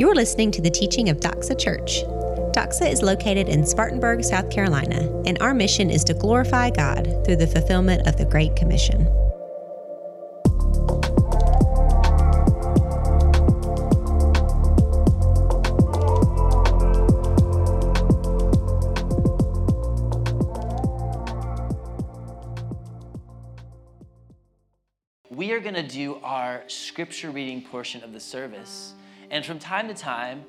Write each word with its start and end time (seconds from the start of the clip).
You're 0.00 0.14
listening 0.14 0.50
to 0.52 0.62
the 0.62 0.70
teaching 0.70 1.10
of 1.10 1.20
Doxa 1.20 1.60
Church. 1.60 2.04
Doxa 2.54 2.90
is 2.90 3.02
located 3.02 3.50
in 3.50 3.66
Spartanburg, 3.66 4.24
South 4.24 4.48
Carolina, 4.48 4.96
and 5.26 5.36
our 5.42 5.52
mission 5.52 5.90
is 5.90 6.04
to 6.04 6.14
glorify 6.14 6.70
God 6.70 7.04
through 7.26 7.36
the 7.36 7.46
fulfillment 7.46 8.08
of 8.08 8.16
the 8.16 8.24
Great 8.24 8.56
Commission. 8.56 9.06
we 25.30 25.52
are 25.52 25.60
going 25.60 25.74
to 25.74 25.86
do 25.86 26.16
our 26.22 26.62
scripture 26.68 27.30
reading 27.30 27.62
portion 27.62 28.02
of 28.02 28.12
the 28.14 28.20
service. 28.20 28.94
And 29.30 29.44
from 29.44 29.58
time 29.58 29.88
to 29.88 29.94
time, 29.94 30.44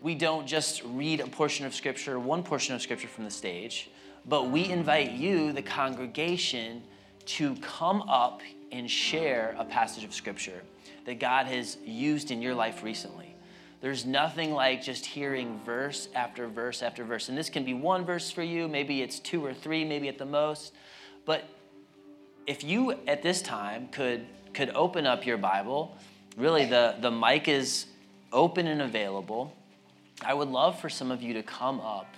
we 0.00 0.14
don't 0.14 0.46
just 0.46 0.82
read 0.84 1.20
a 1.20 1.26
portion 1.26 1.66
of 1.66 1.74
scripture, 1.74 2.18
one 2.18 2.42
portion 2.42 2.74
of 2.74 2.82
scripture 2.82 3.08
from 3.08 3.24
the 3.24 3.30
stage, 3.30 3.90
but 4.26 4.50
we 4.50 4.68
invite 4.68 5.12
you, 5.12 5.52
the 5.52 5.62
congregation, 5.62 6.82
to 7.24 7.56
come 7.56 8.02
up 8.02 8.40
and 8.70 8.90
share 8.90 9.54
a 9.58 9.64
passage 9.64 10.04
of 10.04 10.14
scripture 10.14 10.62
that 11.04 11.18
God 11.18 11.46
has 11.46 11.76
used 11.84 12.30
in 12.30 12.40
your 12.40 12.54
life 12.54 12.82
recently. 12.82 13.34
There's 13.80 14.06
nothing 14.06 14.52
like 14.52 14.82
just 14.82 15.04
hearing 15.04 15.60
verse 15.64 16.08
after 16.14 16.46
verse 16.46 16.82
after 16.82 17.04
verse. 17.04 17.28
And 17.28 17.36
this 17.36 17.50
can 17.50 17.64
be 17.64 17.74
one 17.74 18.04
verse 18.04 18.30
for 18.30 18.42
you, 18.42 18.68
maybe 18.68 19.02
it's 19.02 19.18
two 19.18 19.44
or 19.44 19.52
three, 19.52 19.84
maybe 19.84 20.08
at 20.08 20.18
the 20.18 20.24
most. 20.24 20.72
But 21.24 21.44
if 22.46 22.62
you 22.62 22.92
at 23.06 23.22
this 23.22 23.42
time 23.42 23.88
could 23.88 24.26
could 24.52 24.70
open 24.74 25.06
up 25.06 25.24
your 25.26 25.38
Bible, 25.38 25.96
really 26.36 26.66
the, 26.66 26.96
the 27.00 27.10
mic 27.10 27.48
is 27.48 27.86
open 28.32 28.66
and 28.66 28.82
available. 28.82 29.54
I 30.24 30.34
would 30.34 30.48
love 30.48 30.80
for 30.80 30.88
some 30.88 31.10
of 31.10 31.22
you 31.22 31.34
to 31.34 31.42
come 31.42 31.80
up 31.80 32.14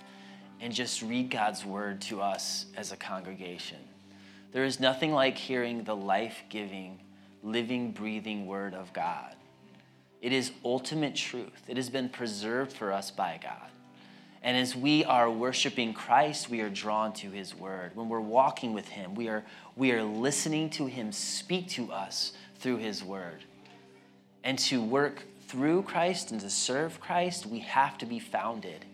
and 0.61 0.73
just 0.73 1.01
read 1.01 1.29
God's 1.29 1.65
word 1.65 2.01
to 2.01 2.21
us 2.21 2.65
as 2.75 2.91
a 2.91 2.97
congregation. 2.97 3.79
There 4.51 4.63
is 4.63 4.79
nothing 4.79 5.11
like 5.11 5.37
hearing 5.37 5.83
the 5.83 5.95
life 5.95 6.43
giving, 6.49 6.99
living, 7.43 7.91
breathing 7.91 8.47
word 8.47 8.73
of 8.73 8.93
God. 8.93 9.35
It 10.21 10.31
is 10.31 10.51
ultimate 10.63 11.15
truth, 11.15 11.63
it 11.67 11.77
has 11.77 11.89
been 11.89 12.09
preserved 12.09 12.73
for 12.73 12.91
us 12.91 13.11
by 13.11 13.39
God. 13.41 13.69
And 14.41 14.55
as 14.55 14.75
we 14.75 15.03
are 15.03 15.29
worshiping 15.29 15.93
Christ, 15.93 16.51
we 16.51 16.61
are 16.61 16.69
drawn 16.69 17.13
to 17.13 17.31
his 17.31 17.55
word. 17.55 17.95
When 17.95 18.09
we're 18.09 18.19
walking 18.21 18.73
with 18.73 18.87
him, 18.87 19.15
we 19.15 19.27
are, 19.27 19.43
we 19.75 19.91
are 19.91 20.03
listening 20.03 20.69
to 20.71 20.85
him 20.85 21.11
speak 21.11 21.67
to 21.69 21.91
us 21.91 22.33
through 22.59 22.77
his 22.77 23.03
word. 23.03 23.43
And 24.43 24.59
to 24.59 24.83
work 24.83 25.23
through 25.47 25.83
Christ 25.83 26.31
and 26.31 26.39
to 26.41 26.49
serve 26.49 26.99
Christ, 26.99 27.45
we 27.45 27.59
have 27.59 27.97
to 27.99 28.05
be 28.05 28.19
founded 28.19 28.85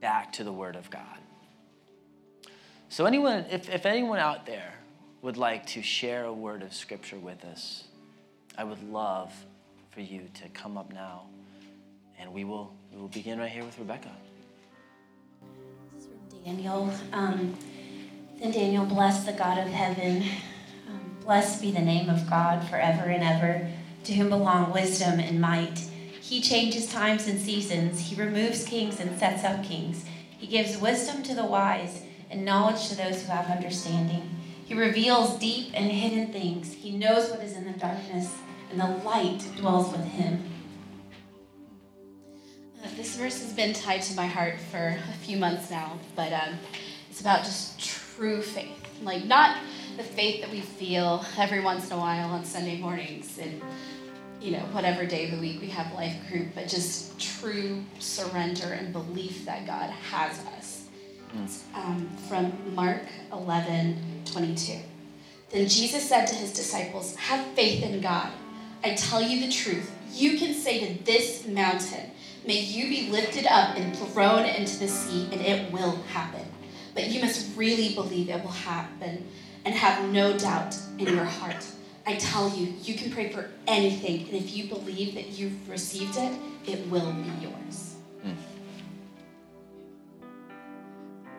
back 0.00 0.32
to 0.34 0.44
the 0.44 0.52
word 0.52 0.76
of 0.76 0.90
God. 0.90 1.02
So, 2.88 3.04
anyone, 3.04 3.44
if, 3.50 3.68
if 3.68 3.84
anyone 3.84 4.18
out 4.18 4.46
there 4.46 4.74
would 5.20 5.36
like 5.36 5.66
to 5.66 5.82
share 5.82 6.24
a 6.24 6.32
word 6.32 6.62
of 6.62 6.72
scripture 6.72 7.18
with 7.18 7.44
us, 7.44 7.84
I 8.56 8.64
would 8.64 8.82
love 8.90 9.32
for 9.90 10.00
you 10.00 10.28
to 10.42 10.48
come 10.50 10.78
up 10.78 10.92
now 10.92 11.24
and 12.18 12.32
we 12.32 12.44
will 12.44 12.72
we 12.92 13.00
will 13.00 13.08
begin 13.08 13.38
right 13.38 13.50
here 13.50 13.64
with 13.64 13.78
Rebecca. 13.78 14.10
This 15.94 16.04
is 16.04 16.08
from 16.08 16.44
Daniel. 16.44 16.90
Um, 17.12 17.56
then 18.40 18.50
Daniel 18.52 18.84
blessed 18.84 19.26
the 19.26 19.32
God 19.32 19.58
of 19.58 19.68
heaven. 19.68 20.24
Um, 20.88 21.16
blessed 21.22 21.60
be 21.60 21.70
the 21.70 21.80
name 21.80 22.08
of 22.08 22.28
God 22.28 22.66
forever 22.68 23.04
and 23.04 23.22
ever, 23.22 23.68
to 24.04 24.14
whom 24.14 24.30
belong 24.30 24.72
wisdom 24.72 25.20
and 25.20 25.40
might. 25.40 25.78
He 26.20 26.40
changes 26.40 26.92
times 26.92 27.26
and 27.26 27.40
seasons. 27.40 28.00
He 28.00 28.14
removes 28.14 28.64
kings 28.64 29.00
and 29.00 29.18
sets 29.18 29.44
up 29.44 29.64
kings. 29.64 30.04
He 30.38 30.46
gives 30.46 30.78
wisdom 30.78 31.22
to 31.24 31.34
the 31.34 31.44
wise 31.44 32.02
and 32.30 32.44
knowledge 32.44 32.88
to 32.88 32.96
those 32.96 33.22
who 33.22 33.32
have 33.32 33.46
understanding. 33.46 34.28
He 34.66 34.74
reveals 34.74 35.38
deep 35.38 35.70
and 35.72 35.90
hidden 35.90 36.32
things. 36.32 36.74
He 36.74 36.96
knows 36.96 37.30
what 37.30 37.40
is 37.40 37.56
in 37.56 37.64
the 37.64 37.78
darkness, 37.78 38.34
and 38.70 38.78
the 38.78 38.86
light 39.04 39.42
dwells 39.56 39.90
with 39.90 40.04
him. 40.04 40.44
Uh, 42.84 42.88
this 42.96 43.16
verse 43.16 43.40
has 43.40 43.52
been 43.54 43.72
tied 43.72 44.02
to 44.02 44.14
my 44.14 44.26
heart 44.26 44.60
for 44.70 44.98
a 45.10 45.16
few 45.24 45.38
months 45.38 45.70
now, 45.70 45.98
but 46.14 46.32
um, 46.32 46.58
it's 47.10 47.22
about 47.22 47.44
just 47.44 47.80
true 47.80 48.42
faith. 48.42 48.76
Like, 49.02 49.24
not 49.24 49.56
the 49.98 50.04
faith 50.04 50.40
that 50.40 50.50
we 50.50 50.60
feel 50.60 51.24
every 51.36 51.60
once 51.60 51.88
in 51.88 51.92
a 51.92 51.98
while 51.98 52.30
on 52.30 52.44
Sunday 52.44 52.78
mornings 52.78 53.36
and, 53.36 53.60
you 54.40 54.52
know, 54.52 54.60
whatever 54.70 55.04
day 55.04 55.24
of 55.24 55.32
the 55.32 55.38
week 55.38 55.60
we 55.60 55.68
have 55.68 55.92
life 55.92 56.14
group, 56.30 56.46
but 56.54 56.68
just 56.68 57.20
true 57.20 57.82
surrender 57.98 58.72
and 58.74 58.92
belief 58.92 59.44
that 59.44 59.66
God 59.66 59.90
has 59.90 60.38
us. 60.56 60.86
It's 61.42 61.64
um, 61.74 62.08
from 62.28 62.52
Mark 62.76 63.02
11 63.32 64.22
22. 64.24 64.78
Then 65.50 65.68
Jesus 65.68 66.08
said 66.08 66.26
to 66.26 66.34
his 66.34 66.52
disciples, 66.52 67.16
Have 67.16 67.44
faith 67.48 67.82
in 67.82 68.00
God. 68.00 68.30
I 68.84 68.94
tell 68.94 69.20
you 69.20 69.44
the 69.44 69.52
truth. 69.52 69.90
You 70.12 70.38
can 70.38 70.54
say 70.54 70.86
to 70.86 71.04
this 71.04 71.44
mountain, 71.46 72.12
May 72.46 72.60
you 72.60 72.88
be 72.88 73.10
lifted 73.10 73.46
up 73.46 73.76
and 73.76 73.96
thrown 73.96 74.44
into 74.44 74.78
the 74.78 74.88
sea, 74.88 75.28
and 75.32 75.40
it 75.40 75.72
will 75.72 75.96
happen. 76.12 76.46
But 76.94 77.08
you 77.08 77.20
must 77.20 77.56
really 77.56 77.94
believe 77.94 78.30
it 78.30 78.42
will 78.42 78.50
happen 78.50 79.26
and 79.68 79.76
have 79.76 80.02
no 80.10 80.34
doubt 80.38 80.74
in 80.98 81.08
your 81.08 81.26
heart. 81.26 81.62
I 82.06 82.16
tell 82.16 82.48
you, 82.48 82.72
you 82.84 82.94
can 82.94 83.12
pray 83.12 83.28
for 83.28 83.50
anything, 83.66 84.26
and 84.28 84.32
if 84.32 84.56
you 84.56 84.64
believe 84.64 85.14
that 85.14 85.38
you've 85.38 85.68
received 85.68 86.16
it, 86.16 86.32
it 86.66 86.90
will 86.90 87.12
be 87.12 87.30
yours. 87.42 87.96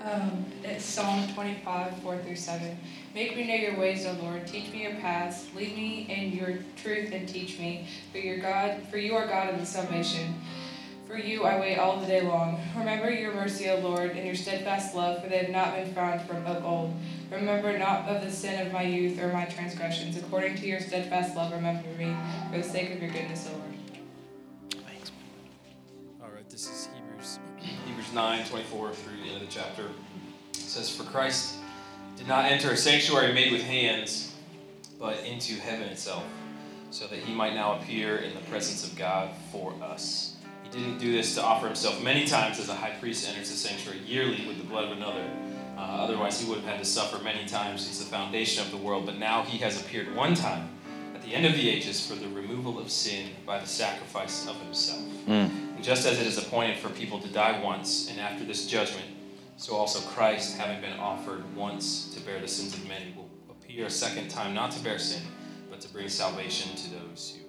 Um, 0.04 0.46
it's 0.64 0.86
Psalm 0.86 1.28
25, 1.34 1.98
4 2.04 2.18
through 2.20 2.36
7. 2.36 2.78
Make 3.16 3.36
me 3.36 3.48
know 3.48 3.56
your 3.56 3.80
ways, 3.80 4.06
O 4.06 4.12
Lord. 4.22 4.46
Teach 4.46 4.72
me 4.72 4.84
your 4.84 4.94
paths. 4.94 5.48
Lead 5.56 5.76
me 5.76 6.06
in 6.08 6.32
your 6.32 6.60
truth 6.82 7.12
and 7.12 7.28
teach 7.28 7.58
me. 7.58 7.88
For 8.12 8.20
your 8.20 8.38
God, 8.38 8.80
for 8.92 8.98
you 8.98 9.16
are 9.16 9.26
God 9.26 9.52
of 9.52 9.60
the 9.60 9.66
salvation. 9.66 10.36
For 11.08 11.18
you 11.18 11.44
I 11.44 11.60
wait 11.60 11.80
all 11.80 12.00
the 12.00 12.06
day 12.06 12.22
long. 12.22 12.62
Remember 12.78 13.10
your 13.10 13.34
mercy, 13.34 13.68
O 13.70 13.80
Lord, 13.80 14.12
and 14.12 14.24
your 14.24 14.36
steadfast 14.36 14.96
love, 14.96 15.24
for 15.24 15.30
they 15.30 15.40
have 15.40 15.50
not 15.50 15.76
been 15.76 15.92
found 15.96 16.22
from 16.22 16.46
of 16.46 16.64
old. 16.64 16.94
Remember 17.32 17.78
not 17.78 18.08
of 18.10 18.24
the 18.24 18.32
sin 18.32 18.66
of 18.66 18.74
my 18.74 18.82
youth 18.82 19.20
or 19.22 19.32
my 19.32 19.46
transgressions. 19.46 20.18
According 20.18 20.56
to 20.56 20.66
your 20.66 20.80
steadfast 20.80 21.36
love, 21.36 21.52
remember 21.52 21.88
me, 21.90 22.16
for 22.52 22.58
the 22.58 22.64
sake 22.64 22.92
of 22.92 23.02
your 23.02 23.12
goodness, 23.12 23.48
O 23.48 23.56
Lord. 23.56 24.84
Thanks. 24.88 25.12
All 26.22 26.30
right, 26.34 26.50
this 26.50 26.68
is 26.68 26.90
Hebrews 26.96 27.40
Hebrews 27.86 28.14
9, 28.14 28.46
24 28.48 28.94
through 28.94 29.18
the 29.18 29.30
end 29.30 29.44
of 29.44 29.48
the 29.48 29.54
chapter. 29.54 29.84
It 30.54 30.56
says, 30.56 30.96
For 30.96 31.04
Christ 31.04 31.58
did 32.18 32.28
not 32.28 32.46
enter 32.46 32.72
a 32.72 32.78
sanctuary 32.78 33.32
made 33.32 33.52
with 33.52 33.62
hands, 33.62 34.36
but 35.00 35.24
into 35.24 35.54
heaven 35.54 35.88
itself, 35.90 36.24
so 36.90 37.06
that 37.08 37.20
he 37.20 37.34
might 37.34 37.54
now 37.54 37.80
appear 37.80 38.18
in 38.18 38.34
the 38.34 38.42
presence 38.42 38.90
of 38.90 38.98
God 38.98 39.30
for 39.52 39.74
us. 39.84 40.36
He 40.64 40.70
didn't 40.72 40.98
do 40.98 41.12
this 41.12 41.36
to 41.36 41.44
offer 41.44 41.68
himself 41.68 42.02
many 42.04 42.26
times 42.26 42.60
as 42.60 42.70
a 42.70 42.76
high 42.76 42.96
priest 43.00 43.30
enters 43.30 43.52
the 43.52 43.56
sanctuary 43.56 44.00
yearly 44.00 44.48
with 44.48 44.58
the 44.58 44.64
blood 44.64 44.86
of 44.86 44.98
another. 44.98 45.30
Uh, 45.80 46.04
otherwise, 46.04 46.42
he 46.42 46.50
would 46.50 46.60
have 46.60 46.68
had 46.68 46.80
to 46.80 46.86
suffer 46.86 47.24
many 47.24 47.46
times 47.48 47.86
since 47.86 48.00
the 48.00 48.06
foundation 48.06 48.62
of 48.66 48.70
the 48.70 48.76
world, 48.76 49.06
but 49.06 49.18
now 49.18 49.44
he 49.44 49.58
has 49.60 49.80
appeared 49.80 50.14
one 50.14 50.36
time 50.36 50.68
at 51.16 51.22
the 51.22 51.34
end 51.34 51.46
of 51.46 51.54
the 51.54 51.70
ages 51.70 52.06
for 52.06 52.16
the 52.16 52.28
removal 52.28 52.78
of 52.78 52.92
sin 52.92 53.30
by 53.46 53.58
the 53.58 53.66
sacrifice 53.66 54.46
of 54.46 54.60
himself. 54.62 55.02
And 55.76 55.82
just 55.82 56.06
as 56.06 56.20
it 56.20 56.28
is 56.28 56.38
appointed 56.38 56.80
for 56.80 56.90
people 56.90 57.18
to 57.22 57.30
die 57.30 57.62
once, 57.64 58.10
and 58.10 58.20
after 58.20 58.44
this 58.44 58.68
judgment, 58.68 59.06
so 59.56 59.74
also 59.74 60.06
Christ, 60.10 60.58
having 60.58 60.82
been 60.82 61.00
offered 61.00 61.44
once 61.56 62.14
to 62.14 62.20
bear 62.26 62.42
the 62.42 62.48
sins 62.48 62.74
of 62.74 62.86
many, 62.86 63.14
will 63.16 63.30
appear 63.50 63.86
a 63.86 63.90
second 63.90 64.30
time, 64.30 64.54
not 64.54 64.72
to 64.72 64.84
bear 64.84 65.00
sin, 65.00 65.22
but 65.70 65.80
to 65.80 65.88
bring 65.94 66.10
salvation 66.10 66.76
to 66.76 66.90
those 66.90 67.38
who 67.38 67.49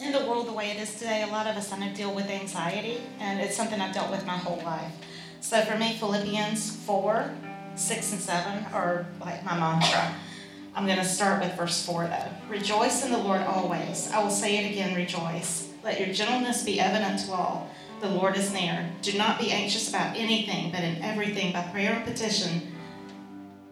in 0.00 0.12
the 0.12 0.24
world 0.26 0.46
the 0.46 0.52
way 0.52 0.70
it 0.70 0.76
is 0.76 0.94
today, 0.94 1.22
a 1.22 1.26
lot 1.26 1.46
of 1.46 1.56
us 1.56 1.70
kind 1.70 1.82
of 1.82 1.96
deal 1.96 2.14
with 2.14 2.28
anxiety, 2.28 3.00
and 3.18 3.40
it's 3.40 3.56
something 3.56 3.80
I've 3.80 3.94
dealt 3.94 4.10
with 4.10 4.24
my 4.24 4.36
whole 4.36 4.62
life. 4.64 4.92
So 5.40 5.60
for 5.62 5.76
me, 5.76 5.94
Philippians 5.94 6.76
4, 6.84 7.30
6, 7.74 8.12
and 8.12 8.20
7 8.20 8.64
are 8.72 9.06
like 9.20 9.44
my 9.44 9.58
mantra. 9.58 10.14
I'm 10.74 10.86
going 10.86 10.98
to 10.98 11.04
start 11.04 11.42
with 11.42 11.56
verse 11.56 11.84
4 11.84 12.06
though. 12.06 12.30
Rejoice 12.48 13.04
in 13.04 13.10
the 13.10 13.18
Lord 13.18 13.42
always. 13.42 14.10
I 14.12 14.22
will 14.22 14.30
say 14.30 14.64
it 14.64 14.70
again, 14.70 14.94
rejoice. 14.94 15.68
Let 15.82 15.98
your 15.98 16.14
gentleness 16.14 16.62
be 16.62 16.78
evident 16.78 17.20
to 17.26 17.32
all. 17.32 17.68
The 18.00 18.08
Lord 18.08 18.36
is 18.36 18.52
near. 18.52 18.88
Do 19.02 19.18
not 19.18 19.40
be 19.40 19.50
anxious 19.50 19.88
about 19.88 20.16
anything, 20.16 20.70
but 20.70 20.84
in 20.84 21.02
everything, 21.02 21.52
by 21.52 21.62
prayer 21.62 21.94
and 21.94 22.04
petition, 22.04 22.77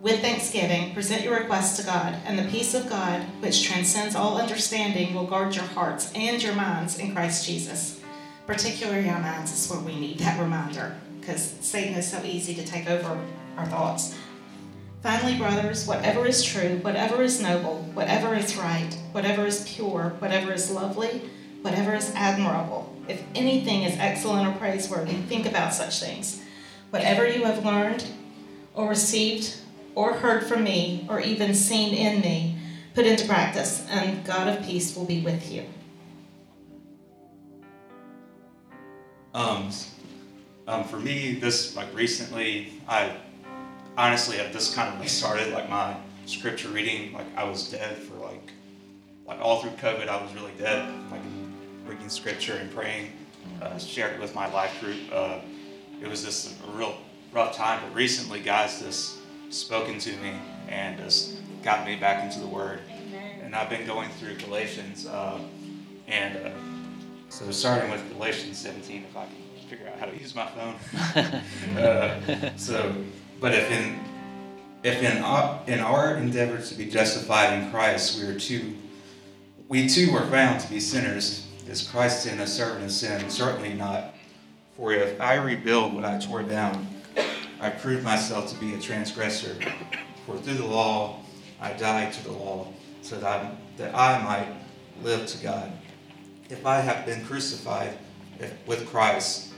with 0.06 0.20
thanksgiving, 0.20 0.94
present 0.94 1.24
your 1.24 1.36
requests 1.36 1.76
to 1.76 1.82
God, 1.84 2.14
and 2.26 2.38
the 2.38 2.48
peace 2.48 2.74
of 2.74 2.88
God, 2.88 3.22
which 3.40 3.64
transcends 3.64 4.14
all 4.14 4.40
understanding, 4.40 5.12
will 5.12 5.26
guard 5.26 5.52
your 5.56 5.64
hearts 5.64 6.12
and 6.14 6.40
your 6.40 6.54
minds 6.54 7.00
in 7.00 7.12
Christ 7.12 7.44
Jesus. 7.44 8.00
Particularly 8.46 9.10
our 9.10 9.18
minds 9.18 9.52
is 9.52 9.68
where 9.68 9.80
we 9.80 9.98
need 9.98 10.20
that 10.20 10.40
reminder, 10.40 10.96
because 11.18 11.56
Satan 11.60 11.94
is 11.94 12.08
so 12.08 12.22
easy 12.22 12.54
to 12.54 12.64
take 12.64 12.88
over 12.88 13.20
our 13.56 13.66
thoughts. 13.66 14.16
Finally, 15.02 15.38
brothers, 15.38 15.88
whatever 15.88 16.24
is 16.24 16.40
true, 16.40 16.78
whatever 16.82 17.20
is 17.20 17.42
noble, 17.42 17.78
whatever 17.92 18.32
is 18.36 18.56
right, 18.56 18.96
whatever 19.10 19.44
is 19.44 19.68
pure, 19.68 20.14
whatever 20.20 20.52
is 20.52 20.70
lovely, 20.70 21.20
whatever 21.62 21.96
is 21.96 22.12
admirable, 22.14 22.94
if 23.08 23.24
anything 23.34 23.82
is 23.82 23.98
excellent 23.98 24.46
or 24.46 24.56
praiseworthy, 24.56 25.14
think 25.14 25.46
about 25.46 25.74
such 25.74 25.98
things. 25.98 26.44
Whatever 26.90 27.28
you 27.28 27.42
have 27.42 27.64
learned 27.64 28.06
or 28.72 28.88
received 28.88 29.62
or 29.96 30.12
heard 30.12 30.46
from 30.46 30.62
me 30.62 31.04
or 31.08 31.20
even 31.20 31.54
seen 31.54 31.92
in 31.92 32.20
me, 32.20 32.56
put 32.94 33.06
into 33.06 33.26
practice, 33.26 33.84
and 33.90 34.24
God 34.24 34.46
of 34.46 34.64
peace 34.64 34.94
will 34.94 35.06
be 35.06 35.22
with 35.22 35.50
you. 35.50 35.64
Um, 39.34 39.70
um, 40.68 40.84
for 40.84 40.98
me, 40.98 41.34
this 41.34 41.74
like 41.74 41.92
recently, 41.94 42.74
I 42.88 43.16
honestly 43.98 44.36
have 44.36 44.52
this 44.52 44.74
kind 44.74 44.92
of 44.92 45.00
like 45.00 45.08
started 45.08 45.52
like 45.52 45.68
my 45.68 45.96
scripture 46.26 46.68
reading. 46.68 47.12
Like 47.12 47.26
I 47.36 47.44
was 47.44 47.70
dead 47.70 47.96
for 47.96 48.16
like 48.16 48.52
like 49.26 49.40
all 49.40 49.60
through 49.60 49.72
COVID, 49.72 50.08
I 50.08 50.22
was 50.22 50.32
really 50.34 50.52
dead. 50.58 50.88
Like 51.10 51.20
reading 51.86 52.08
scripture 52.08 52.54
and 52.54 52.70
praying. 52.70 53.12
Uh, 53.62 53.78
shared 53.78 54.14
it 54.14 54.20
with 54.20 54.34
my 54.34 54.50
life 54.52 54.78
group. 54.80 54.98
Uh, 55.12 55.38
it 56.02 56.08
was 56.08 56.24
just 56.24 56.54
a 56.66 56.70
real 56.72 56.96
rough 57.32 57.54
time, 57.54 57.80
but 57.82 57.94
recently, 57.94 58.40
guys, 58.40 58.80
just 58.80 59.18
spoken 59.50 59.98
to 60.00 60.10
me 60.18 60.34
and 60.68 60.98
just 60.98 61.36
got 61.62 61.86
me 61.86 61.96
back 61.96 62.24
into 62.24 62.40
the 62.40 62.46
Word. 62.46 62.80
And 63.42 63.54
I've 63.54 63.70
been 63.70 63.86
going 63.86 64.10
through 64.10 64.36
Galatians, 64.36 65.06
uh, 65.06 65.38
and 66.08 66.36
uh, 66.46 66.50
so 67.28 67.50
starting 67.50 67.90
with 67.90 68.08
Galatians 68.12 68.58
17, 68.58 69.04
if 69.04 69.16
I 69.16 69.26
can 69.26 69.68
figure 69.68 69.88
out 69.88 69.98
how 69.98 70.06
to 70.06 70.18
use 70.18 70.34
my 70.34 70.46
phone. 70.48 70.76
Uh, 71.76 72.56
so 72.56 72.94
but 73.40 73.52
if 73.52 73.70
in 73.70 73.98
if 74.82 75.02
in 75.02 75.22
our, 75.22 75.60
in 75.66 75.80
our 75.80 76.16
endeavor 76.16 76.58
to 76.62 76.74
be 76.74 76.86
justified 76.86 77.52
in 77.58 77.70
Christ, 77.70 78.20
we 78.20 78.26
are 78.28 78.38
too 78.38 78.76
we 79.68 79.88
too 79.88 80.12
were 80.12 80.26
found 80.26 80.60
to 80.60 80.70
be 80.70 80.80
sinners. 80.80 81.46
Is 81.68 81.82
Christ 81.82 82.22
sin 82.22 82.38
a 82.40 82.46
servant 82.46 82.84
of 82.84 82.92
sin? 82.92 83.28
Certainly 83.28 83.74
not. 83.74 84.14
For 84.76 84.92
if 84.92 85.20
I 85.20 85.34
rebuild 85.34 85.94
what 85.94 86.04
I 86.04 86.18
tore 86.18 86.44
down, 86.44 86.86
I 87.60 87.70
proved 87.70 88.04
myself 88.04 88.52
to 88.52 88.58
be 88.58 88.74
a 88.74 88.80
transgressor. 88.80 89.56
For 90.26 90.36
through 90.38 90.54
the 90.54 90.66
law 90.66 91.20
I 91.60 91.72
died 91.72 92.12
to 92.12 92.24
the 92.24 92.32
law, 92.32 92.72
so 93.02 93.18
that 93.18 93.24
I, 93.24 93.56
that 93.76 93.94
I 93.94 94.22
might 94.22 94.48
live 95.02 95.26
to 95.26 95.42
God. 95.42 95.72
If 96.50 96.66
I 96.66 96.80
have 96.80 97.06
been 97.06 97.24
crucified 97.24 97.96
with 98.66 98.86
Christ, 98.88 99.52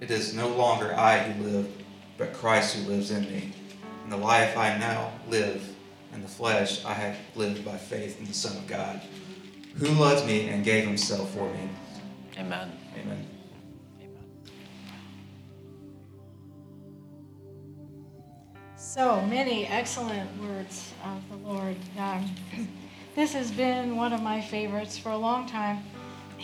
it 0.00 0.10
is 0.10 0.34
no 0.34 0.48
longer 0.48 0.94
I 0.94 1.18
who 1.18 1.44
live 1.44 1.70
but 2.18 2.32
Christ 2.32 2.76
who 2.76 2.88
lives 2.88 3.10
in 3.10 3.22
me. 3.22 3.52
And 4.04 4.12
the 4.12 4.16
life 4.16 4.56
I 4.56 4.76
now 4.78 5.12
live 5.28 5.74
in 6.12 6.22
the 6.22 6.28
flesh, 6.28 6.84
I 6.84 6.92
have 6.92 7.16
lived 7.34 7.64
by 7.64 7.76
faith 7.76 8.18
in 8.20 8.26
the 8.26 8.34
Son 8.34 8.56
of 8.56 8.66
God, 8.66 9.00
who 9.76 9.88
loved 9.88 10.26
me 10.26 10.48
and 10.48 10.64
gave 10.64 10.86
himself 10.86 11.32
for 11.32 11.50
me. 11.52 11.68
Amen. 12.38 12.72
Amen. 12.98 13.31
So 18.92 19.22
many 19.22 19.66
excellent 19.66 20.28
words 20.38 20.92
of 21.02 21.22
the 21.30 21.48
Lord. 21.48 21.76
Um, 21.98 22.28
this 23.14 23.32
has 23.32 23.50
been 23.50 23.96
one 23.96 24.12
of 24.12 24.20
my 24.20 24.42
favorites 24.42 24.98
for 24.98 25.12
a 25.12 25.16
long 25.16 25.48
time. 25.48 25.82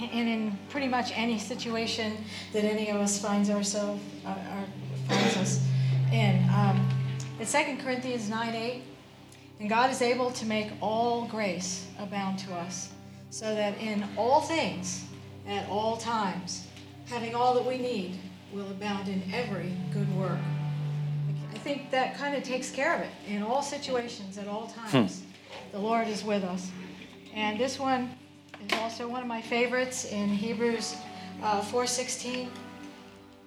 And 0.00 0.26
in 0.26 0.58
pretty 0.70 0.88
much 0.88 1.12
any 1.14 1.38
situation 1.38 2.16
that 2.54 2.64
any 2.64 2.88
of 2.88 2.96
us 2.96 3.20
finds 3.20 3.50
ourselves, 3.50 4.00
uh, 4.24 4.34
finds 5.08 5.36
us 5.36 5.66
in. 6.10 6.48
Um, 6.48 6.88
it's 7.38 7.52
2 7.52 7.76
Corinthians 7.84 8.30
9 8.30 8.54
8. 8.54 8.82
And 9.60 9.68
God 9.68 9.90
is 9.90 10.00
able 10.00 10.30
to 10.30 10.46
make 10.46 10.70
all 10.80 11.26
grace 11.26 11.86
abound 11.98 12.38
to 12.38 12.54
us, 12.54 12.94
so 13.28 13.54
that 13.54 13.76
in 13.76 14.02
all 14.16 14.40
things, 14.40 15.04
at 15.46 15.68
all 15.68 15.98
times, 15.98 16.66
having 17.10 17.34
all 17.34 17.52
that 17.52 17.66
we 17.66 17.76
need, 17.76 18.18
will 18.54 18.70
abound 18.70 19.06
in 19.08 19.22
every 19.34 19.76
good 19.92 20.10
work. 20.16 20.38
I 21.58 21.60
think 21.60 21.90
that 21.90 22.16
kind 22.16 22.36
of 22.36 22.44
takes 22.44 22.70
care 22.70 22.94
of 22.94 23.00
it. 23.00 23.10
In 23.26 23.42
all 23.42 23.62
situations, 23.62 24.38
at 24.38 24.46
all 24.46 24.68
times, 24.68 25.22
hmm. 25.22 25.72
the 25.72 25.80
Lord 25.80 26.06
is 26.06 26.22
with 26.22 26.44
us. 26.44 26.70
And 27.34 27.58
this 27.58 27.80
one 27.80 28.16
is 28.64 28.78
also 28.78 29.08
one 29.08 29.22
of 29.22 29.26
my 29.26 29.42
favorites 29.42 30.04
in 30.04 30.28
Hebrews 30.28 30.94
uh, 31.42 31.60
4:16. 31.62 32.48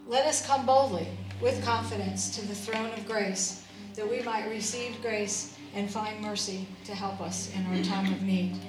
Let 0.07 0.25
us 0.25 0.45
come 0.45 0.65
boldly 0.65 1.07
with 1.39 1.63
confidence 1.63 2.35
to 2.35 2.45
the 2.45 2.53
throne 2.53 2.91
of 2.97 3.07
grace, 3.07 3.63
that 3.95 4.09
we 4.11 4.21
might 4.23 4.49
receive 4.49 5.01
grace 5.01 5.55
and 5.73 5.89
find 5.89 6.19
mercy 6.19 6.67
to 6.83 6.93
help 6.93 7.21
us 7.21 7.49
in 7.55 7.65
our 7.67 7.81
time 7.81 8.11
of 8.11 8.21
need. 8.23 8.59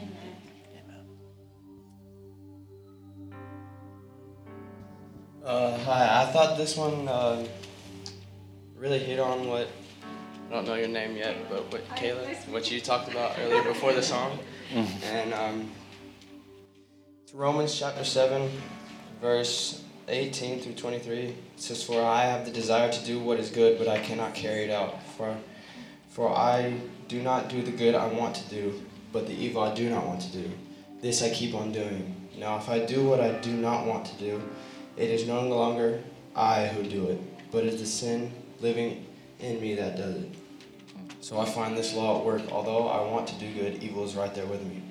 Uh, 5.45 5.77
hi, 5.79 6.23
I 6.23 6.27
thought 6.27 6.57
this 6.57 6.77
one 6.77 7.09
uh, 7.09 7.45
really 8.83 8.99
hit 8.99 9.21
on 9.21 9.47
what 9.47 9.69
I 10.51 10.55
don't 10.55 10.67
know 10.67 10.75
your 10.75 10.89
name 10.89 11.17
yet, 11.17 11.37
but 11.49 11.71
what 11.71 11.89
Kayla, 11.91 12.49
what 12.49 12.69
you 12.69 12.81
talked 12.81 13.09
about 13.09 13.39
earlier 13.39 13.63
before 13.63 13.93
the 13.93 14.03
song, 14.03 14.41
mm-hmm. 14.73 15.05
and 15.05 15.33
um, 15.33 15.71
it's 17.23 17.33
Romans 17.33 17.79
chapter 17.79 18.03
seven, 18.03 18.51
verse 19.21 19.85
18 20.09 20.61
through 20.61 20.73
23 20.73 21.17
it 21.17 21.37
says, 21.55 21.85
For 21.85 22.03
I 22.03 22.23
have 22.23 22.45
the 22.45 22.51
desire 22.51 22.91
to 22.91 23.05
do 23.05 23.21
what 23.21 23.39
is 23.39 23.51
good, 23.51 23.79
but 23.79 23.87
I 23.87 24.01
cannot 24.01 24.35
carry 24.35 24.65
it 24.65 24.71
out. 24.71 25.01
For, 25.17 25.37
for 26.09 26.29
I 26.37 26.75
do 27.07 27.23
not 27.23 27.49
do 27.49 27.63
the 27.63 27.71
good 27.71 27.95
I 27.95 28.09
want 28.09 28.35
to 28.35 28.49
do, 28.49 28.83
but 29.13 29.29
the 29.29 29.33
evil 29.33 29.63
I 29.63 29.73
do 29.73 29.89
not 29.89 30.05
want 30.05 30.23
to 30.23 30.33
do. 30.33 30.51
This 31.01 31.23
I 31.23 31.31
keep 31.31 31.55
on 31.55 31.71
doing. 31.71 32.17
Now, 32.37 32.57
if 32.57 32.69
I 32.69 32.85
do 32.85 33.05
what 33.05 33.21
I 33.21 33.31
do 33.31 33.53
not 33.53 33.87
want 33.87 34.07
to 34.07 34.15
do, 34.17 34.43
it 34.97 35.09
is 35.09 35.29
no 35.29 35.47
longer 35.47 36.03
I 36.35 36.67
who 36.67 36.83
do 36.83 37.07
it, 37.11 37.21
but 37.53 37.63
it 37.63 37.75
is 37.75 37.81
the 37.81 37.87
sin 37.87 38.33
living 38.63 39.05
in 39.41 39.61
me 39.61 39.75
that 39.75 39.97
does 39.97 40.17
it. 40.17 40.35
So 41.21 41.39
I 41.39 41.45
find 41.45 41.77
this 41.77 41.95
law 41.95 42.19
at 42.19 42.25
work. 42.25 42.43
Although 42.51 42.89
I 42.89 43.01
want 43.09 43.29
to 43.29 43.35
do 43.35 43.53
good, 43.53 43.83
evil 43.83 44.05
is 44.05 44.15
right 44.15 44.35
there 44.35 44.47
with 44.47 44.63
me. 44.63 44.83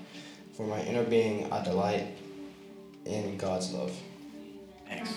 For 0.53 0.67
my 0.67 0.81
inner 0.83 1.03
being, 1.03 1.51
I 1.51 1.63
delight 1.63 2.17
in 3.05 3.37
God's 3.37 3.71
love. 3.71 3.91
Thanks. 4.87 5.13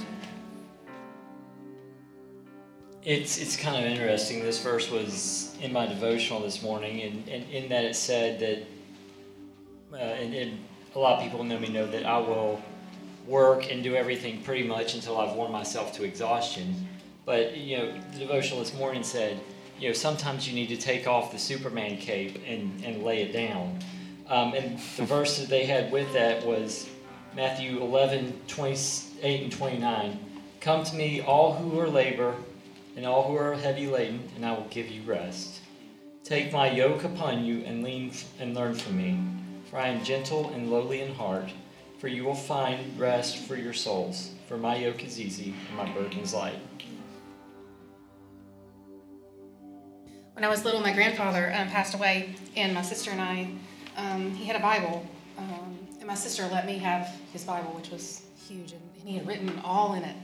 It's 3.03 3.39
it's 3.39 3.57
kind 3.57 3.77
of 3.77 3.91
interesting. 3.91 4.43
This 4.43 4.63
verse 4.63 4.91
was 4.91 5.55
in 5.61 5.73
my 5.73 5.87
devotional 5.87 6.41
this 6.41 6.63
morning, 6.63 7.03
and, 7.03 7.29
and 7.29 7.51
in 7.51 7.69
that 7.69 7.85
it 7.85 7.97
said 7.97 8.41
that, 8.41 8.63
uh, 9.93 9.97
and, 9.97 10.35
and 10.35 10.59
a 10.95 10.99
lot 10.99 11.19
of 11.19 11.23
people 11.23 11.45
know 11.45 11.59
me 11.59 11.69
know 11.69 11.87
that 11.87 12.07
I 12.07 12.19
will 12.19 12.63
work 13.27 13.71
and 13.71 13.83
do 13.83 13.95
everything 13.95 14.43
pretty 14.43 14.67
much 14.67 14.95
until 14.95 15.19
I've 15.19 15.37
worn 15.37 15.53
myself 15.53 15.93
to 15.95 16.05
exhaustion. 16.05 16.89
But 17.25 17.57
you 17.57 17.79
know, 17.79 17.93
the 18.13 18.19
devotional 18.19 18.61
this 18.61 18.75
morning 18.75 19.03
said, 19.03 19.41
you 19.79 19.89
know, 19.89 19.95
sometimes 19.95 20.49
you 20.49 20.55
need 20.55 20.69
to 20.69 20.77
take 20.77 21.07
off 21.07 21.33
the 21.33 21.39
Superman 21.39 21.97
cape 21.97 22.43
and, 22.47 22.85
and 22.85 23.03
lay 23.03 23.23
it 23.23 23.33
down. 23.33 23.79
Um, 24.29 24.55
and 24.55 24.79
the 24.97 25.05
verse 25.05 25.39
that 25.39 25.49
they 25.49 25.67
had 25.67 25.91
with 25.91 26.13
that 26.13 26.45
was 26.45 26.89
Matthew 27.35 27.81
11, 27.81 28.41
28 28.47 29.43
and 29.43 29.53
29. 29.53 30.19
Come 30.61 30.85
to 30.85 30.95
me, 30.95 31.21
all 31.21 31.55
who 31.55 31.79
are 31.81 31.89
labor 31.89 32.35
and 32.97 33.05
all 33.05 33.25
who 33.25 33.37
are 33.37 33.55
heavy 33.55 33.87
laden, 33.89 34.29
and 34.37 34.47
I 34.47 34.53
will 34.53 34.69
give 34.71 34.89
you 34.89 35.03
rest. 35.03 35.61
Take 36.23 36.53
my 36.53 36.71
yoke 36.71 37.05
upon 37.05 37.45
you 37.45 37.65
and 37.65 37.83
lean 37.83 38.13
and 38.39 38.55
learn 38.55 38.75
from 38.75 38.97
me, 38.97 39.19
for 39.69 39.79
I 39.79 39.89
am 39.89 40.05
gentle 40.05 40.51
and 40.51 40.71
lowly 40.71 41.01
in 41.01 41.15
heart, 41.15 41.51
for 41.99 42.09
you 42.09 42.25
will 42.25 42.35
find 42.35 42.99
rest 42.99 43.39
for 43.39 43.57
your 43.57 43.73
souls. 43.73 44.31
For 44.49 44.57
my 44.57 44.77
yoke 44.77 45.05
is 45.05 45.21
easy 45.21 45.55
and 45.69 45.77
my 45.77 45.93
burden 45.93 46.21
is 46.21 46.33
light. 46.33 46.59
When 50.35 50.43
I 50.43 50.49
was 50.49 50.65
little, 50.65 50.81
my 50.81 50.93
grandfather 50.93 51.53
um, 51.57 51.69
passed 51.69 51.95
away, 51.95 52.35
and 52.57 52.75
my 52.75 52.83
sister 52.83 53.13
and 53.13 53.21
I, 53.21 53.49
um, 53.97 54.33
he 54.33 54.45
had 54.45 54.57
a 54.57 54.61
Bible. 54.61 55.07
Um, 55.39 55.79
and 56.01 56.09
my 56.09 56.17
sister 56.17 56.45
let 56.51 56.67
me 56.67 56.77
have 56.79 57.09
his 57.33 57.45
Bible, 57.45 57.71
which 57.71 57.91
was 57.91 58.23
huge, 58.49 58.73
and, 58.73 58.81
he 59.05 59.17
had 59.17 59.27
written 59.29 59.61
all 59.63 59.95
in 59.95 60.03
it. 60.03 60.17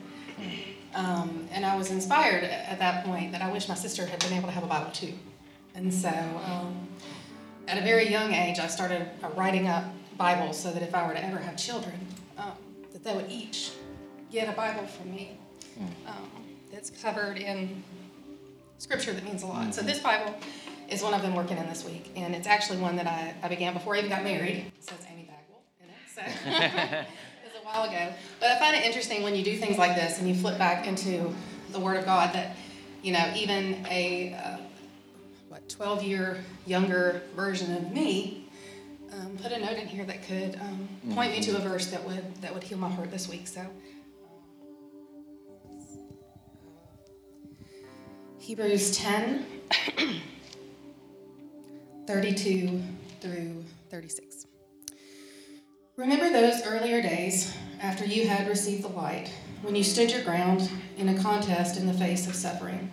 Um, 0.95 1.47
and 1.52 1.67
I 1.67 1.76
was 1.76 1.90
inspired 1.90 2.43
at 2.45 2.79
that 2.79 3.05
point 3.05 3.31
that 3.33 3.43
I 3.43 3.52
wish 3.52 3.69
my 3.69 3.75
sister 3.75 4.07
had 4.07 4.19
been 4.21 4.33
able 4.33 4.49
to 4.49 4.52
have 4.52 4.64
a 4.64 4.67
Bible 4.67 4.90
too. 4.90 5.12
And 5.75 5.93
so, 5.93 6.09
um, 6.09 6.88
at 7.69 7.76
a 7.76 7.83
very 7.83 8.09
young 8.09 8.33
age, 8.33 8.59
I 8.59 8.67
started 8.67 9.07
uh, 9.23 9.29
writing 9.37 9.69
up 9.69 9.85
Bibles 10.17 10.59
so 10.59 10.73
that 10.73 10.83
if 10.83 10.95
I 10.95 11.07
were 11.07 11.12
to 11.12 11.23
ever 11.23 11.37
have 11.37 11.57
children, 11.59 11.95
um, 12.38 12.52
that 12.93 13.05
they 13.05 13.14
would 13.14 13.31
each 13.31 13.73
get 14.33 14.49
a 14.49 14.52
Bible 14.52 14.87
from 14.87 15.11
me 15.12 15.38
um, 16.07 16.31
that's 16.73 16.88
covered 16.88 17.37
in 17.37 17.85
scripture 18.80 19.12
that 19.12 19.25
means 19.25 19.42
a 19.42 19.46
lot. 19.46 19.75
So 19.75 19.82
this 19.82 20.00
Bible 20.00 20.34
is 20.88 21.02
one 21.02 21.12
I've 21.12 21.22
been 21.22 21.34
working 21.34 21.58
in 21.58 21.68
this 21.68 21.84
week, 21.84 22.10
and 22.16 22.34
it's 22.34 22.46
actually 22.46 22.78
one 22.78 22.96
that 22.96 23.06
I, 23.06 23.34
I 23.42 23.49
began 23.49 23.75
before 23.75 23.94
I 23.94 23.99
even 23.99 24.10
got 24.10 24.25
married. 24.25 24.72
So 24.80 24.94
it's 24.94 25.04
Annie 25.06 25.28
Bagwell 25.28 25.62
in 25.82 25.90
it 25.90 25.96
so 26.12 26.22
it 26.50 27.06
was 27.44 27.62
a 27.62 27.64
while 27.64 27.84
ago. 27.88 28.12
But 28.40 28.52
I 28.52 28.58
find 28.58 28.75
it 28.75 28.84
interesting 28.84 29.22
when 29.22 29.37
you 29.37 29.44
do 29.44 29.56
things 29.58 29.76
like 29.76 29.94
this 29.94 30.18
and 30.18 30.26
you 30.26 30.34
flip 30.34 30.58
back 30.58 30.87
into 30.87 31.32
the 31.72 31.78
Word 31.78 31.99
of 31.99 32.06
God 32.06 32.34
that, 32.34 32.56
you 33.02 33.12
know, 33.12 33.32
even 33.37 33.87
a 33.88 34.34
uh, 34.34 34.56
what 35.50 35.68
12 35.68 36.02
year 36.02 36.42
younger 36.66 37.22
version 37.37 37.76
of 37.76 37.92
me 37.92 38.49
um, 39.12 39.37
put 39.42 39.52
a 39.52 39.58
note 39.58 39.76
in 39.76 39.88
here 39.88 40.06
that 40.06 40.26
could 40.26 40.56
um, 40.56 40.88
point 41.14 41.32
me 41.32 41.42
to 41.42 41.56
a 41.56 41.60
verse 41.60 41.90
that 41.90 42.02
would 42.04 42.34
that 42.37 42.54
would 42.54 42.62
heal 42.62 42.78
my 42.78 42.88
heart 42.88 43.10
this 43.10 43.28
week. 43.28 43.46
So. 43.46 43.66
Hebrews 48.40 48.97
10, 48.97 49.44
32 52.06 52.82
through 53.20 53.64
36. 53.90 54.47
Remember 55.99 56.30
those 56.30 56.64
earlier 56.64 57.02
days 57.02 57.54
after 57.82 58.06
you 58.06 58.26
had 58.26 58.49
received 58.49 58.82
the 58.82 58.88
light, 58.88 59.30
when 59.61 59.76
you 59.76 59.85
stood 59.85 60.11
your 60.11 60.23
ground 60.23 60.70
in 60.97 61.11
a 61.11 61.23
contest 61.23 61.78
in 61.78 61.87
the 61.87 61.92
face 61.92 62.26
of 62.26 62.35
suffering. 62.35 62.90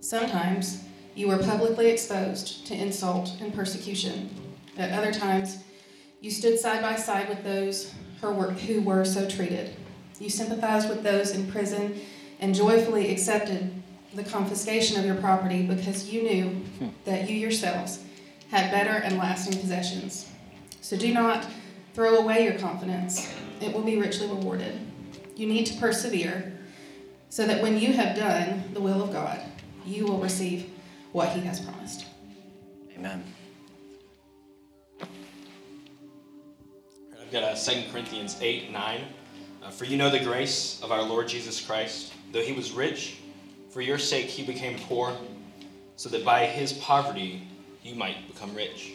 Sometimes 0.00 0.82
you 1.14 1.28
were 1.28 1.38
publicly 1.38 1.88
exposed 1.88 2.66
to 2.66 2.74
insult 2.74 3.36
and 3.40 3.54
persecution. 3.54 4.30
At 4.76 4.90
other 4.90 5.12
times, 5.12 5.58
you 6.20 6.32
stood 6.32 6.58
side 6.58 6.82
by 6.82 6.96
side 6.96 7.28
with 7.28 7.44
those 7.44 7.94
who 8.20 8.82
were 8.82 9.04
so 9.04 9.30
treated. 9.30 9.76
You 10.18 10.28
sympathized 10.28 10.88
with 10.88 11.04
those 11.04 11.30
in 11.30 11.48
prison 11.52 12.00
and 12.40 12.52
joyfully 12.52 13.12
accepted 13.12 13.79
the 14.14 14.24
confiscation 14.24 14.98
of 14.98 15.04
your 15.04 15.14
property 15.16 15.62
because 15.62 16.12
you 16.12 16.22
knew 16.22 16.48
hmm. 16.48 16.88
that 17.04 17.28
you 17.30 17.36
yourselves 17.36 18.02
had 18.50 18.70
better 18.70 18.90
and 18.90 19.16
lasting 19.16 19.58
possessions. 19.58 20.28
So 20.80 20.96
do 20.96 21.14
not 21.14 21.46
throw 21.94 22.16
away 22.16 22.44
your 22.44 22.58
confidence, 22.58 23.32
it 23.60 23.72
will 23.72 23.82
be 23.82 23.98
richly 23.98 24.26
rewarded. 24.26 24.78
You 25.36 25.46
need 25.46 25.66
to 25.66 25.78
persevere 25.78 26.52
so 27.28 27.46
that 27.46 27.62
when 27.62 27.78
you 27.78 27.92
have 27.92 28.16
done 28.16 28.64
the 28.72 28.80
will 28.80 29.02
of 29.02 29.12
God, 29.12 29.40
you 29.86 30.06
will 30.06 30.18
receive 30.18 30.70
what 31.12 31.30
He 31.30 31.40
has 31.40 31.60
promised. 31.60 32.06
Amen. 32.96 33.24
I've 37.20 37.30
got 37.30 37.56
a 37.56 37.64
2 37.64 37.92
Corinthians 37.92 38.36
8 38.40 38.72
9. 38.72 39.00
Uh, 39.62 39.70
For 39.70 39.84
you 39.84 39.96
know 39.96 40.10
the 40.10 40.20
grace 40.20 40.80
of 40.82 40.90
our 40.90 41.02
Lord 41.02 41.28
Jesus 41.28 41.64
Christ, 41.64 42.12
though 42.32 42.42
he 42.42 42.52
was 42.52 42.72
rich, 42.72 43.18
for 43.70 43.80
your 43.80 43.98
sake 43.98 44.26
he 44.26 44.42
became 44.42 44.78
poor, 44.80 45.16
so 45.96 46.08
that 46.08 46.24
by 46.24 46.44
his 46.44 46.72
poverty 46.74 47.46
you 47.82 47.94
might 47.94 48.26
become 48.26 48.54
rich. 48.54 48.94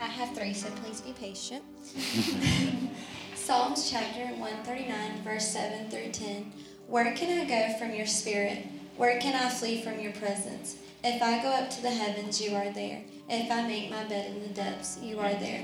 I 0.00 0.06
have 0.06 0.36
three, 0.36 0.52
so 0.52 0.68
please 0.82 1.00
be 1.00 1.12
patient. 1.12 1.62
Psalms 3.34 3.90
chapter 3.90 4.24
139, 4.24 5.22
verse 5.22 5.48
7 5.48 5.88
through 5.88 6.10
10. 6.10 6.52
Where 6.88 7.14
can 7.14 7.40
I 7.40 7.48
go 7.48 7.78
from 7.78 7.94
your 7.94 8.06
spirit? 8.06 8.66
Where 8.96 9.18
can 9.20 9.34
I 9.34 9.48
flee 9.48 9.82
from 9.82 10.00
your 10.00 10.12
presence? 10.12 10.76
If 11.02 11.22
I 11.22 11.42
go 11.42 11.48
up 11.48 11.70
to 11.70 11.82
the 11.82 11.90
heavens, 11.90 12.40
you 12.40 12.54
are 12.54 12.70
there. 12.72 13.02
If 13.28 13.50
I 13.50 13.66
make 13.66 13.90
my 13.90 14.04
bed 14.04 14.30
in 14.30 14.42
the 14.42 14.48
depths, 14.48 14.98
you 15.02 15.18
are 15.18 15.34
there. 15.34 15.62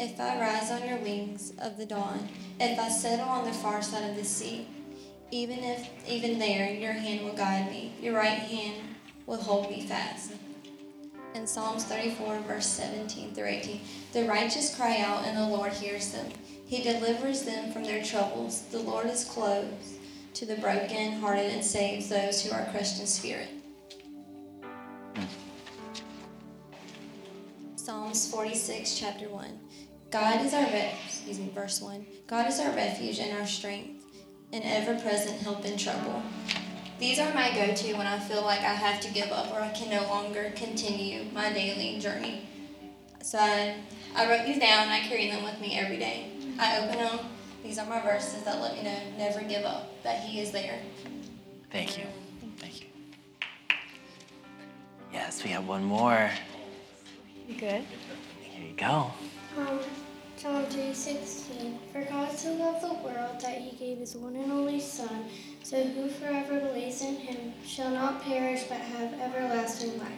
If 0.00 0.20
I 0.20 0.38
rise 0.38 0.70
on 0.70 0.88
your 0.88 0.98
wings 0.98 1.52
of 1.58 1.76
the 1.76 1.84
dawn, 1.84 2.28
if 2.60 2.78
I 2.78 2.88
settle 2.88 3.28
on 3.28 3.44
the 3.44 3.50
far 3.50 3.82
side 3.82 4.08
of 4.08 4.14
the 4.14 4.22
sea, 4.22 4.68
even 5.32 5.58
if 5.58 5.88
even 6.08 6.38
there 6.38 6.72
your 6.72 6.92
hand 6.92 7.24
will 7.24 7.32
guide 7.32 7.68
me, 7.68 7.92
your 8.00 8.14
right 8.14 8.38
hand 8.38 8.76
will 9.26 9.42
hold 9.42 9.68
me 9.68 9.82
fast. 9.82 10.34
In 11.34 11.48
Psalms 11.48 11.82
34, 11.86 12.38
verse 12.46 12.66
17 12.66 13.34
through 13.34 13.46
18, 13.46 13.80
the 14.12 14.28
righteous 14.28 14.72
cry 14.76 14.98
out, 15.00 15.24
and 15.24 15.36
the 15.36 15.56
Lord 15.56 15.72
hears 15.72 16.12
them. 16.12 16.26
He 16.64 16.80
delivers 16.80 17.42
them 17.42 17.72
from 17.72 17.82
their 17.82 18.04
troubles. 18.04 18.62
The 18.70 18.78
Lord 18.78 19.06
is 19.06 19.24
close 19.24 19.98
to 20.34 20.46
the 20.46 20.58
broken-hearted 20.58 21.50
and 21.52 21.64
saves 21.64 22.08
those 22.08 22.44
who 22.44 22.54
are 22.54 22.70
crushed 22.70 23.00
in 23.00 23.06
spirit. 23.08 23.48
Psalms 27.74 28.30
46, 28.30 28.96
chapter 28.96 29.28
1. 29.28 29.58
God 30.10 30.44
is 30.44 30.54
our 30.54 30.64
re- 30.64 30.94
excuse 31.06 31.38
me, 31.38 31.50
verse 31.54 31.82
one. 31.82 32.06
God 32.26 32.48
is 32.48 32.58
our 32.60 32.74
refuge 32.74 33.18
and 33.18 33.38
our 33.38 33.46
strength, 33.46 34.04
an 34.52 34.62
ever-present 34.62 35.40
help 35.40 35.64
in 35.66 35.76
trouble. 35.76 36.22
These 36.98 37.18
are 37.18 37.32
my 37.34 37.54
go-to 37.54 37.94
when 37.94 38.06
I 38.06 38.18
feel 38.18 38.42
like 38.42 38.60
I 38.60 38.74
have 38.74 39.00
to 39.02 39.12
give 39.12 39.30
up 39.30 39.52
or 39.52 39.60
I 39.60 39.68
can 39.70 39.90
no 39.90 40.02
longer 40.08 40.52
continue 40.56 41.24
my 41.32 41.52
daily 41.52 42.00
journey. 42.00 42.48
So 43.22 43.38
I, 43.38 43.76
I 44.16 44.28
wrote 44.28 44.46
these 44.46 44.58
down 44.58 44.84
and 44.84 44.90
I 44.90 45.00
carry 45.00 45.30
them 45.30 45.44
with 45.44 45.60
me 45.60 45.78
every 45.78 45.98
day. 45.98 46.32
I 46.58 46.78
open 46.78 46.98
them. 46.98 47.18
These 47.62 47.78
are 47.78 47.86
my 47.86 48.00
verses 48.00 48.42
that 48.44 48.60
let 48.60 48.76
me 48.76 48.84
know 48.84 48.98
never 49.18 49.42
give 49.42 49.64
up, 49.64 50.02
that 50.02 50.20
He 50.20 50.40
is 50.40 50.50
there. 50.52 50.80
Thank 51.70 51.98
you. 51.98 52.04
Thank 52.56 52.80
you. 52.80 52.86
Yes, 55.12 55.44
we 55.44 55.50
have 55.50 55.68
one 55.68 55.84
more. 55.84 56.30
You 57.46 57.56
good? 57.56 57.84
Here 58.40 58.66
you 58.66 58.74
go. 58.76 59.12
Um, 59.56 59.80
John 60.40 60.66
3.16 60.66 61.78
For 61.92 62.04
God 62.04 62.30
so 62.30 62.52
loved 62.52 62.84
the 62.84 62.94
world 63.02 63.40
that 63.40 63.58
he 63.58 63.76
gave 63.76 63.98
his 63.98 64.14
one 64.14 64.36
and 64.36 64.52
only 64.52 64.78
Son, 64.78 65.24
so 65.64 65.82
who 65.82 66.08
forever 66.08 66.60
believes 66.60 67.02
in 67.02 67.16
him 67.16 67.52
shall 67.66 67.90
not 67.90 68.22
perish 68.22 68.62
but 68.68 68.78
have 68.78 69.14
everlasting 69.14 69.98
life. 69.98 70.12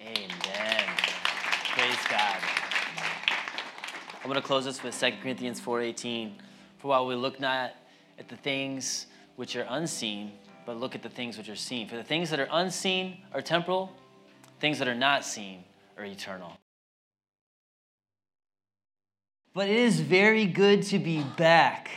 Amen. 0.00 0.84
Praise 1.64 1.98
God. 2.08 2.36
I'm 4.22 4.30
going 4.30 4.36
to 4.36 4.40
close 4.40 4.66
this 4.66 4.80
with 4.84 4.98
2 4.98 5.10
Corinthians 5.20 5.60
4.18. 5.60 6.34
For 6.78 6.86
while 6.86 7.04
we 7.04 7.16
look 7.16 7.40
not 7.40 7.72
at 8.20 8.28
the 8.28 8.36
things 8.36 9.06
which 9.34 9.56
are 9.56 9.66
unseen, 9.70 10.30
but 10.64 10.76
look 10.76 10.94
at 10.94 11.02
the 11.02 11.08
things 11.08 11.36
which 11.36 11.48
are 11.48 11.56
seen. 11.56 11.88
For 11.88 11.96
the 11.96 12.04
things 12.04 12.30
that 12.30 12.38
are 12.38 12.48
unseen 12.52 13.18
are 13.34 13.42
temporal, 13.42 13.90
things 14.60 14.78
that 14.78 14.86
are 14.86 14.94
not 14.94 15.24
seen 15.24 15.64
are 15.98 16.04
eternal. 16.04 16.56
But 19.54 19.68
it 19.68 19.76
is 19.76 20.00
very 20.00 20.46
good 20.46 20.82
to 20.84 20.98
be 20.98 21.22
back. 21.36 21.90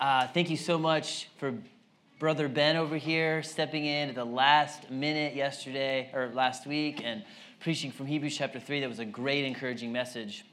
Uh, 0.00 0.26
thank 0.28 0.48
you 0.48 0.56
so 0.56 0.78
much 0.78 1.28
for 1.36 1.52
Brother 2.18 2.48
Ben 2.48 2.76
over 2.76 2.96
here 2.96 3.42
stepping 3.42 3.84
in 3.84 4.08
at 4.08 4.14
the 4.14 4.24
last 4.24 4.90
minute 4.90 5.34
yesterday 5.34 6.10
or 6.14 6.30
last 6.32 6.66
week 6.66 7.02
and 7.04 7.24
preaching 7.60 7.92
from 7.92 8.06
Hebrews 8.06 8.38
chapter 8.38 8.58
3. 8.58 8.80
That 8.80 8.88
was 8.88 9.00
a 9.00 9.04
great, 9.04 9.44
encouraging 9.44 9.92
message 9.92 10.46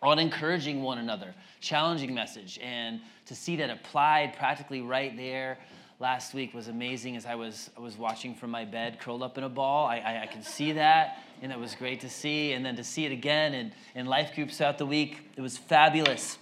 on 0.00 0.20
encouraging 0.20 0.80
one 0.80 0.98
another, 0.98 1.34
challenging 1.60 2.14
message. 2.14 2.56
And 2.62 3.00
to 3.26 3.34
see 3.34 3.56
that 3.56 3.68
applied 3.68 4.36
practically 4.36 4.80
right 4.80 5.16
there 5.16 5.58
last 5.98 6.34
week 6.34 6.54
was 6.54 6.68
amazing 6.68 7.16
as 7.16 7.26
I 7.26 7.34
was, 7.34 7.70
I 7.76 7.80
was 7.80 7.96
watching 7.98 8.36
from 8.36 8.50
my 8.50 8.64
bed, 8.64 9.00
curled 9.00 9.24
up 9.24 9.38
in 9.38 9.42
a 9.42 9.48
ball. 9.48 9.88
I, 9.88 9.96
I, 9.96 10.22
I 10.22 10.26
can 10.26 10.44
see 10.44 10.70
that, 10.70 11.18
and 11.42 11.52
it 11.52 11.58
was 11.58 11.74
great 11.74 12.00
to 12.00 12.10
see. 12.10 12.52
And 12.52 12.64
then 12.64 12.76
to 12.76 12.84
see 12.84 13.04
it 13.04 13.12
again 13.12 13.54
in, 13.54 13.72
in 13.94 14.06
life 14.06 14.34
groups 14.34 14.58
throughout 14.58 14.78
the 14.78 14.86
week, 14.86 15.30
it 15.36 15.40
was 15.40 15.56
fabulous. 15.56 16.38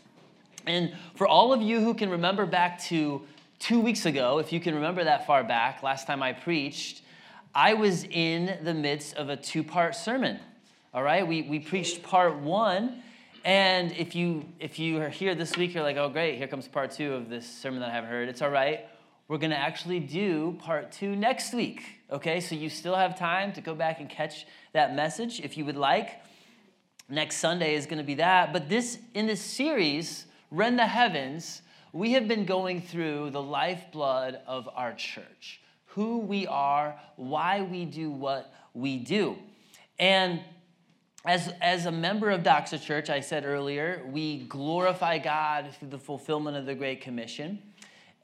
And 0.66 0.92
for 1.14 1.26
all 1.26 1.52
of 1.52 1.60
you 1.60 1.80
who 1.80 1.94
can 1.94 2.10
remember 2.10 2.46
back 2.46 2.80
to 2.84 3.22
two 3.58 3.80
weeks 3.80 4.06
ago, 4.06 4.38
if 4.38 4.52
you 4.52 4.60
can 4.60 4.74
remember 4.74 5.04
that 5.04 5.26
far 5.26 5.42
back, 5.44 5.82
last 5.82 6.06
time 6.06 6.22
I 6.22 6.32
preached, 6.32 7.02
I 7.54 7.74
was 7.74 8.04
in 8.04 8.58
the 8.62 8.74
midst 8.74 9.14
of 9.14 9.28
a 9.28 9.36
two 9.36 9.62
part 9.64 9.94
sermon. 9.94 10.38
All 10.94 11.02
right, 11.02 11.26
we, 11.26 11.42
we 11.42 11.58
preached 11.58 12.02
part 12.02 12.36
one. 12.36 13.02
And 13.44 13.90
if 13.92 14.14
you 14.14 14.44
if 14.60 14.78
you 14.78 15.02
are 15.02 15.08
here 15.08 15.34
this 15.34 15.56
week, 15.56 15.74
you're 15.74 15.82
like, 15.82 15.96
oh 15.96 16.08
great, 16.08 16.38
here 16.38 16.46
comes 16.46 16.68
part 16.68 16.92
two 16.92 17.12
of 17.14 17.28
this 17.28 17.44
sermon 17.44 17.80
that 17.80 17.88
I 17.88 17.92
haven't 17.92 18.10
heard. 18.10 18.28
It's 18.28 18.40
all 18.40 18.50
right 18.50 18.86
we're 19.32 19.38
going 19.38 19.50
to 19.50 19.56
actually 19.56 19.98
do 19.98 20.58
part 20.58 20.92
two 20.92 21.16
next 21.16 21.54
week. 21.54 21.82
Okay, 22.10 22.38
so 22.38 22.54
you 22.54 22.68
still 22.68 22.94
have 22.94 23.18
time 23.18 23.50
to 23.54 23.62
go 23.62 23.74
back 23.74 23.98
and 23.98 24.10
catch 24.10 24.44
that 24.74 24.94
message 24.94 25.40
if 25.40 25.56
you 25.56 25.64
would 25.64 25.78
like. 25.78 26.20
Next 27.08 27.36
Sunday 27.36 27.74
is 27.74 27.86
going 27.86 27.96
to 27.96 28.04
be 28.04 28.16
that. 28.16 28.52
But 28.52 28.68
this 28.68 28.98
in 29.14 29.26
this 29.26 29.40
series, 29.40 30.26
Rend 30.50 30.78
the 30.78 30.86
Heavens, 30.86 31.62
we 31.94 32.12
have 32.12 32.28
been 32.28 32.44
going 32.44 32.82
through 32.82 33.30
the 33.30 33.40
lifeblood 33.40 34.38
of 34.46 34.68
our 34.74 34.92
church 34.92 35.62
who 35.86 36.18
we 36.18 36.46
are, 36.46 37.00
why 37.16 37.62
we 37.62 37.86
do 37.86 38.10
what 38.10 38.52
we 38.74 38.98
do. 38.98 39.38
And 39.98 40.42
as, 41.24 41.50
as 41.62 41.86
a 41.86 41.92
member 41.92 42.28
of 42.28 42.42
Doxa 42.42 42.82
Church, 42.82 43.08
I 43.08 43.20
said 43.20 43.46
earlier, 43.46 44.02
we 44.10 44.40
glorify 44.40 45.16
God 45.16 45.70
through 45.78 45.88
the 45.88 45.98
fulfillment 45.98 46.58
of 46.58 46.66
the 46.66 46.74
Great 46.74 47.00
Commission. 47.00 47.62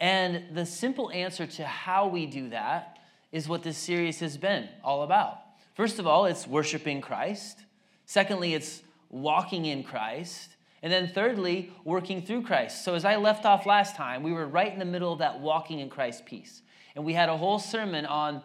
And 0.01 0.57
the 0.57 0.65
simple 0.65 1.11
answer 1.11 1.47
to 1.47 1.65
how 1.65 2.09
we 2.09 2.27
do 2.27 2.51
that 2.51 2.99
is 3.33 3.49
what 3.49 3.63
this 3.63 3.77
series 3.77 4.21
has 4.21 4.37
been 4.37 4.69
all 4.85 5.03
about. 5.03 5.39
First 5.75 5.99
of 5.99 6.07
all, 6.07 6.27
it's 6.27 6.47
worshiping 6.47 7.01
Christ. 7.01 7.65
Secondly, 8.07 8.55
it's 8.55 8.83
walking 9.11 9.67
in 9.67 9.83
Christ. 9.83 10.57
And 10.83 10.93
then 10.93 11.09
thirdly, 11.09 11.73
working 11.85 12.23
through 12.23 12.43
Christ. 12.43 12.85
So 12.85 12.95
as 12.95 13.05
I 13.05 13.17
left 13.17 13.45
off 13.45 13.67
last 13.67 13.97
time, 13.97 14.23
we 14.23 14.33
were 14.33 14.47
right 14.47 14.73
in 14.73 14.79
the 14.79 14.85
middle 14.85 15.13
of 15.13 15.19
that 15.19 15.41
walking 15.41 15.81
in 15.81 15.91
Christ 15.91 16.25
piece. 16.25 16.63
And 16.95 17.05
we 17.05 17.13
had 17.13 17.29
a 17.29 17.37
whole 17.37 17.59
sermon 17.59 18.07
on 18.07 18.43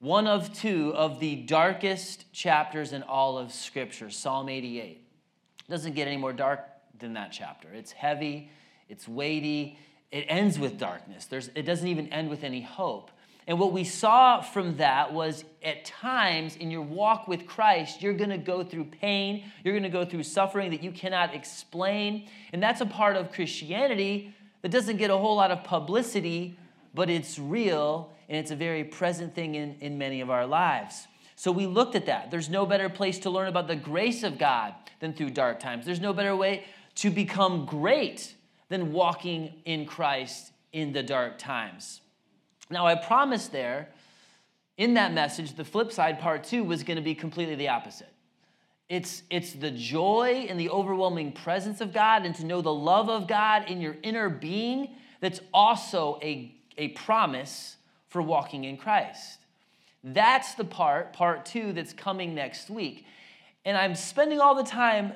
one 0.00 0.26
of 0.26 0.52
two 0.52 0.92
of 0.94 1.20
the 1.20 1.36
darkest 1.36 2.30
chapters 2.32 2.92
in 2.92 3.02
all 3.04 3.38
of 3.38 3.52
Scripture, 3.52 4.10
Psalm 4.10 4.48
88. 4.48 5.00
It 5.66 5.70
doesn't 5.70 5.94
get 5.94 6.08
any 6.08 6.16
more 6.16 6.32
dark 6.32 6.60
than 6.98 7.14
that 7.14 7.32
chapter. 7.32 7.68
It's 7.72 7.92
heavy, 7.92 8.50
it's 8.88 9.08
weighty, 9.08 9.78
it 10.14 10.26
ends 10.28 10.60
with 10.60 10.78
darkness. 10.78 11.24
There's, 11.24 11.50
it 11.56 11.62
doesn't 11.62 11.88
even 11.88 12.06
end 12.12 12.30
with 12.30 12.44
any 12.44 12.60
hope. 12.60 13.10
And 13.48 13.58
what 13.58 13.72
we 13.72 13.82
saw 13.82 14.40
from 14.40 14.76
that 14.76 15.12
was 15.12 15.44
at 15.60 15.84
times 15.84 16.54
in 16.54 16.70
your 16.70 16.82
walk 16.82 17.26
with 17.26 17.48
Christ, 17.48 18.00
you're 18.00 18.14
going 18.14 18.30
to 18.30 18.38
go 18.38 18.62
through 18.62 18.84
pain, 18.84 19.42
you're 19.64 19.74
going 19.74 19.82
to 19.82 19.88
go 19.88 20.04
through 20.04 20.22
suffering 20.22 20.70
that 20.70 20.84
you 20.84 20.92
cannot 20.92 21.34
explain. 21.34 22.28
And 22.52 22.62
that's 22.62 22.80
a 22.80 22.86
part 22.86 23.16
of 23.16 23.32
Christianity 23.32 24.32
that 24.62 24.70
doesn't 24.70 24.98
get 24.98 25.10
a 25.10 25.16
whole 25.16 25.34
lot 25.34 25.50
of 25.50 25.64
publicity, 25.64 26.56
but 26.94 27.10
it's 27.10 27.36
real 27.36 28.12
and 28.28 28.38
it's 28.38 28.52
a 28.52 28.56
very 28.56 28.84
present 28.84 29.34
thing 29.34 29.56
in, 29.56 29.74
in 29.80 29.98
many 29.98 30.20
of 30.20 30.30
our 30.30 30.46
lives. 30.46 31.08
So 31.34 31.50
we 31.50 31.66
looked 31.66 31.96
at 31.96 32.06
that. 32.06 32.30
There's 32.30 32.48
no 32.48 32.66
better 32.66 32.88
place 32.88 33.18
to 33.20 33.30
learn 33.30 33.48
about 33.48 33.66
the 33.66 33.74
grace 33.74 34.22
of 34.22 34.38
God 34.38 34.74
than 35.00 35.12
through 35.12 35.30
dark 35.30 35.58
times. 35.58 35.84
There's 35.84 36.00
no 36.00 36.12
better 36.12 36.36
way 36.36 36.66
to 36.94 37.10
become 37.10 37.66
great 37.66 38.33
than 38.68 38.92
walking 38.92 39.54
in 39.64 39.86
Christ 39.86 40.52
in 40.72 40.92
the 40.92 41.02
dark 41.02 41.38
times. 41.38 42.00
Now, 42.70 42.86
I 42.86 42.94
promised 42.94 43.52
there 43.52 43.88
in 44.76 44.94
that 44.94 45.12
message, 45.12 45.54
the 45.54 45.64
flip 45.64 45.92
side, 45.92 46.18
part 46.18 46.44
two, 46.44 46.64
was 46.64 46.82
going 46.82 46.96
to 46.96 47.02
be 47.02 47.14
completely 47.14 47.54
the 47.54 47.68
opposite. 47.68 48.08
It's, 48.88 49.22
it's 49.30 49.52
the 49.52 49.70
joy 49.70 50.46
and 50.48 50.58
the 50.58 50.70
overwhelming 50.70 51.32
presence 51.32 51.80
of 51.80 51.92
God 51.92 52.26
and 52.26 52.34
to 52.36 52.44
know 52.44 52.60
the 52.60 52.74
love 52.74 53.08
of 53.08 53.26
God 53.26 53.70
in 53.70 53.80
your 53.80 53.96
inner 54.02 54.28
being 54.28 54.96
that's 55.20 55.40
also 55.54 56.18
a, 56.22 56.54
a 56.76 56.88
promise 56.88 57.76
for 58.08 58.20
walking 58.20 58.64
in 58.64 58.76
Christ. 58.76 59.38
That's 60.02 60.54
the 60.54 60.64
part, 60.64 61.14
part 61.14 61.46
two, 61.46 61.72
that's 61.72 61.94
coming 61.94 62.34
next 62.34 62.68
week. 62.68 63.06
And 63.64 63.76
I'm 63.76 63.94
spending 63.94 64.40
all 64.40 64.54
the 64.54 64.64
time 64.64 65.12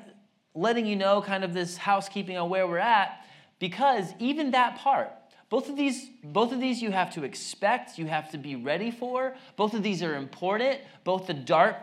letting 0.55 0.87
you 0.87 0.97
know 0.97 1.21
kind 1.21 1.45
of 1.45 1.53
this 1.53 1.77
housekeeping 1.77 2.39
on 2.39 2.49
where 2.49 2.67
we're 2.67 2.79
at 2.79 3.18
because 3.59 4.13
even 4.19 4.53
that 4.53 4.79
part, 4.79 5.11
both 5.51 5.69
of 5.69 5.77
these, 5.77 6.11
both 6.23 6.53
of 6.53 6.61
these 6.61 6.83
you 6.83 6.91
have 6.91 7.13
to 7.15 7.25
expect, 7.25 7.99
you 7.99 8.07
have 8.07 8.31
to 8.33 8.39
be 8.39 8.55
ready 8.55 8.91
for. 8.91 9.35
Both 9.57 9.75
of 9.75 9.83
these 9.83 10.03
are 10.03 10.15
important. 10.15 10.81
Both 11.05 11.27
the 11.27 11.35
dark, 11.35 11.77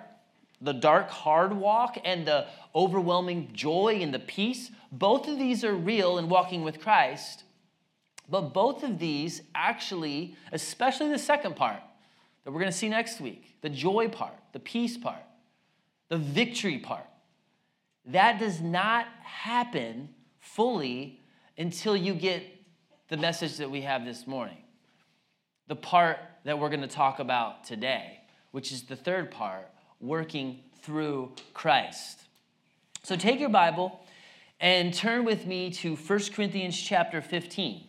the 0.62 0.74
dark 0.74 1.10
hard 1.10 1.54
walk 1.54 1.98
and 2.06 2.28
the 2.28 2.48
overwhelming 2.76 3.50
joy 3.54 4.00
and 4.02 4.14
the 4.14 4.20
peace, 4.20 4.70
both 4.92 5.28
of 5.28 5.40
these 5.40 5.64
are 5.64 5.74
real 5.74 6.18
in 6.18 6.30
walking 6.30 6.64
with 6.64 6.80
Christ. 6.80 7.44
But 8.30 8.54
both 8.54 8.84
of 8.84 9.00
these 9.00 9.42
actually, 9.54 10.36
especially 10.52 11.10
the 11.10 11.20
second 11.20 11.56
part 11.56 11.82
that 12.44 12.52
we're 12.52 12.60
going 12.60 12.72
to 12.72 12.78
see 12.78 12.90
next 12.90 13.20
week, 13.20 13.56
the 13.62 13.70
joy 13.70 14.08
part, 14.08 14.36
the 14.54 14.60
peace 14.60 14.98
part, 14.98 15.24
the 16.10 16.18
victory 16.18 16.78
part, 16.78 17.06
that 18.06 18.40
does 18.40 18.62
not 18.62 19.08
happen 19.24 20.10
fully 20.40 21.20
until 21.58 21.96
you 21.96 22.14
get 22.14 22.44
the 23.08 23.18
message 23.18 23.58
that 23.58 23.70
we 23.70 23.82
have 23.82 24.06
this 24.06 24.26
morning. 24.28 24.58
The 25.68 25.76
part 25.76 26.18
that 26.44 26.60
we're 26.60 26.70
going 26.70 26.82
to 26.82 26.88
talk 26.88 27.20
about 27.20 27.64
today, 27.64 28.20
which 28.52 28.72
is 28.72 28.84
the 28.84 28.96
third 28.96 29.32
part 29.32 29.70
working 30.00 30.60
through 30.82 31.32
Christ. 31.54 32.20
So 33.04 33.16
take 33.16 33.40
your 33.40 33.50
Bible 33.50 34.00
and 34.60 34.94
turn 34.94 35.26
with 35.26 35.46
me 35.46 35.72
to 35.72 35.96
1 35.96 36.20
Corinthians 36.34 36.80
chapter 36.80 37.22
15. 37.22 37.84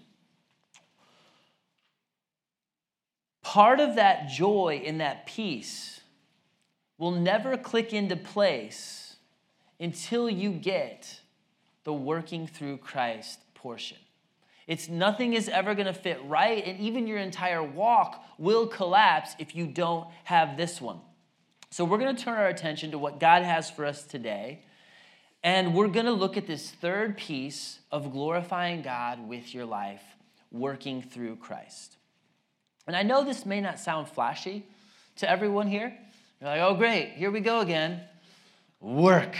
Part 3.42 3.80
of 3.80 3.94
that 3.94 4.28
joy 4.28 4.82
and 4.84 5.00
that 5.00 5.26
peace 5.26 6.00
will 6.98 7.12
never 7.12 7.56
click 7.56 7.92
into 7.92 8.16
place 8.16 9.16
until 9.78 10.28
you 10.28 10.50
get 10.50 11.20
the 11.84 11.92
working 11.92 12.46
through 12.46 12.78
Christ 12.78 13.38
portion. 13.66 13.96
It's 14.68 14.88
nothing 14.88 15.32
is 15.32 15.48
ever 15.48 15.74
going 15.74 15.88
to 15.88 15.92
fit 15.92 16.20
right, 16.24 16.64
and 16.64 16.78
even 16.78 17.08
your 17.08 17.18
entire 17.18 17.64
walk 17.64 18.24
will 18.38 18.68
collapse 18.68 19.34
if 19.40 19.56
you 19.56 19.66
don't 19.66 20.06
have 20.22 20.56
this 20.56 20.80
one. 20.80 21.00
So, 21.70 21.84
we're 21.84 21.98
going 21.98 22.14
to 22.14 22.22
turn 22.22 22.34
our 22.34 22.46
attention 22.46 22.92
to 22.92 22.98
what 22.98 23.18
God 23.18 23.42
has 23.42 23.68
for 23.68 23.84
us 23.84 24.04
today, 24.04 24.62
and 25.42 25.74
we're 25.74 25.88
going 25.88 26.06
to 26.06 26.12
look 26.12 26.36
at 26.36 26.46
this 26.46 26.70
third 26.70 27.16
piece 27.16 27.80
of 27.90 28.12
glorifying 28.12 28.82
God 28.82 29.26
with 29.26 29.52
your 29.52 29.64
life, 29.64 30.04
working 30.52 31.02
through 31.02 31.34
Christ. 31.36 31.96
And 32.86 32.94
I 32.94 33.02
know 33.02 33.24
this 33.24 33.44
may 33.44 33.60
not 33.60 33.80
sound 33.80 34.08
flashy 34.08 34.64
to 35.16 35.28
everyone 35.28 35.66
here. 35.66 35.92
You're 36.40 36.50
like, 36.50 36.60
oh, 36.60 36.74
great, 36.74 37.14
here 37.16 37.32
we 37.32 37.40
go 37.40 37.58
again. 37.62 38.00
Work. 38.80 39.34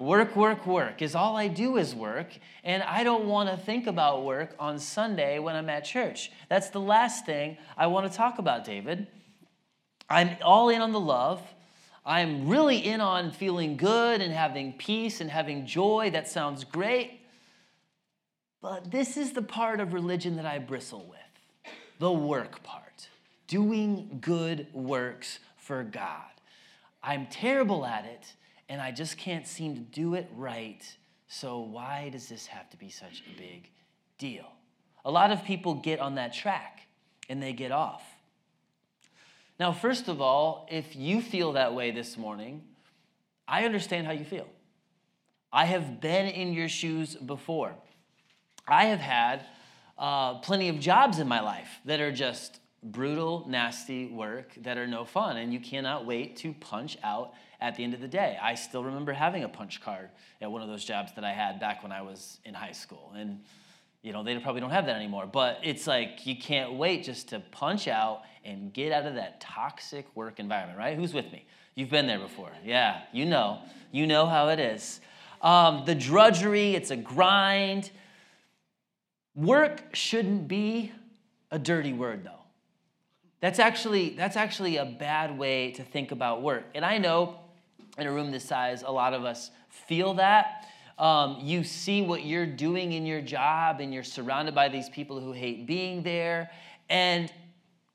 Work, 0.00 0.34
work, 0.34 0.66
work 0.66 1.02
is 1.02 1.14
all 1.14 1.36
I 1.36 1.48
do 1.48 1.76
is 1.76 1.94
work, 1.94 2.28
and 2.64 2.82
I 2.82 3.04
don't 3.04 3.26
want 3.26 3.50
to 3.50 3.56
think 3.58 3.86
about 3.86 4.24
work 4.24 4.54
on 4.58 4.78
Sunday 4.78 5.38
when 5.38 5.54
I'm 5.54 5.68
at 5.68 5.84
church. 5.84 6.32
That's 6.48 6.70
the 6.70 6.80
last 6.80 7.26
thing 7.26 7.58
I 7.76 7.86
want 7.88 8.10
to 8.10 8.16
talk 8.16 8.38
about, 8.38 8.64
David. 8.64 9.08
I'm 10.08 10.38
all 10.42 10.70
in 10.70 10.80
on 10.80 10.92
the 10.92 11.00
love. 11.00 11.42
I'm 12.02 12.48
really 12.48 12.78
in 12.78 13.02
on 13.02 13.30
feeling 13.30 13.76
good 13.76 14.22
and 14.22 14.32
having 14.32 14.72
peace 14.72 15.20
and 15.20 15.30
having 15.30 15.66
joy. 15.66 16.08
That 16.10 16.26
sounds 16.26 16.64
great. 16.64 17.20
But 18.62 18.90
this 18.90 19.18
is 19.18 19.34
the 19.34 19.42
part 19.42 19.80
of 19.80 19.92
religion 19.92 20.36
that 20.36 20.46
I 20.46 20.60
bristle 20.60 21.04
with 21.10 21.74
the 21.98 22.10
work 22.10 22.62
part, 22.62 23.08
doing 23.46 24.16
good 24.22 24.66
works 24.72 25.40
for 25.58 25.82
God. 25.82 26.24
I'm 27.02 27.26
terrible 27.26 27.84
at 27.84 28.06
it 28.06 28.32
and 28.70 28.80
I 28.80 28.92
just 28.92 29.18
can't 29.18 29.46
seem 29.46 29.74
to 29.74 29.80
do 29.80 30.14
it 30.14 30.30
right. 30.34 30.80
So, 31.26 31.58
why 31.58 32.08
does 32.10 32.28
this 32.28 32.46
have 32.46 32.70
to 32.70 32.76
be 32.76 32.88
such 32.88 33.22
a 33.26 33.38
big 33.38 33.68
deal? 34.16 34.46
A 35.04 35.10
lot 35.10 35.32
of 35.32 35.44
people 35.44 35.74
get 35.74 35.98
on 35.98 36.14
that 36.14 36.32
track 36.32 36.86
and 37.28 37.42
they 37.42 37.52
get 37.52 37.72
off. 37.72 38.02
Now, 39.58 39.72
first 39.72 40.08
of 40.08 40.20
all, 40.20 40.68
if 40.70 40.94
you 40.94 41.20
feel 41.20 41.52
that 41.52 41.74
way 41.74 41.90
this 41.90 42.16
morning, 42.16 42.62
I 43.46 43.64
understand 43.64 44.06
how 44.06 44.12
you 44.12 44.24
feel. 44.24 44.46
I 45.52 45.64
have 45.64 46.00
been 46.00 46.26
in 46.28 46.52
your 46.52 46.68
shoes 46.68 47.16
before. 47.16 47.74
I 48.68 48.86
have 48.86 49.00
had 49.00 49.44
uh, 49.98 50.38
plenty 50.38 50.68
of 50.68 50.78
jobs 50.78 51.18
in 51.18 51.26
my 51.26 51.40
life 51.40 51.80
that 51.86 52.00
are 52.00 52.12
just 52.12 52.60
brutal, 52.84 53.46
nasty 53.48 54.06
work 54.06 54.54
that 54.62 54.78
are 54.78 54.86
no 54.86 55.04
fun, 55.04 55.38
and 55.38 55.52
you 55.52 55.58
cannot 55.58 56.06
wait 56.06 56.36
to 56.36 56.52
punch 56.54 56.96
out 57.02 57.34
at 57.60 57.76
the 57.76 57.84
end 57.84 57.94
of 57.94 58.00
the 58.00 58.08
day. 58.08 58.38
I 58.40 58.54
still 58.54 58.84
remember 58.84 59.12
having 59.12 59.44
a 59.44 59.48
punch 59.48 59.80
card 59.80 60.08
at 60.40 60.50
one 60.50 60.62
of 60.62 60.68
those 60.68 60.84
jobs 60.84 61.12
that 61.14 61.24
I 61.24 61.32
had 61.32 61.60
back 61.60 61.82
when 61.82 61.92
I 61.92 62.02
was 62.02 62.38
in 62.44 62.54
high 62.54 62.72
school. 62.72 63.12
And, 63.14 63.40
you 64.02 64.12
know, 64.12 64.22
they 64.22 64.38
probably 64.38 64.60
don't 64.60 64.70
have 64.70 64.86
that 64.86 64.96
anymore. 64.96 65.26
But 65.26 65.60
it's 65.62 65.86
like 65.86 66.26
you 66.26 66.36
can't 66.36 66.74
wait 66.74 67.04
just 67.04 67.28
to 67.28 67.40
punch 67.40 67.88
out 67.88 68.22
and 68.44 68.72
get 68.72 68.92
out 68.92 69.06
of 69.06 69.14
that 69.16 69.40
toxic 69.40 70.06
work 70.16 70.40
environment, 70.40 70.78
right? 70.78 70.96
Who's 70.96 71.12
with 71.12 71.30
me? 71.30 71.46
You've 71.74 71.90
been 71.90 72.06
there 72.06 72.18
before. 72.18 72.50
Yeah, 72.64 73.02
you 73.12 73.26
know. 73.26 73.60
You 73.92 74.06
know 74.06 74.26
how 74.26 74.48
it 74.48 74.58
is. 74.58 75.00
Um, 75.42 75.84
the 75.86 75.94
drudgery, 75.94 76.74
it's 76.74 76.90
a 76.90 76.96
grind. 76.96 77.90
Work 79.34 79.94
shouldn't 79.94 80.48
be 80.48 80.92
a 81.50 81.58
dirty 81.58 81.92
word, 81.92 82.24
though. 82.24 82.40
That's 83.40 83.58
actually, 83.58 84.10
that's 84.10 84.36
actually 84.36 84.76
a 84.76 84.84
bad 84.84 85.38
way 85.38 85.70
to 85.72 85.82
think 85.82 86.12
about 86.12 86.42
work. 86.42 86.64
And 86.74 86.84
I 86.84 86.98
know 86.98 87.40
in 88.00 88.06
a 88.06 88.12
room 88.12 88.30
this 88.30 88.44
size, 88.44 88.82
a 88.82 88.90
lot 88.90 89.14
of 89.14 89.24
us 89.24 89.50
feel 89.68 90.14
that. 90.14 90.68
Um, 90.98 91.38
you 91.40 91.64
see 91.64 92.02
what 92.02 92.24
you're 92.24 92.46
doing 92.46 92.92
in 92.92 93.06
your 93.06 93.22
job, 93.22 93.80
and 93.80 93.92
you're 93.92 94.04
surrounded 94.04 94.54
by 94.54 94.68
these 94.68 94.88
people 94.90 95.18
who 95.18 95.32
hate 95.32 95.66
being 95.66 96.02
there. 96.02 96.50
And 96.90 97.32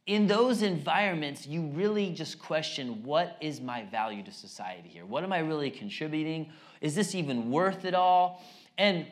in 0.07 0.27
those 0.27 0.61
environments, 0.61 1.45
you 1.45 1.63
really 1.67 2.11
just 2.11 2.39
question 2.39 3.03
what 3.03 3.37
is 3.41 3.61
my 3.61 3.83
value 3.85 4.23
to 4.23 4.31
society 4.31 4.89
here? 4.89 5.05
What 5.05 5.23
am 5.23 5.33
I 5.33 5.39
really 5.39 5.69
contributing? 5.71 6.51
Is 6.81 6.95
this 6.95 7.15
even 7.15 7.51
worth 7.51 7.85
it 7.85 7.93
all? 7.93 8.43
And 8.77 9.05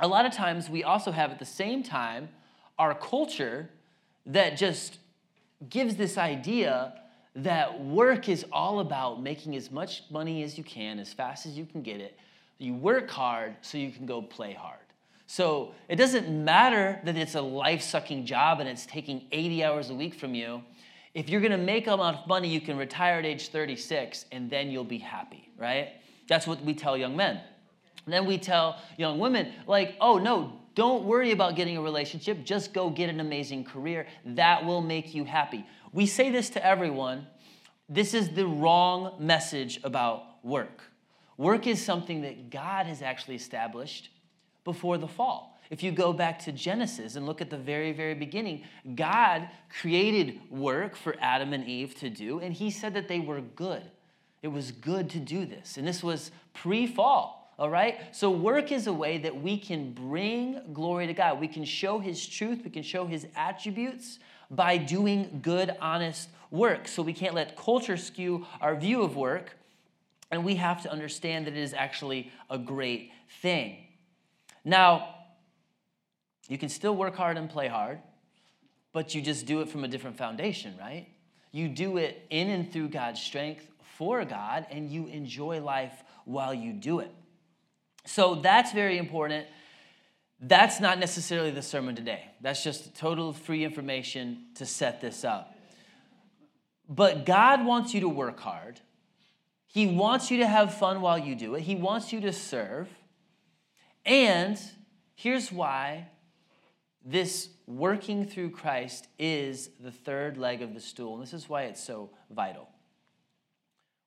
a 0.00 0.08
lot 0.08 0.26
of 0.26 0.32
times, 0.32 0.68
we 0.68 0.84
also 0.84 1.10
have 1.10 1.30
at 1.30 1.38
the 1.38 1.44
same 1.44 1.82
time 1.82 2.28
our 2.78 2.94
culture 2.94 3.70
that 4.26 4.56
just 4.56 4.98
gives 5.68 5.96
this 5.96 6.18
idea 6.18 6.92
that 7.36 7.84
work 7.84 8.28
is 8.28 8.44
all 8.50 8.80
about 8.80 9.22
making 9.22 9.56
as 9.56 9.70
much 9.70 10.02
money 10.10 10.42
as 10.42 10.56
you 10.56 10.64
can, 10.64 10.98
as 10.98 11.12
fast 11.12 11.46
as 11.46 11.56
you 11.56 11.66
can 11.66 11.82
get 11.82 12.00
it. 12.00 12.18
You 12.58 12.74
work 12.74 13.10
hard 13.10 13.56
so 13.60 13.76
you 13.76 13.90
can 13.90 14.06
go 14.06 14.22
play 14.22 14.54
hard. 14.54 14.80
So 15.26 15.74
it 15.88 15.96
doesn't 15.96 16.28
matter 16.28 17.00
that 17.04 17.16
it's 17.16 17.34
a 17.34 17.42
life 17.42 17.82
sucking 17.82 18.24
job 18.24 18.60
and 18.60 18.68
it's 18.68 18.86
taking 18.86 19.26
80 19.32 19.64
hours 19.64 19.90
a 19.90 19.94
week 19.94 20.14
from 20.14 20.34
you. 20.34 20.62
If 21.14 21.28
you're 21.28 21.40
gonna 21.40 21.58
make 21.58 21.86
enough 21.86 22.26
money, 22.26 22.48
you 22.48 22.60
can 22.60 22.76
retire 22.76 23.18
at 23.18 23.26
age 23.26 23.48
36 23.48 24.26
and 24.32 24.48
then 24.48 24.70
you'll 24.70 24.84
be 24.84 24.98
happy, 24.98 25.50
right? 25.58 25.88
That's 26.28 26.46
what 26.46 26.62
we 26.62 26.74
tell 26.74 26.96
young 26.96 27.16
men. 27.16 27.40
And 28.06 28.12
then 28.12 28.24
we 28.24 28.38
tell 28.38 28.80
young 28.96 29.18
women, 29.18 29.52
like, 29.66 29.96
oh 30.00 30.18
no, 30.18 30.60
don't 30.76 31.04
worry 31.04 31.32
about 31.32 31.56
getting 31.56 31.76
a 31.76 31.82
relationship, 31.82 32.44
just 32.44 32.72
go 32.72 32.90
get 32.90 33.10
an 33.10 33.18
amazing 33.18 33.64
career. 33.64 34.06
That 34.24 34.64
will 34.64 34.82
make 34.82 35.14
you 35.14 35.24
happy. 35.24 35.66
We 35.92 36.06
say 36.06 36.30
this 36.30 36.50
to 36.50 36.64
everyone. 36.64 37.26
This 37.88 38.14
is 38.14 38.30
the 38.30 38.46
wrong 38.46 39.16
message 39.18 39.80
about 39.84 40.44
work. 40.44 40.82
Work 41.36 41.66
is 41.66 41.84
something 41.84 42.22
that 42.22 42.50
God 42.50 42.86
has 42.86 43.02
actually 43.02 43.36
established 43.36 44.10
before 44.64 44.98
the 44.98 45.08
fall. 45.08 45.60
If 45.70 45.82
you 45.82 45.90
go 45.92 46.12
back 46.12 46.38
to 46.40 46.52
Genesis 46.52 47.16
and 47.16 47.26
look 47.26 47.40
at 47.40 47.50
the 47.50 47.56
very, 47.56 47.92
very 47.92 48.14
beginning, 48.14 48.64
God 48.94 49.48
created 49.80 50.40
work 50.50 50.96
for 50.96 51.16
Adam 51.20 51.52
and 51.52 51.66
Eve 51.66 51.94
to 51.96 52.08
do, 52.10 52.38
and 52.38 52.52
He 52.52 52.70
said 52.70 52.94
that 52.94 53.08
they 53.08 53.20
were 53.20 53.40
good. 53.40 53.82
It 54.42 54.48
was 54.48 54.70
good 54.70 55.10
to 55.10 55.18
do 55.18 55.44
this. 55.44 55.76
And 55.76 55.86
this 55.86 56.02
was 56.02 56.30
pre 56.54 56.86
fall, 56.86 57.52
all 57.58 57.68
right? 57.68 58.14
So, 58.14 58.30
work 58.30 58.70
is 58.70 58.86
a 58.86 58.92
way 58.92 59.18
that 59.18 59.42
we 59.42 59.58
can 59.58 59.92
bring 59.92 60.60
glory 60.72 61.08
to 61.08 61.14
God. 61.14 61.40
We 61.40 61.48
can 61.48 61.64
show 61.64 61.98
His 61.98 62.24
truth, 62.26 62.60
we 62.64 62.70
can 62.70 62.84
show 62.84 63.06
His 63.06 63.26
attributes 63.34 64.20
by 64.50 64.76
doing 64.76 65.40
good, 65.42 65.74
honest 65.80 66.28
work. 66.50 66.88
So, 66.88 67.02
we 67.02 67.12
can't 67.12 67.34
let 67.34 67.56
culture 67.56 67.96
skew 67.96 68.46
our 68.60 68.74
view 68.76 69.02
of 69.02 69.16
work, 69.16 69.56
and 70.30 70.44
we 70.44 70.56
have 70.56 70.82
to 70.82 70.90
understand 70.90 71.46
that 71.46 71.54
it 71.54 71.62
is 71.62 71.74
actually 71.74 72.30
a 72.50 72.58
great 72.58 73.12
thing. 73.42 73.78
Now, 74.64 75.14
you 76.48 76.58
can 76.58 76.68
still 76.68 76.94
work 76.94 77.16
hard 77.16 77.36
and 77.36 77.50
play 77.50 77.68
hard, 77.68 78.00
but 78.92 79.14
you 79.14 79.22
just 79.22 79.46
do 79.46 79.60
it 79.60 79.68
from 79.68 79.84
a 79.84 79.88
different 79.88 80.16
foundation, 80.16 80.74
right? 80.78 81.08
You 81.52 81.68
do 81.68 81.96
it 81.96 82.26
in 82.30 82.50
and 82.50 82.72
through 82.72 82.88
God's 82.88 83.20
strength 83.20 83.66
for 83.96 84.24
God, 84.24 84.66
and 84.70 84.90
you 84.90 85.06
enjoy 85.06 85.62
life 85.62 86.02
while 86.24 86.52
you 86.52 86.72
do 86.72 87.00
it. 87.00 87.10
So 88.04 88.36
that's 88.36 88.72
very 88.72 88.98
important. 88.98 89.46
That's 90.40 90.80
not 90.80 90.98
necessarily 90.98 91.50
the 91.50 91.62
sermon 91.62 91.96
today. 91.96 92.22
That's 92.40 92.62
just 92.62 92.94
total 92.94 93.32
free 93.32 93.64
information 93.64 94.46
to 94.56 94.66
set 94.66 95.00
this 95.00 95.24
up. 95.24 95.54
But 96.88 97.24
God 97.24 97.64
wants 97.64 97.94
you 97.94 98.00
to 98.00 98.08
work 98.08 98.38
hard. 98.38 98.80
He 99.66 99.86
wants 99.86 100.30
you 100.30 100.38
to 100.38 100.46
have 100.46 100.74
fun 100.74 101.00
while 101.00 101.18
you 101.18 101.34
do 101.34 101.54
it. 101.54 101.62
He 101.62 101.74
wants 101.74 102.12
you 102.12 102.20
to 102.20 102.32
serve. 102.32 102.88
And 104.04 104.58
here's 105.14 105.50
why 105.50 106.08
this 107.04 107.48
working 107.66 108.26
through 108.26 108.50
Christ 108.50 109.08
is 109.18 109.70
the 109.80 109.90
third 109.90 110.36
leg 110.36 110.62
of 110.62 110.74
the 110.74 110.80
stool. 110.80 111.14
And 111.14 111.22
this 111.22 111.32
is 111.32 111.48
why 111.48 111.64
it's 111.64 111.82
so 111.82 112.10
vital. 112.30 112.68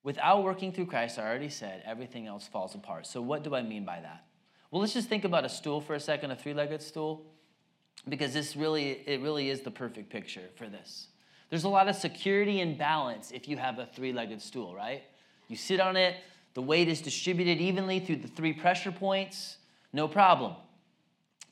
Without 0.03 0.43
working 0.43 0.71
through 0.71 0.85
Christ, 0.85 1.19
I 1.19 1.23
already 1.23 1.49
said, 1.49 1.83
everything 1.85 2.27
else 2.27 2.47
falls 2.47 2.73
apart. 2.73 3.05
So, 3.05 3.21
what 3.21 3.43
do 3.43 3.53
I 3.53 3.61
mean 3.61 3.83
by 3.83 3.99
that? 3.99 4.23
Well, 4.71 4.81
let's 4.81 4.93
just 4.93 5.09
think 5.09 5.23
about 5.23 5.45
a 5.45 5.49
stool 5.49 5.81
for 5.81 5.95
a 5.95 5.99
second, 5.99 6.31
a 6.31 6.35
three 6.35 6.53
legged 6.53 6.81
stool, 6.81 7.25
because 8.07 8.33
this 8.33 8.55
really, 8.55 9.01
it 9.05 9.21
really 9.21 9.49
is 9.49 9.61
the 9.61 9.71
perfect 9.71 10.09
picture 10.09 10.49
for 10.55 10.67
this. 10.67 11.07
There's 11.49 11.63
a 11.63 11.69
lot 11.69 11.87
of 11.87 11.95
security 11.95 12.61
and 12.61 12.77
balance 12.77 13.31
if 13.31 13.47
you 13.47 13.57
have 13.57 13.79
a 13.79 13.87
three 13.87 14.13
legged 14.13 14.41
stool, 14.41 14.75
right? 14.75 15.01
You 15.47 15.55
sit 15.55 15.79
on 15.79 15.97
it, 15.97 16.17
the 16.53 16.61
weight 16.61 16.87
is 16.87 17.01
distributed 17.01 17.59
evenly 17.59 17.99
through 17.99 18.17
the 18.17 18.27
three 18.27 18.53
pressure 18.53 18.91
points, 18.91 19.57
no 19.91 20.07
problem. 20.07 20.53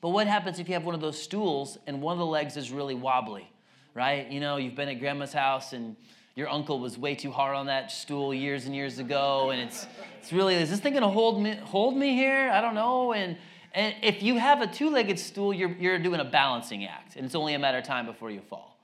But 0.00 0.10
what 0.10 0.28
happens 0.28 0.60
if 0.60 0.68
you 0.68 0.74
have 0.74 0.84
one 0.84 0.94
of 0.94 1.00
those 1.00 1.20
stools 1.20 1.76
and 1.88 2.00
one 2.00 2.12
of 2.12 2.18
the 2.18 2.26
legs 2.26 2.56
is 2.56 2.70
really 2.70 2.94
wobbly, 2.94 3.50
right? 3.94 4.30
You 4.30 4.38
know, 4.38 4.58
you've 4.58 4.76
been 4.76 4.88
at 4.88 5.00
grandma's 5.00 5.32
house 5.32 5.72
and 5.72 5.96
your 6.38 6.48
uncle 6.48 6.78
was 6.78 6.96
way 6.96 7.16
too 7.16 7.32
hard 7.32 7.56
on 7.56 7.66
that 7.66 7.90
stool 7.90 8.32
years 8.32 8.66
and 8.66 8.74
years 8.74 9.00
ago, 9.00 9.50
and 9.50 9.60
it's 9.60 9.88
it's 10.20 10.32
really 10.32 10.54
is 10.54 10.70
this 10.70 10.78
thing 10.78 10.94
gonna 10.94 11.08
hold 11.08 11.42
me 11.42 11.56
hold 11.56 11.96
me 11.96 12.14
here? 12.14 12.48
I 12.52 12.60
don't 12.60 12.76
know. 12.76 13.12
And 13.12 13.36
and 13.74 13.96
if 14.02 14.22
you 14.22 14.36
have 14.36 14.62
a 14.62 14.68
two-legged 14.68 15.18
stool, 15.18 15.52
you're 15.52 15.72
you're 15.72 15.98
doing 15.98 16.20
a 16.20 16.24
balancing 16.24 16.84
act, 16.84 17.16
and 17.16 17.26
it's 17.26 17.34
only 17.34 17.54
a 17.54 17.58
matter 17.58 17.78
of 17.78 17.84
time 17.84 18.06
before 18.06 18.30
you 18.30 18.40
fall. 18.40 18.78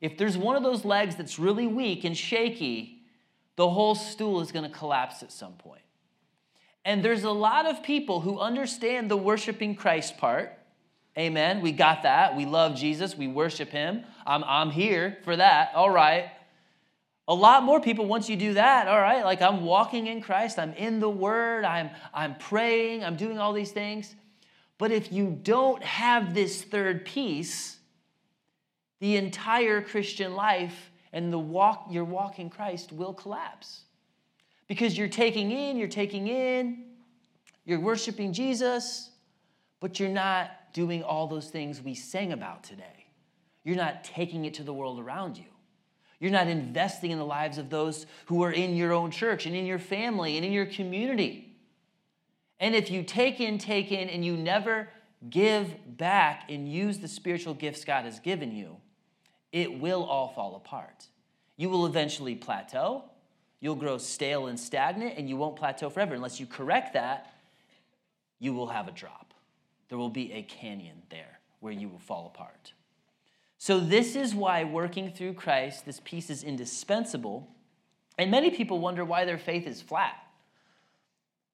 If 0.00 0.18
there's 0.18 0.36
one 0.36 0.56
of 0.56 0.64
those 0.64 0.84
legs 0.84 1.14
that's 1.14 1.38
really 1.38 1.68
weak 1.68 2.02
and 2.02 2.16
shaky, 2.16 3.02
the 3.54 3.70
whole 3.70 3.94
stool 3.94 4.40
is 4.40 4.50
gonna 4.50 4.68
collapse 4.68 5.22
at 5.22 5.30
some 5.30 5.52
point. 5.52 5.82
And 6.84 7.04
there's 7.04 7.22
a 7.22 7.30
lot 7.30 7.66
of 7.66 7.84
people 7.84 8.20
who 8.20 8.40
understand 8.40 9.12
the 9.12 9.16
worshiping 9.16 9.76
Christ 9.76 10.18
part. 10.18 10.58
Amen. 11.16 11.60
We 11.60 11.70
got 11.70 12.02
that. 12.02 12.36
We 12.36 12.46
love 12.46 12.74
Jesus. 12.74 13.16
We 13.16 13.28
worship 13.28 13.70
him. 13.70 14.04
I'm, 14.26 14.42
I'm 14.44 14.70
here 14.70 15.18
for 15.24 15.36
that. 15.36 15.70
All 15.74 15.88
right. 15.88 16.30
A 17.28 17.34
lot 17.34 17.64
more 17.64 17.80
people, 17.80 18.06
once 18.06 18.28
you 18.28 18.36
do 18.36 18.54
that, 18.54 18.86
all 18.86 19.00
right, 19.00 19.24
like 19.24 19.42
I'm 19.42 19.62
walking 19.62 20.06
in 20.06 20.20
Christ, 20.20 20.58
I'm 20.58 20.72
in 20.74 21.00
the 21.00 21.10
Word, 21.10 21.64
I'm, 21.64 21.90
I'm 22.14 22.36
praying, 22.36 23.02
I'm 23.02 23.16
doing 23.16 23.38
all 23.38 23.52
these 23.52 23.72
things. 23.72 24.14
But 24.78 24.92
if 24.92 25.10
you 25.12 25.38
don't 25.42 25.82
have 25.82 26.34
this 26.34 26.62
third 26.62 27.04
piece, 27.04 27.78
the 29.00 29.16
entire 29.16 29.80
Christian 29.80 30.34
life 30.34 30.92
and 31.12 31.32
the 31.32 31.38
walk, 31.38 31.86
your 31.90 32.04
walk 32.04 32.38
in 32.38 32.48
Christ 32.48 32.92
will 32.92 33.12
collapse. 33.12 33.82
Because 34.68 34.96
you're 34.96 35.08
taking 35.08 35.50
in, 35.50 35.76
you're 35.76 35.88
taking 35.88 36.28
in, 36.28 36.84
you're 37.64 37.80
worshiping 37.80 38.32
Jesus, 38.32 39.10
but 39.80 39.98
you're 39.98 40.08
not 40.08 40.50
doing 40.72 41.02
all 41.02 41.26
those 41.26 41.48
things 41.48 41.82
we 41.82 41.94
sang 41.94 42.32
about 42.32 42.62
today. 42.62 43.06
You're 43.64 43.76
not 43.76 44.04
taking 44.04 44.44
it 44.44 44.54
to 44.54 44.62
the 44.62 44.72
world 44.72 45.00
around 45.00 45.36
you. 45.36 45.44
You're 46.18 46.30
not 46.30 46.48
investing 46.48 47.10
in 47.10 47.18
the 47.18 47.24
lives 47.24 47.58
of 47.58 47.70
those 47.70 48.06
who 48.26 48.42
are 48.42 48.52
in 48.52 48.74
your 48.74 48.92
own 48.92 49.10
church 49.10 49.46
and 49.46 49.54
in 49.54 49.66
your 49.66 49.78
family 49.78 50.36
and 50.36 50.44
in 50.44 50.52
your 50.52 50.66
community. 50.66 51.56
And 52.58 52.74
if 52.74 52.90
you 52.90 53.02
take 53.02 53.40
in, 53.40 53.58
take 53.58 53.92
in, 53.92 54.08
and 54.08 54.24
you 54.24 54.36
never 54.36 54.88
give 55.28 55.74
back 55.98 56.50
and 56.50 56.70
use 56.70 56.98
the 56.98 57.08
spiritual 57.08 57.52
gifts 57.52 57.84
God 57.84 58.04
has 58.04 58.18
given 58.18 58.54
you, 58.54 58.76
it 59.52 59.78
will 59.78 60.04
all 60.04 60.28
fall 60.28 60.56
apart. 60.56 61.06
You 61.56 61.68
will 61.68 61.86
eventually 61.86 62.34
plateau 62.34 63.04
You'll 63.60 63.74
grow 63.74 63.98
stale 63.98 64.46
and 64.46 64.58
stagnant, 64.58 65.14
and 65.16 65.28
you 65.28 65.36
won't 65.36 65.56
plateau 65.56 65.88
forever. 65.90 66.14
Unless 66.14 66.38
you 66.38 66.46
correct 66.46 66.92
that, 66.92 67.32
you 68.38 68.52
will 68.52 68.68
have 68.68 68.86
a 68.86 68.92
drop. 68.92 69.32
There 69.88 69.98
will 69.98 70.10
be 70.10 70.32
a 70.32 70.42
canyon 70.42 71.02
there 71.10 71.40
where 71.60 71.72
you 71.72 71.88
will 71.88 71.98
fall 71.98 72.32
apart. 72.34 72.72
So, 73.66 73.80
this 73.80 74.14
is 74.14 74.32
why 74.32 74.62
working 74.62 75.10
through 75.10 75.34
Christ, 75.34 75.86
this 75.86 76.00
piece 76.04 76.30
is 76.30 76.44
indispensable. 76.44 77.48
And 78.16 78.30
many 78.30 78.52
people 78.52 78.78
wonder 78.78 79.04
why 79.04 79.24
their 79.24 79.38
faith 79.38 79.66
is 79.66 79.82
flat. 79.82 80.14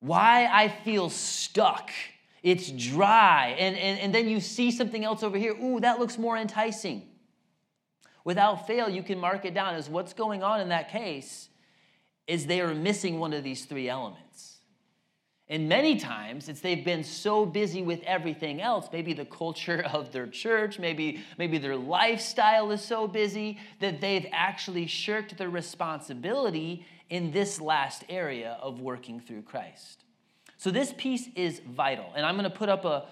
Why 0.01 0.45
I 0.45 0.69
feel 0.69 1.09
stuck. 1.09 1.91
It's 2.43 2.71
dry. 2.71 3.57
And, 3.59 3.79
and, 3.79 3.99
and 3.99 4.15
then 4.15 4.29
you 4.29 4.41
see 4.43 4.71
something 4.71 5.03
else 5.03 5.23
over 5.23 5.39
here. 5.39 5.55
Ooh, 5.55 5.81
that 5.81 5.99
looks 5.99 6.19
more 6.19 6.37
enticing. 6.37 7.09
Without 8.25 8.67
fail, 8.67 8.91
you 8.91 9.03
can 9.03 9.19
mark 9.19 9.47
it 9.47 9.55
down 9.55 9.75
as 9.75 9.89
what's 9.89 10.13
going 10.13 10.43
on 10.43 10.61
in 10.61 10.69
that 10.69 10.91
case 10.91 11.49
is 12.27 12.45
they 12.45 12.61
are 12.61 12.75
missing 12.75 13.21
one 13.21 13.33
of 13.33 13.43
these 13.43 13.65
three 13.65 13.89
elements. 13.89 14.52
And 15.49 15.69
many 15.69 15.97
times 15.97 16.49
it's 16.49 16.61
they've 16.61 16.85
been 16.85 17.05
so 17.05 17.45
busy 17.45 17.83
with 17.83 18.03
everything 18.05 18.61
else, 18.61 18.89
maybe 18.93 19.13
the 19.13 19.25
culture 19.25 19.83
of 19.93 20.13
their 20.13 20.27
church, 20.27 20.79
maybe, 20.79 21.21
maybe 21.39 21.59
their 21.59 21.77
lifestyle 21.77 22.71
is 22.71 22.81
so 22.81 23.07
busy 23.07 23.59
that 23.81 24.01
they've 24.01 24.27
actually 24.33 24.87
shirked 24.87 25.37
their 25.37 25.51
responsibility 25.51 26.87
in 27.11 27.31
this 27.31 27.61
last 27.61 28.05
area 28.09 28.57
of 28.63 28.81
working 28.81 29.21
through 29.21 29.43
Christ. 29.43 30.05
So 30.57 30.71
this 30.71 30.95
piece 30.97 31.29
is 31.35 31.61
vital. 31.61 32.07
And 32.15 32.25
I'm 32.25 32.37
going 32.37 32.51
to 32.51 32.57
put 32.57 32.69
up 32.69 32.85
a 32.85 33.07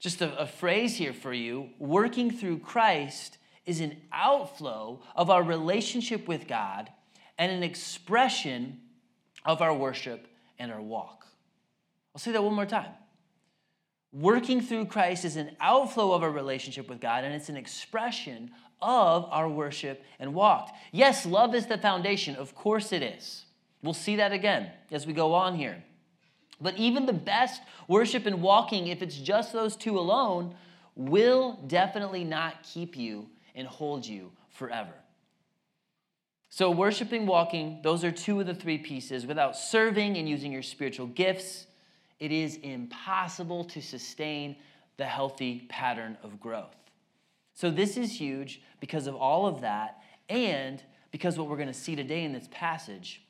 just 0.00 0.22
a, 0.22 0.36
a 0.38 0.46
phrase 0.46 0.96
here 0.96 1.12
for 1.12 1.32
you. 1.32 1.70
Working 1.78 2.30
through 2.30 2.58
Christ 2.60 3.38
is 3.66 3.80
an 3.80 3.96
outflow 4.12 5.00
of 5.14 5.30
our 5.30 5.42
relationship 5.42 6.26
with 6.26 6.48
God 6.48 6.90
and 7.38 7.52
an 7.52 7.62
expression 7.62 8.80
of 9.44 9.62
our 9.62 9.74
worship 9.74 10.26
and 10.58 10.72
our 10.72 10.80
walk. 10.80 11.19
I'll 12.20 12.24
say 12.24 12.32
that 12.32 12.44
one 12.44 12.52
more 12.52 12.66
time. 12.66 12.90
Working 14.12 14.60
through 14.60 14.86
Christ 14.86 15.24
is 15.24 15.36
an 15.36 15.56
outflow 15.58 16.12
of 16.12 16.22
our 16.22 16.30
relationship 16.30 16.86
with 16.86 17.00
God, 17.00 17.24
and 17.24 17.32
it's 17.32 17.48
an 17.48 17.56
expression 17.56 18.50
of 18.82 19.24
our 19.30 19.48
worship 19.48 20.04
and 20.18 20.34
walk. 20.34 20.76
Yes, 20.92 21.24
love 21.24 21.54
is 21.54 21.64
the 21.64 21.78
foundation. 21.78 22.36
Of 22.36 22.54
course 22.54 22.92
it 22.92 23.02
is. 23.02 23.46
We'll 23.82 23.94
see 23.94 24.16
that 24.16 24.32
again 24.32 24.70
as 24.90 25.06
we 25.06 25.14
go 25.14 25.32
on 25.32 25.54
here. 25.54 25.82
But 26.60 26.76
even 26.76 27.06
the 27.06 27.14
best 27.14 27.62
worship 27.88 28.26
and 28.26 28.42
walking, 28.42 28.88
if 28.88 29.00
it's 29.00 29.16
just 29.16 29.54
those 29.54 29.74
two 29.74 29.98
alone, 29.98 30.54
will 30.94 31.58
definitely 31.68 32.24
not 32.24 32.64
keep 32.64 32.98
you 32.98 33.30
and 33.54 33.66
hold 33.66 34.04
you 34.04 34.30
forever. 34.50 34.92
So, 36.50 36.70
worshiping, 36.70 37.24
walking, 37.24 37.80
those 37.82 38.04
are 38.04 38.12
two 38.12 38.40
of 38.40 38.46
the 38.46 38.54
three 38.54 38.76
pieces. 38.76 39.24
Without 39.24 39.56
serving 39.56 40.18
and 40.18 40.28
using 40.28 40.52
your 40.52 40.62
spiritual 40.62 41.06
gifts, 41.06 41.66
it 42.20 42.30
is 42.30 42.56
impossible 42.56 43.64
to 43.64 43.80
sustain 43.80 44.56
the 44.98 45.06
healthy 45.06 45.66
pattern 45.70 46.16
of 46.22 46.38
growth. 46.38 46.76
So, 47.54 47.70
this 47.70 47.96
is 47.96 48.20
huge 48.20 48.62
because 48.78 49.06
of 49.06 49.16
all 49.16 49.46
of 49.46 49.62
that, 49.62 50.02
and 50.28 50.82
because 51.10 51.38
what 51.38 51.48
we're 51.48 51.56
going 51.56 51.68
to 51.68 51.74
see 51.74 51.96
today 51.96 52.24
in 52.24 52.32
this 52.32 52.48
passage, 52.50 53.22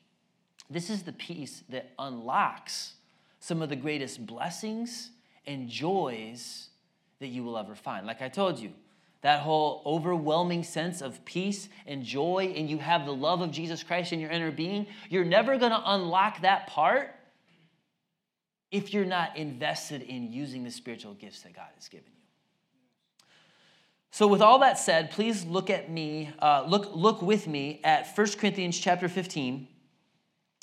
this 0.69 0.89
is 0.89 1.03
the 1.03 1.13
piece 1.13 1.63
that 1.69 1.91
unlocks 1.97 2.93
some 3.39 3.61
of 3.61 3.69
the 3.69 3.75
greatest 3.75 4.25
blessings 4.25 5.09
and 5.47 5.67
joys 5.67 6.69
that 7.19 7.27
you 7.27 7.43
will 7.43 7.57
ever 7.57 7.75
find. 7.75 8.05
Like 8.05 8.21
I 8.21 8.29
told 8.29 8.59
you, 8.59 8.71
that 9.21 9.41
whole 9.41 9.81
overwhelming 9.85 10.63
sense 10.63 11.01
of 11.01 11.23
peace 11.25 11.69
and 11.85 12.03
joy, 12.03 12.53
and 12.55 12.69
you 12.69 12.79
have 12.79 13.05
the 13.05 13.13
love 13.13 13.41
of 13.41 13.51
Jesus 13.51 13.83
Christ 13.83 14.13
in 14.13 14.19
your 14.19 14.31
inner 14.31 14.51
being, 14.51 14.87
you're 15.09 15.25
never 15.25 15.57
going 15.57 15.71
to 15.71 15.81
unlock 15.85 16.41
that 16.41 16.67
part 16.67 17.15
if 18.71 18.93
you're 18.93 19.05
not 19.05 19.35
invested 19.35 20.01
in 20.01 20.31
using 20.31 20.63
the 20.63 20.71
spiritual 20.71 21.13
gifts 21.13 21.41
that 21.41 21.53
God 21.53 21.67
has 21.75 21.87
given 21.89 22.07
you. 22.07 22.21
So, 24.13 24.27
with 24.27 24.41
all 24.41 24.59
that 24.59 24.77
said, 24.77 25.11
please 25.11 25.45
look 25.45 25.69
at 25.69 25.89
me, 25.89 26.31
uh, 26.39 26.65
look, 26.67 26.91
look 26.93 27.21
with 27.21 27.47
me 27.47 27.79
at 27.83 28.07
1 28.13 28.27
Corinthians 28.37 28.77
chapter 28.77 29.07
15, 29.07 29.67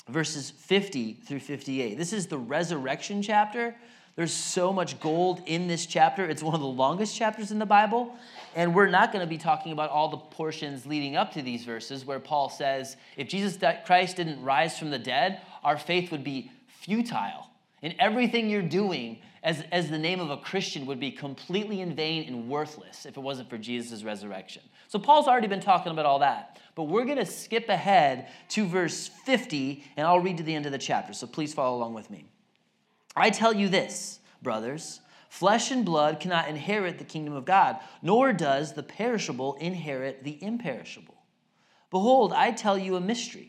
verses 0.07 0.51
50 0.51 1.13
through 1.13 1.39
58. 1.39 1.97
This 1.97 2.13
is 2.13 2.27
the 2.27 2.37
resurrection 2.37 3.23
chapter. 3.23 3.75
There's 4.15 4.33
so 4.33 4.73
much 4.73 4.99
gold 4.99 5.41
in 5.45 5.67
this 5.67 5.85
chapter. 5.85 6.25
It's 6.25 6.43
one 6.43 6.53
of 6.53 6.61
the 6.61 6.67
longest 6.67 7.15
chapters 7.15 7.51
in 7.51 7.57
the 7.57 7.65
Bible. 7.65 8.15
And 8.55 8.75
we're 8.75 8.89
not 8.89 9.13
going 9.13 9.25
to 9.25 9.29
be 9.29 9.37
talking 9.37 9.71
about 9.71 9.89
all 9.89 10.09
the 10.09 10.17
portions 10.17 10.85
leading 10.85 11.15
up 11.15 11.33
to 11.33 11.41
these 11.41 11.63
verses 11.63 12.05
where 12.05 12.19
Paul 12.19 12.49
says, 12.49 12.97
if 13.15 13.29
Jesus 13.29 13.57
Christ 13.85 14.17
didn't 14.17 14.43
rise 14.43 14.77
from 14.77 14.89
the 14.89 14.99
dead, 14.99 15.41
our 15.63 15.77
faith 15.77 16.11
would 16.11 16.23
be 16.23 16.51
futile. 16.67 17.48
And 17.81 17.95
everything 17.99 18.49
you're 18.49 18.61
doing 18.61 19.19
as, 19.43 19.63
as 19.71 19.89
the 19.89 19.97
name 19.97 20.19
of 20.19 20.29
a 20.29 20.37
Christian 20.37 20.85
would 20.85 20.99
be 20.99 21.11
completely 21.11 21.81
in 21.81 21.95
vain 21.95 22.27
and 22.27 22.49
worthless 22.49 23.05
if 23.05 23.15
it 23.15 23.21
wasn't 23.21 23.49
for 23.49 23.57
Jesus' 23.57 24.03
resurrection. 24.03 24.61
So 24.87 24.99
Paul's 24.99 25.27
already 25.27 25.47
been 25.47 25.61
talking 25.61 25.91
about 25.91 26.05
all 26.05 26.19
that. 26.19 26.59
But 26.75 26.83
we're 26.83 27.05
going 27.05 27.17
to 27.17 27.25
skip 27.25 27.69
ahead 27.69 28.27
to 28.49 28.65
verse 28.67 29.07
50, 29.07 29.83
and 29.95 30.05
I'll 30.05 30.19
read 30.19 30.37
to 30.37 30.43
the 30.43 30.55
end 30.55 30.65
of 30.65 30.71
the 30.71 30.77
chapter. 30.77 31.13
So 31.13 31.27
please 31.27 31.53
follow 31.53 31.77
along 31.77 31.93
with 31.93 32.09
me. 32.09 32.25
I 33.15 33.29
tell 33.29 33.53
you 33.53 33.69
this, 33.69 34.19
brothers 34.41 35.01
flesh 35.29 35.71
and 35.71 35.85
blood 35.85 36.19
cannot 36.19 36.49
inherit 36.49 36.97
the 36.97 37.03
kingdom 37.03 37.35
of 37.35 37.45
God, 37.45 37.77
nor 38.01 38.33
does 38.33 38.73
the 38.73 38.83
perishable 38.83 39.55
inherit 39.55 40.23
the 40.23 40.43
imperishable. 40.43 41.15
Behold, 41.91 42.33
I 42.33 42.51
tell 42.51 42.77
you 42.77 42.95
a 42.95 43.01
mystery. 43.01 43.48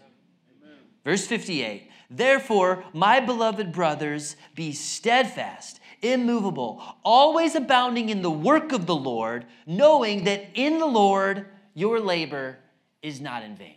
Verse 1.03 1.25
58 1.25 1.89
Therefore, 2.09 2.83
my 2.93 3.19
beloved 3.19 3.71
brothers, 3.71 4.35
be 4.53 4.73
steadfast, 4.73 5.79
immovable, 6.01 6.83
always 7.05 7.55
abounding 7.55 8.09
in 8.09 8.21
the 8.21 8.31
work 8.31 8.73
of 8.73 8.85
the 8.85 8.95
Lord, 8.95 9.45
knowing 9.65 10.25
that 10.25 10.49
in 10.53 10.77
the 10.77 10.85
Lord 10.85 11.47
your 11.73 11.99
labor 11.99 12.57
is 13.01 13.21
not 13.21 13.43
in 13.43 13.55
vain. 13.55 13.75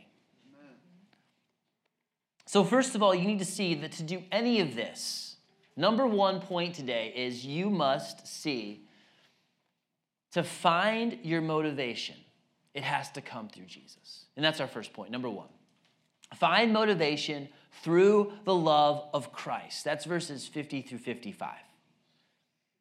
So, 2.47 2.63
first 2.65 2.95
of 2.95 3.03
all, 3.03 3.15
you 3.15 3.27
need 3.27 3.39
to 3.39 3.45
see 3.45 3.75
that 3.75 3.93
to 3.93 4.03
do 4.03 4.23
any 4.31 4.61
of 4.61 4.75
this, 4.75 5.37
number 5.77 6.07
one 6.07 6.41
point 6.41 6.75
today 6.75 7.13
is 7.15 7.45
you 7.45 7.71
must 7.71 8.27
see 8.27 8.87
to 10.33 10.43
find 10.43 11.19
your 11.23 11.41
motivation, 11.41 12.17
it 12.75 12.83
has 12.83 13.11
to 13.13 13.21
come 13.21 13.49
through 13.49 13.67
Jesus. 13.67 14.27
And 14.37 14.45
that's 14.45 14.61
our 14.61 14.67
first 14.67 14.93
point, 14.93 15.11
number 15.11 15.31
one. 15.31 15.49
Find 16.39 16.73
motivation 16.73 17.49
through 17.83 18.33
the 18.45 18.55
love 18.55 19.09
of 19.13 19.33
Christ. 19.33 19.85
That's 19.85 20.05
verses 20.05 20.47
50 20.47 20.83
through 20.83 20.99
55. 20.99 21.51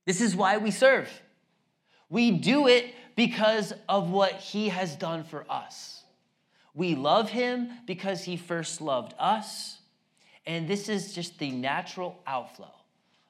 This 0.05 0.21
is 0.21 0.35
why 0.35 0.57
we 0.57 0.71
serve. 0.71 1.09
We 2.09 2.31
do 2.31 2.67
it 2.67 2.93
because 3.15 3.73
of 3.87 4.09
what 4.09 4.33
he 4.33 4.69
has 4.69 4.95
done 4.95 5.23
for 5.23 5.45
us. 5.49 6.03
We 6.73 6.95
love 6.95 7.29
him 7.29 7.69
because 7.85 8.23
he 8.23 8.37
first 8.37 8.81
loved 8.81 9.13
us. 9.19 9.77
And 10.45 10.67
this 10.67 10.89
is 10.89 11.13
just 11.13 11.39
the 11.39 11.51
natural 11.51 12.19
outflow 12.27 12.73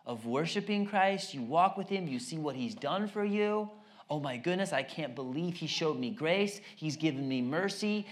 of 0.05 0.25
worshiping 0.25 0.85
Christ. 0.85 1.33
You 1.33 1.41
walk 1.41 1.77
with 1.77 1.89
him, 1.89 2.07
you 2.07 2.19
see 2.19 2.37
what 2.37 2.55
he's 2.55 2.75
done 2.75 3.07
for 3.07 3.23
you 3.23 3.69
oh 4.13 4.19
my 4.19 4.37
goodness, 4.37 4.73
I 4.73 4.83
can't 4.83 5.15
believe 5.15 5.55
he 5.55 5.65
showed 5.65 5.97
me 5.97 6.11
grace. 6.11 6.61
He's 6.75 6.95
given 6.95 7.27
me 7.27 7.41
mercy. 7.41 8.05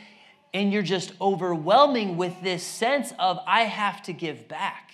And 0.54 0.74
you're 0.74 0.82
just 0.82 1.14
overwhelming 1.22 2.18
with 2.18 2.42
this 2.42 2.64
sense 2.64 3.14
of, 3.18 3.40
I 3.48 3.62
have 3.62 4.02
to 4.04 4.14
give 4.14 4.48
back 4.48 4.92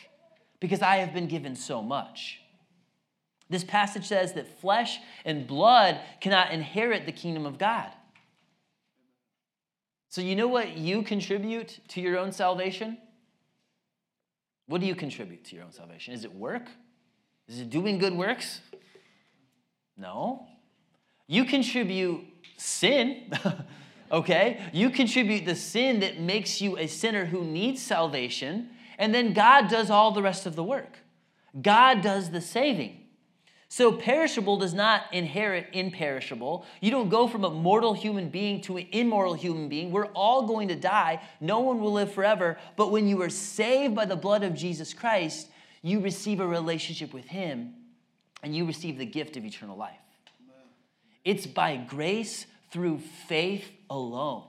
because 0.60 0.82
I 0.82 0.98
have 0.98 1.13
been 1.13 1.28
given 1.28 1.56
so 1.56 1.82
much. 1.82 2.41
This 3.50 3.63
passage 3.63 4.06
says 4.06 4.34
that 4.34 4.60
flesh 4.60 5.00
and 5.26 5.48
blood 5.48 6.00
cannot 6.20 6.52
inherit 6.52 7.06
the 7.06 7.12
kingdom 7.12 7.46
of 7.46 7.58
God. 7.58 7.91
So, 10.10 10.22
you 10.22 10.36
know 10.36 10.48
what 10.48 10.78
you 10.78 11.04
contribute 11.04 11.80
to 11.89 12.02
your 12.02 12.17
own 12.17 12.32
salvation? 12.32 12.98
What 14.67 14.82
do 14.82 14.88
you 14.88 14.96
contribute 14.96 15.46
to 15.46 15.56
your 15.56 15.65
own 15.65 15.72
salvation? 15.72 16.13
Is 16.13 16.26
it 16.26 16.34
work? 16.34 16.70
Is 17.48 17.60
it 17.60 17.70
doing 17.70 17.98
good 17.98 18.13
works? 18.13 18.62
No. 19.98 20.46
You 21.28 21.46
contribute 21.46 22.26
sin, 22.58 23.32
okay? 24.12 24.62
You 24.74 24.89
contribute 24.89 25.46
the 25.46 25.56
sin 25.56 26.00
that 26.02 26.20
makes 26.20 26.62
you 26.62 26.78
a 26.78 26.88
sinner 26.88 27.26
who 27.26 27.43
needs 27.43 27.82
salvation, 27.82 28.70
and 28.98 29.13
then 29.13 29.34
God 29.34 29.70
does 29.70 29.89
all 29.89 30.12
the 30.12 30.22
rest 30.22 30.46
of 30.46 30.56
the 30.56 30.63
work. 30.63 31.00
God 31.62 32.02
does 32.02 32.32
the 32.32 32.41
saving. 32.41 33.04
So, 33.70 33.91
perishable 33.91 34.58
does 34.58 34.74
not 34.74 35.13
inherit 35.13 35.67
imperishable. 35.74 36.65
You 36.80 36.89
don't 36.89 37.10
go 37.10 37.28
from 37.28 37.43
a 37.43 37.50
mortal 37.50 37.93
human 37.93 38.30
being 38.30 38.62
to 38.62 38.78
an 38.78 38.88
immoral 38.93 39.34
human 39.34 39.67
being. 39.67 39.91
We're 39.91 40.08
all 40.08 40.48
going 40.48 40.70
to 40.70 40.76
die. 40.76 41.22
No 41.41 41.60
one 41.60 41.82
will 41.82 41.91
live 41.91 42.13
forever. 42.13 42.58
But 42.78 42.91
when 42.91 43.10
you 43.10 43.22
are 43.24 43.30
saved 43.30 43.93
by 43.93 44.06
the 44.06 44.15
blood 44.15 44.43
of 44.43 44.54
Jesus 44.54 44.93
Christ, 44.93 45.50
you 45.82 46.00
receive 46.00 46.39
a 46.39 46.48
relationship 46.48 47.13
with 47.13 47.26
Him 47.26 47.74
and 48.41 48.56
you 48.56 48.65
receive 48.65 48.98
the 48.98 49.06
gift 49.06 49.36
of 49.36 49.43
eternal 49.43 49.76
life. 49.76 49.98
It's 51.26 51.46
by 51.46 51.76
grace 51.76 52.46
through 52.78 53.00
faith 53.00 53.72
alone. 53.90 54.44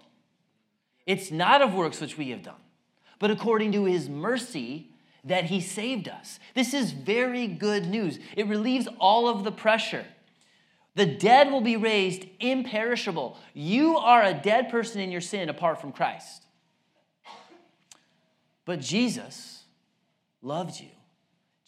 It's 1.07 1.31
not 1.31 1.63
of 1.63 1.73
works 1.73 1.99
which 1.99 2.19
we 2.19 2.29
have 2.29 2.43
done, 2.43 2.61
but 3.19 3.31
according 3.31 3.73
to 3.73 3.87
his 3.87 4.07
mercy 4.07 4.91
that 5.25 5.45
he 5.45 5.63
saved 5.63 6.09
us. 6.09 6.39
This 6.55 6.75
is 6.75 6.93
very 6.93 7.47
good 7.47 7.87
news. 7.87 8.19
It 8.37 8.47
relieves 8.47 8.87
all 8.99 9.29
of 9.29 9.45
the 9.45 9.51
pressure. 9.51 10.05
The 10.95 11.07
dead 11.07 11.51
will 11.51 11.63
be 11.63 11.79
raised 11.79 12.27
imperishable. 12.39 13.39
You 13.55 13.97
are 13.97 14.23
a 14.23 14.35
dead 14.35 14.69
person 14.69 15.01
in 15.01 15.11
your 15.11 15.23
sin 15.23 15.49
apart 15.49 15.81
from 15.81 15.93
Christ. 15.93 16.45
But 18.67 18.81
Jesus 18.81 19.65
loved 20.43 20.79
you 20.79 20.98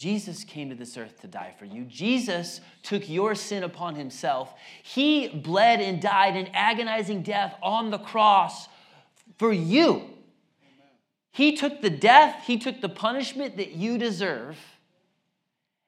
Jesus 0.01 0.45
came 0.45 0.71
to 0.71 0.75
this 0.75 0.97
earth 0.97 1.21
to 1.21 1.27
die 1.27 1.53
for 1.59 1.67
you. 1.67 1.85
Jesus 1.85 2.63
took 2.83 3.11
your 3.11 3.35
sin 3.35 3.63
upon 3.63 3.97
himself. 3.97 4.55
He 4.83 5.29
bled 5.29 5.83
and 5.83 6.01
died 6.01 6.37
an 6.37 6.49
agonizing 6.55 7.21
death 7.21 7.55
on 7.63 7.91
the 7.91 7.99
cross 7.99 8.67
for 9.39 9.53
you. 9.53 10.09
He 11.33 11.55
took 11.55 11.83
the 11.83 11.91
death, 11.91 12.45
he 12.47 12.57
took 12.57 12.81
the 12.81 12.89
punishment 12.89 13.59
that 13.59 13.73
you 13.73 13.99
deserve. 13.99 14.57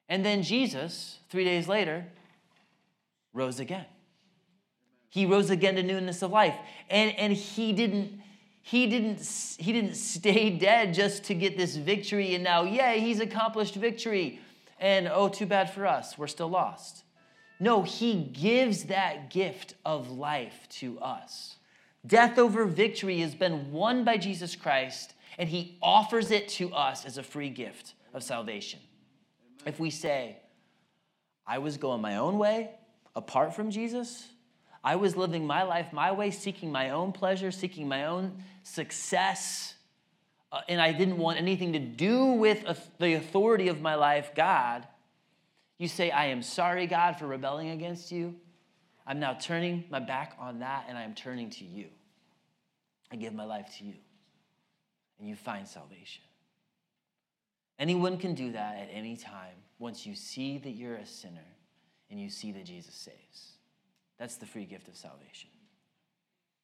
And 0.07 0.23
then 0.23 0.43
Jesus, 0.43 1.17
three 1.31 1.43
days 1.43 1.67
later, 1.67 2.05
rose 3.33 3.59
again. 3.59 3.87
He 5.09 5.25
rose 5.25 5.49
again 5.49 5.73
to 5.73 5.81
newness 5.81 6.21
of 6.21 6.29
life. 6.29 6.55
And, 6.87 7.17
and 7.17 7.33
he 7.33 7.73
didn't 7.73 8.21
he 8.65 8.87
didn't, 8.87 9.19
he 9.59 9.73
didn't 9.73 9.95
stay 9.95 10.49
dead 10.57 10.93
just 10.93 11.25
to 11.25 11.35
get 11.35 11.57
this 11.57 11.75
victory 11.75 12.33
and 12.33 12.43
now, 12.43 12.63
yay, 12.63 13.01
he's 13.01 13.19
accomplished 13.19 13.75
victory. 13.75 14.39
And 14.79 15.07
oh, 15.07 15.29
too 15.29 15.45
bad 15.45 15.69
for 15.69 15.85
us, 15.85 16.17
we're 16.17 16.27
still 16.27 16.49
lost. 16.49 17.03
No, 17.59 17.83
he 17.83 18.23
gives 18.23 18.85
that 18.85 19.29
gift 19.29 19.75
of 19.85 20.11
life 20.11 20.67
to 20.79 20.99
us. 20.99 21.57
Death 22.05 22.37
over 22.37 22.65
victory 22.65 23.19
has 23.19 23.35
been 23.35 23.71
won 23.71 24.03
by 24.03 24.17
Jesus 24.17 24.55
Christ, 24.55 25.13
and 25.37 25.47
he 25.47 25.77
offers 25.81 26.31
it 26.31 26.47
to 26.49 26.73
us 26.73 27.05
as 27.05 27.17
a 27.17 27.23
free 27.23 27.49
gift 27.49 27.93
of 28.13 28.23
salvation. 28.23 28.79
If 29.65 29.79
we 29.79 29.89
say, 29.89 30.37
I 31.45 31.59
was 31.59 31.77
going 31.77 32.01
my 32.01 32.17
own 32.17 32.37
way 32.37 32.71
apart 33.15 33.53
from 33.55 33.71
Jesus, 33.71 34.27
I 34.83 34.95
was 34.97 35.15
living 35.15 35.47
my 35.47 35.63
life 35.63 35.93
my 35.93 36.11
way, 36.11 36.31
seeking 36.31 36.71
my 36.71 36.89
own 36.89 37.11
pleasure, 37.11 37.51
seeking 37.51 37.87
my 37.87 38.05
own 38.05 38.43
success 38.63 39.75
uh, 40.53 40.61
and 40.69 40.79
I 40.79 40.91
didn't 40.91 41.17
want 41.17 41.39
anything 41.39 41.73
to 41.73 41.79
do 41.79 42.25
with 42.25 42.63
the 42.99 43.15
authority 43.15 43.69
of 43.69 43.81
my 43.81 43.95
life, 43.95 44.33
God, 44.35 44.87
you 45.79 45.87
say, 45.87 46.11
I 46.11 46.27
am 46.27 46.43
sorry, 46.43 46.85
God, 46.85 47.17
for 47.17 47.25
rebelling 47.25 47.71
against 47.71 48.11
you. 48.11 48.35
I'm 49.07 49.19
now 49.19 49.33
turning 49.33 49.85
my 49.89 49.99
back 49.99 50.37
on 50.39 50.59
that 50.59 50.85
and 50.87 50.95
I 50.95 51.01
am 51.01 51.15
turning 51.15 51.49
to 51.49 51.65
you. 51.65 51.87
I 53.11 53.15
give 53.15 53.33
my 53.33 53.45
life 53.45 53.75
to 53.79 53.83
you. 53.83 53.95
And 55.19 55.27
you 55.27 55.35
find 55.35 55.67
salvation. 55.67 56.21
Anyone 57.79 58.17
can 58.17 58.35
do 58.35 58.51
that 58.51 58.77
at 58.77 58.89
any 58.93 59.17
time 59.17 59.55
once 59.79 60.05
you 60.05 60.13
see 60.13 60.59
that 60.59 60.71
you're 60.71 60.97
a 60.97 61.05
sinner 61.05 61.47
and 62.11 62.21
you 62.21 62.29
see 62.29 62.51
that 62.51 62.65
Jesus 62.65 62.93
saves. 62.93 63.52
That's 64.19 64.35
the 64.35 64.45
free 64.45 64.65
gift 64.65 64.87
of 64.87 64.95
salvation. 64.95 65.49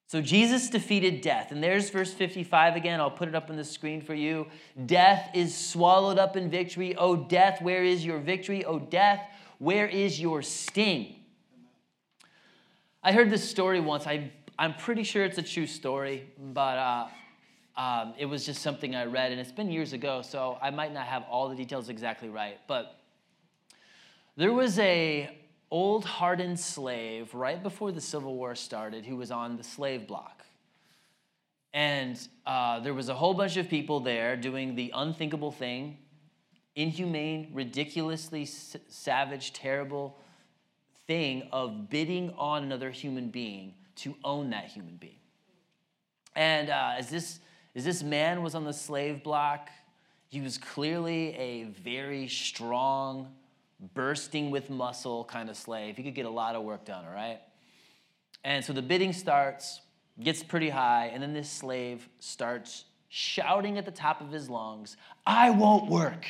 So 0.07 0.21
Jesus 0.21 0.69
defeated 0.69 1.21
death. 1.21 1.51
And 1.51 1.63
there's 1.63 1.91
verse 1.91 2.11
55 2.11 2.75
again. 2.75 2.99
I'll 2.99 3.11
put 3.11 3.27
it 3.27 3.35
up 3.35 3.51
on 3.51 3.57
the 3.57 3.63
screen 3.63 4.01
for 4.01 4.15
you. 4.15 4.47
Death 4.87 5.29
is 5.35 5.55
swallowed 5.55 6.17
up 6.17 6.35
in 6.35 6.49
victory. 6.49 6.95
Oh, 6.97 7.15
death, 7.15 7.61
where 7.61 7.83
is 7.83 8.03
your 8.03 8.17
victory? 8.17 8.65
Oh, 8.65 8.79
death, 8.79 9.21
where 9.59 9.87
is 9.87 10.19
your 10.19 10.41
sting? 10.41 11.15
I 13.03 13.11
heard 13.11 13.29
this 13.29 13.47
story 13.47 13.79
once. 13.79 14.07
I, 14.07 14.31
I'm 14.57 14.73
pretty 14.73 15.03
sure 15.03 15.23
it's 15.23 15.37
a 15.37 15.43
true 15.43 15.67
story, 15.67 16.27
but 16.39 16.77
uh, 16.77 17.07
um, 17.77 18.13
it 18.17 18.25
was 18.25 18.45
just 18.45 18.61
something 18.63 18.95
I 18.95 19.05
read, 19.05 19.31
and 19.31 19.39
it's 19.39 19.51
been 19.51 19.69
years 19.69 19.93
ago, 19.93 20.23
so 20.23 20.57
I 20.59 20.71
might 20.71 20.91
not 20.91 21.05
have 21.05 21.23
all 21.29 21.49
the 21.49 21.55
details 21.55 21.87
exactly 21.87 22.29
right. 22.29 22.57
But 22.67 22.99
there 24.35 24.53
was 24.53 24.79
a 24.79 25.38
old 25.71 26.05
hardened 26.05 26.59
slave 26.59 27.33
right 27.33 27.61
before 27.61 27.91
the 27.91 28.01
Civil 28.01 28.35
War 28.35 28.55
started 28.55 29.05
who 29.05 29.15
was 29.15 29.31
on 29.31 29.57
the 29.57 29.63
slave 29.63 30.07
block. 30.07 30.45
And 31.73 32.19
uh, 32.45 32.79
there 32.79 32.93
was 32.93 33.09
a 33.09 33.13
whole 33.13 33.33
bunch 33.33 33.57
of 33.57 33.69
people 33.69 33.99
there 33.99 34.35
doing 34.35 34.75
the 34.75 34.91
unthinkable 34.95 35.51
thing, 35.51 35.97
inhumane, 36.75 37.51
ridiculously 37.53 38.45
savage, 38.45 39.53
terrible 39.53 40.17
thing 41.05 41.47
of 41.51 41.89
bidding 41.89 42.33
on 42.37 42.63
another 42.63 42.89
human 42.89 43.29
being 43.29 43.73
to 43.97 44.15
own 44.23 44.49
that 44.51 44.65
human 44.65 44.95
being. 44.97 45.19
And 46.35 46.69
uh, 46.69 46.93
as, 46.97 47.09
this, 47.09 47.39
as 47.75 47.85
this 47.85 48.01
man 48.01 48.41
was 48.41 48.55
on 48.55 48.63
the 48.63 48.73
slave 48.73 49.23
block, 49.23 49.69
he 50.27 50.41
was 50.41 50.57
clearly 50.57 51.35
a 51.35 51.63
very 51.65 52.27
strong, 52.27 53.33
bursting 53.93 54.51
with 54.51 54.69
muscle 54.69 55.25
kind 55.25 55.49
of 55.49 55.57
slave. 55.57 55.97
He 55.97 56.03
could 56.03 56.15
get 56.15 56.25
a 56.25 56.29
lot 56.29 56.55
of 56.55 56.63
work 56.63 56.85
done, 56.85 57.05
all 57.05 57.13
right? 57.13 57.39
And 58.43 58.63
so 58.63 58.73
the 58.73 58.81
bidding 58.81 59.13
starts, 59.13 59.81
gets 60.21 60.43
pretty 60.43 60.69
high, 60.69 61.11
and 61.13 61.21
then 61.21 61.33
this 61.33 61.49
slave 61.49 62.07
starts 62.19 62.85
shouting 63.09 63.77
at 63.77 63.85
the 63.85 63.91
top 63.91 64.21
of 64.21 64.31
his 64.31 64.49
lungs, 64.49 64.95
I 65.25 65.49
won't 65.49 65.89
work. 65.89 66.25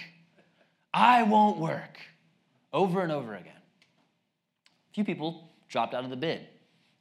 I 0.93 1.23
won't 1.23 1.57
work. 1.57 1.99
Over 2.71 3.01
and 3.01 3.11
over 3.11 3.35
again. 3.35 3.53
A 3.55 4.93
few 4.93 5.03
people 5.03 5.49
dropped 5.67 5.93
out 5.93 6.03
of 6.03 6.09
the 6.09 6.15
bid. 6.15 6.47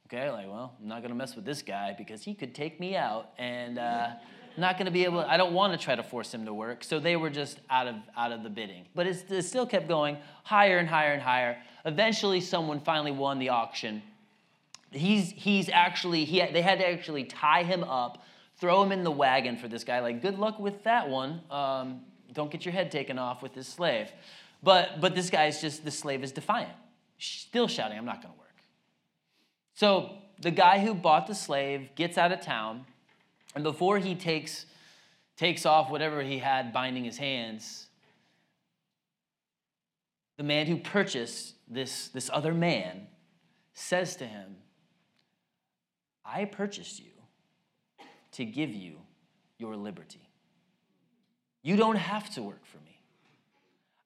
Okay, 0.07 0.29
like, 0.31 0.47
well, 0.47 0.75
I'm 0.81 0.87
not 0.87 1.01
gonna 1.01 1.15
mess 1.15 1.35
with 1.35 1.45
this 1.45 1.61
guy 1.61 1.95
because 1.97 2.23
he 2.23 2.33
could 2.33 2.55
take 2.55 2.79
me 2.79 2.95
out 2.95 3.29
and 3.37 3.77
uh, 3.77 4.09
not 4.59 4.77
going 4.77 4.85
to 4.85 4.91
be 4.91 5.05
able. 5.05 5.19
I 5.19 5.37
don't 5.37 5.53
want 5.53 5.73
to 5.73 5.83
try 5.83 5.95
to 5.95 6.03
force 6.03 6.33
him 6.33 6.45
to 6.45 6.53
work. 6.53 6.83
So 6.83 6.99
they 6.99 7.15
were 7.15 7.29
just 7.29 7.59
out 7.69 7.87
of 7.87 7.95
out 8.15 8.31
of 8.31 8.43
the 8.43 8.49
bidding. 8.49 8.85
But 8.95 9.07
it 9.07 9.43
still 9.43 9.65
kept 9.65 9.87
going 9.87 10.17
higher 10.43 10.77
and 10.77 10.87
higher 10.87 11.13
and 11.13 11.21
higher. 11.21 11.57
Eventually, 11.85 12.41
someone 12.41 12.79
finally 12.79 13.11
won 13.11 13.39
the 13.39 13.49
auction. 13.49 14.01
He's 14.91 15.31
he's 15.31 15.69
actually 15.69 16.25
he 16.25 16.45
they 16.51 16.61
had 16.61 16.79
to 16.79 16.87
actually 16.87 17.25
tie 17.25 17.63
him 17.63 17.83
up, 17.83 18.23
throw 18.57 18.83
him 18.83 18.91
in 18.91 19.03
the 19.03 19.11
wagon 19.11 19.57
for 19.57 19.67
this 19.67 19.83
guy. 19.83 19.99
Like, 19.99 20.21
good 20.21 20.39
luck 20.39 20.59
with 20.59 20.83
that 20.83 21.09
one. 21.09 21.41
Um, 21.51 22.01
don't 22.33 22.51
get 22.51 22.65
your 22.65 22.73
head 22.73 22.91
taken 22.91 23.17
off 23.17 23.41
with 23.41 23.53
this 23.53 23.67
slave. 23.67 24.11
But 24.61 24.99
but 24.99 25.15
this 25.15 25.29
guy's 25.29 25.61
just 25.61 25.85
the 25.85 25.91
slave 25.91 26.23
is 26.23 26.31
defiant, 26.31 26.71
still 27.17 27.67
shouting, 27.67 27.97
"I'm 27.97 28.05
not 28.05 28.21
going 28.21 28.33
to 28.33 28.39
work." 28.39 28.47
So 29.75 30.17
the 30.39 30.51
guy 30.51 30.79
who 30.79 30.93
bought 30.93 31.27
the 31.27 31.35
slave 31.35 31.89
gets 31.95 32.17
out 32.17 32.31
of 32.31 32.41
town 32.41 32.85
and 33.55 33.63
before 33.63 33.97
he 33.97 34.15
takes, 34.15 34.65
takes 35.37 35.65
off 35.65 35.89
whatever 35.89 36.21
he 36.21 36.39
had 36.39 36.71
binding 36.71 37.03
his 37.03 37.17
hands, 37.17 37.87
the 40.37 40.43
man 40.43 40.67
who 40.67 40.77
purchased 40.77 41.55
this, 41.67 42.07
this 42.09 42.29
other 42.31 42.53
man 42.53 43.07
says 43.73 44.15
to 44.17 44.25
him, 44.25 44.57
I 46.23 46.45
purchased 46.45 46.99
you 46.99 47.11
to 48.33 48.45
give 48.45 48.69
you 48.69 48.97
your 49.57 49.75
liberty. 49.75 50.29
You 51.61 51.75
don't 51.75 51.97
have 51.97 52.33
to 52.35 52.43
work 52.43 52.65
for 52.65 52.77
me. 52.77 53.01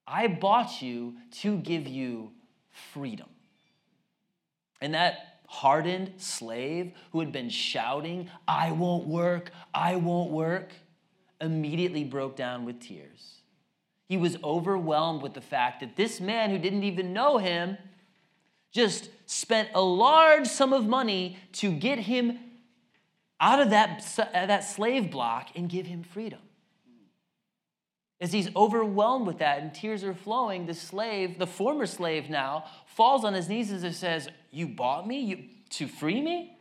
I 0.08 0.28
bought 0.28 0.82
you 0.82 1.16
to 1.42 1.58
give 1.58 1.88
you 1.88 2.32
freedom. 2.94 3.30
And 4.82 4.94
that 4.96 5.33
hardened 5.54 6.12
slave 6.18 6.94
who 7.12 7.20
had 7.20 7.32
been 7.32 7.48
shouting, 7.48 8.28
I 8.48 8.72
won't 8.72 9.06
work, 9.06 9.52
I 9.72 9.98
won't 9.98 10.32
work, 10.32 10.72
immediately 11.40 12.04
broke 12.04 12.36
down 12.36 12.66
with 12.66 12.80
tears. 12.80 13.42
He 14.10 14.18
was 14.18 14.36
overwhelmed 14.44 15.22
with 15.22 15.36
the 15.36 15.42
fact 15.42 15.82
that 15.82 15.96
this 15.96 16.20
man 16.20 16.50
who 16.50 16.58
didn't 16.58 16.84
even 16.84 17.14
know 17.14 17.38
him 17.38 17.78
just 18.72 19.10
spent 19.28 19.70
a 19.76 19.82
large 19.82 20.48
sum 20.48 20.74
of 20.74 20.88
money 20.88 21.38
to 21.54 21.72
get 21.72 22.00
him 22.00 22.40
out 23.40 23.60
of 23.60 23.70
that, 23.70 24.04
uh, 24.18 24.48
that 24.48 24.64
slave 24.64 25.12
block 25.12 25.50
and 25.56 25.70
give 25.70 25.86
him 25.86 26.02
freedom. 26.02 26.40
As 28.24 28.32
he's 28.32 28.56
overwhelmed 28.56 29.28
with 29.28 29.40
that 29.40 29.60
and 29.60 29.74
tears 29.74 30.02
are 30.06 30.14
flowing, 30.14 30.66
the 30.66 30.74
slave, 30.74 31.38
the 31.38 31.46
former 31.46 31.86
slave 31.86 32.30
now, 32.30 32.64
falls 32.86 33.26
on 33.26 33.34
his 33.34 33.50
knees 33.50 33.70
and 33.70 33.94
says, 33.94 34.30
You 34.50 34.66
bought 34.66 35.06
me 35.06 35.20
you, 35.20 35.44
to 35.72 35.90
free 35.90 36.22
me? 36.22 36.58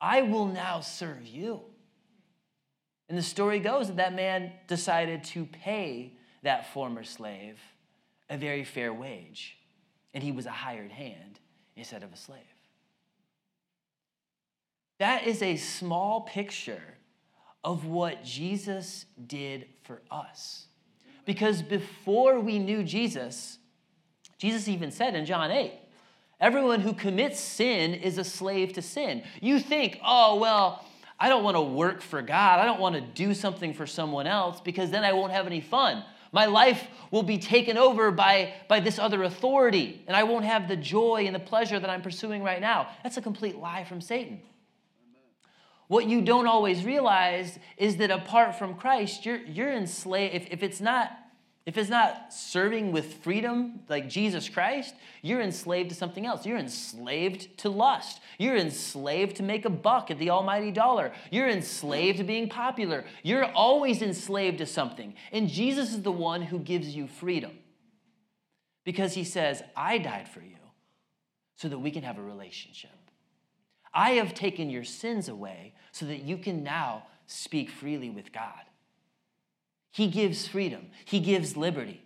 I 0.00 0.22
will 0.22 0.46
now 0.46 0.80
serve 0.80 1.26
you. 1.26 1.60
And 3.10 3.18
the 3.18 3.22
story 3.22 3.58
goes 3.58 3.88
that 3.88 3.98
that 3.98 4.14
man 4.14 4.52
decided 4.66 5.22
to 5.24 5.44
pay 5.44 6.14
that 6.42 6.72
former 6.72 7.04
slave 7.04 7.58
a 8.30 8.38
very 8.38 8.64
fair 8.64 8.90
wage, 8.90 9.58
and 10.14 10.24
he 10.24 10.32
was 10.32 10.46
a 10.46 10.50
hired 10.50 10.92
hand 10.92 11.40
instead 11.76 12.02
of 12.02 12.10
a 12.10 12.16
slave. 12.16 12.40
That 14.98 15.26
is 15.26 15.42
a 15.42 15.56
small 15.56 16.22
picture 16.22 16.97
of 17.68 17.84
what 17.84 18.24
Jesus 18.24 19.04
did 19.26 19.66
for 19.82 20.00
us. 20.10 20.68
Because 21.26 21.60
before 21.60 22.40
we 22.40 22.58
knew 22.58 22.82
Jesus, 22.82 23.58
Jesus 24.38 24.68
even 24.68 24.90
said 24.90 25.14
in 25.14 25.26
John 25.26 25.50
8, 25.50 25.74
everyone 26.40 26.80
who 26.80 26.94
commits 26.94 27.38
sin 27.38 27.92
is 27.92 28.16
a 28.16 28.24
slave 28.24 28.72
to 28.72 28.80
sin. 28.80 29.22
You 29.42 29.60
think, 29.60 30.00
oh, 30.02 30.36
well, 30.36 30.82
I 31.20 31.28
don't 31.28 31.44
want 31.44 31.58
to 31.58 31.60
work 31.60 32.00
for 32.00 32.22
God. 32.22 32.58
I 32.58 32.64
don't 32.64 32.80
want 32.80 32.94
to 32.94 33.02
do 33.02 33.34
something 33.34 33.74
for 33.74 33.86
someone 33.86 34.26
else 34.26 34.62
because 34.62 34.90
then 34.90 35.04
I 35.04 35.12
won't 35.12 35.32
have 35.32 35.46
any 35.46 35.60
fun. 35.60 36.02
My 36.32 36.46
life 36.46 36.88
will 37.10 37.22
be 37.22 37.36
taken 37.36 37.76
over 37.76 38.10
by, 38.10 38.54
by 38.66 38.80
this 38.80 38.98
other 38.98 39.24
authority, 39.24 40.02
and 40.06 40.16
I 40.16 40.22
won't 40.22 40.46
have 40.46 40.68
the 40.68 40.76
joy 40.76 41.24
and 41.26 41.34
the 41.34 41.40
pleasure 41.40 41.78
that 41.78 41.90
I'm 41.90 42.00
pursuing 42.00 42.42
right 42.42 42.62
now. 42.62 42.88
That's 43.02 43.18
a 43.18 43.22
complete 43.22 43.58
lie 43.58 43.84
from 43.84 44.00
Satan. 44.00 44.40
What 45.88 46.06
you 46.06 46.20
don't 46.20 46.46
always 46.46 46.84
realize 46.84 47.58
is 47.78 47.96
that 47.96 48.10
apart 48.10 48.58
from 48.58 48.74
Christ, 48.74 49.24
you're, 49.24 49.38
you're 49.38 49.72
enslaved. 49.72 50.34
If, 50.34 50.46
if, 50.50 50.62
it's 50.62 50.82
not, 50.82 51.10
if 51.64 51.78
it's 51.78 51.88
not 51.88 52.32
serving 52.32 52.92
with 52.92 53.14
freedom 53.22 53.80
like 53.88 54.06
Jesus 54.06 54.50
Christ, 54.50 54.94
you're 55.22 55.40
enslaved 55.40 55.88
to 55.88 55.94
something 55.94 56.26
else. 56.26 56.44
You're 56.44 56.58
enslaved 56.58 57.56
to 57.58 57.70
lust. 57.70 58.20
You're 58.38 58.56
enslaved 58.56 59.36
to 59.36 59.42
make 59.42 59.64
a 59.64 59.70
buck 59.70 60.10
at 60.10 60.18
the 60.18 60.28
almighty 60.28 60.70
dollar. 60.70 61.12
You're 61.30 61.48
enslaved 61.48 62.18
to 62.18 62.24
being 62.24 62.50
popular. 62.50 63.06
You're 63.22 63.46
always 63.46 64.02
enslaved 64.02 64.58
to 64.58 64.66
something. 64.66 65.14
And 65.32 65.48
Jesus 65.48 65.94
is 65.94 66.02
the 66.02 66.12
one 66.12 66.42
who 66.42 66.58
gives 66.58 66.94
you 66.94 67.06
freedom 67.06 67.52
because 68.84 69.14
he 69.14 69.24
says, 69.24 69.62
I 69.74 69.96
died 69.96 70.28
for 70.28 70.40
you 70.40 70.56
so 71.56 71.70
that 71.70 71.78
we 71.78 71.90
can 71.90 72.02
have 72.02 72.18
a 72.18 72.22
relationship. 72.22 72.90
I 73.92 74.12
have 74.12 74.34
taken 74.34 74.70
your 74.70 74.84
sins 74.84 75.28
away 75.28 75.74
so 75.92 76.06
that 76.06 76.22
you 76.22 76.36
can 76.36 76.62
now 76.62 77.04
speak 77.26 77.70
freely 77.70 78.10
with 78.10 78.32
God. 78.32 78.62
He 79.90 80.06
gives 80.06 80.46
freedom, 80.46 80.86
He 81.04 81.20
gives 81.20 81.56
liberty. 81.56 82.02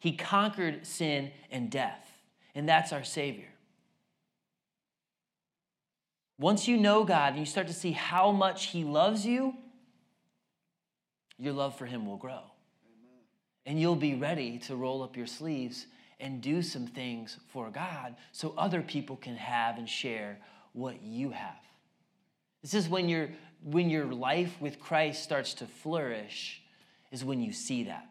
He 0.00 0.12
conquered 0.12 0.86
sin 0.86 1.32
and 1.50 1.70
death, 1.70 2.08
and 2.54 2.68
that's 2.68 2.92
our 2.92 3.02
Savior. 3.02 3.48
Once 6.38 6.68
you 6.68 6.76
know 6.76 7.02
God 7.02 7.30
and 7.30 7.40
you 7.40 7.46
start 7.46 7.66
to 7.66 7.72
see 7.72 7.90
how 7.90 8.30
much 8.30 8.66
He 8.66 8.84
loves 8.84 9.26
you, 9.26 9.54
your 11.36 11.52
love 11.52 11.76
for 11.76 11.86
Him 11.86 12.06
will 12.06 12.16
grow. 12.16 12.42
And 13.66 13.80
you'll 13.80 13.96
be 13.96 14.14
ready 14.14 14.58
to 14.60 14.76
roll 14.76 15.02
up 15.02 15.16
your 15.16 15.26
sleeves 15.26 15.86
and 16.20 16.40
do 16.40 16.62
some 16.62 16.86
things 16.86 17.38
for 17.48 17.70
God 17.70 18.16
so 18.32 18.54
other 18.56 18.82
people 18.82 19.16
can 19.16 19.36
have 19.36 19.78
and 19.78 19.88
share 19.88 20.38
what 20.72 21.02
you 21.02 21.30
have. 21.30 21.56
This 22.62 22.74
is 22.74 22.88
when 22.88 23.08
you're 23.08 23.30
when 23.64 23.90
your 23.90 24.06
life 24.06 24.56
with 24.60 24.78
Christ 24.78 25.22
starts 25.22 25.54
to 25.54 25.66
flourish 25.66 26.62
is 27.10 27.24
when 27.24 27.40
you 27.40 27.52
see 27.52 27.84
that. 27.84 28.06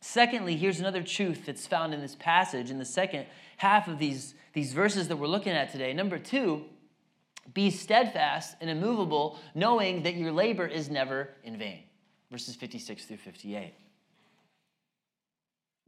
Secondly, 0.00 0.56
here's 0.56 0.80
another 0.80 1.02
truth 1.02 1.44
that's 1.46 1.66
found 1.66 1.92
in 1.92 2.00
this 2.00 2.16
passage 2.16 2.70
in 2.70 2.78
the 2.78 2.84
second 2.84 3.26
half 3.58 3.86
of 3.86 3.98
these, 3.98 4.34
these 4.54 4.72
verses 4.72 5.08
that 5.08 5.16
we're 5.16 5.26
looking 5.26 5.52
at 5.52 5.70
today. 5.70 5.92
Number 5.92 6.18
two, 6.18 6.64
be 7.52 7.70
steadfast 7.70 8.56
and 8.60 8.70
immovable, 8.70 9.38
knowing 9.54 10.02
that 10.04 10.14
your 10.14 10.32
labor 10.32 10.66
is 10.66 10.88
never 10.88 11.30
in 11.44 11.58
vain. 11.58 11.82
Verses 12.30 12.54
56 12.54 13.04
through 13.04 13.18
58. 13.18 13.74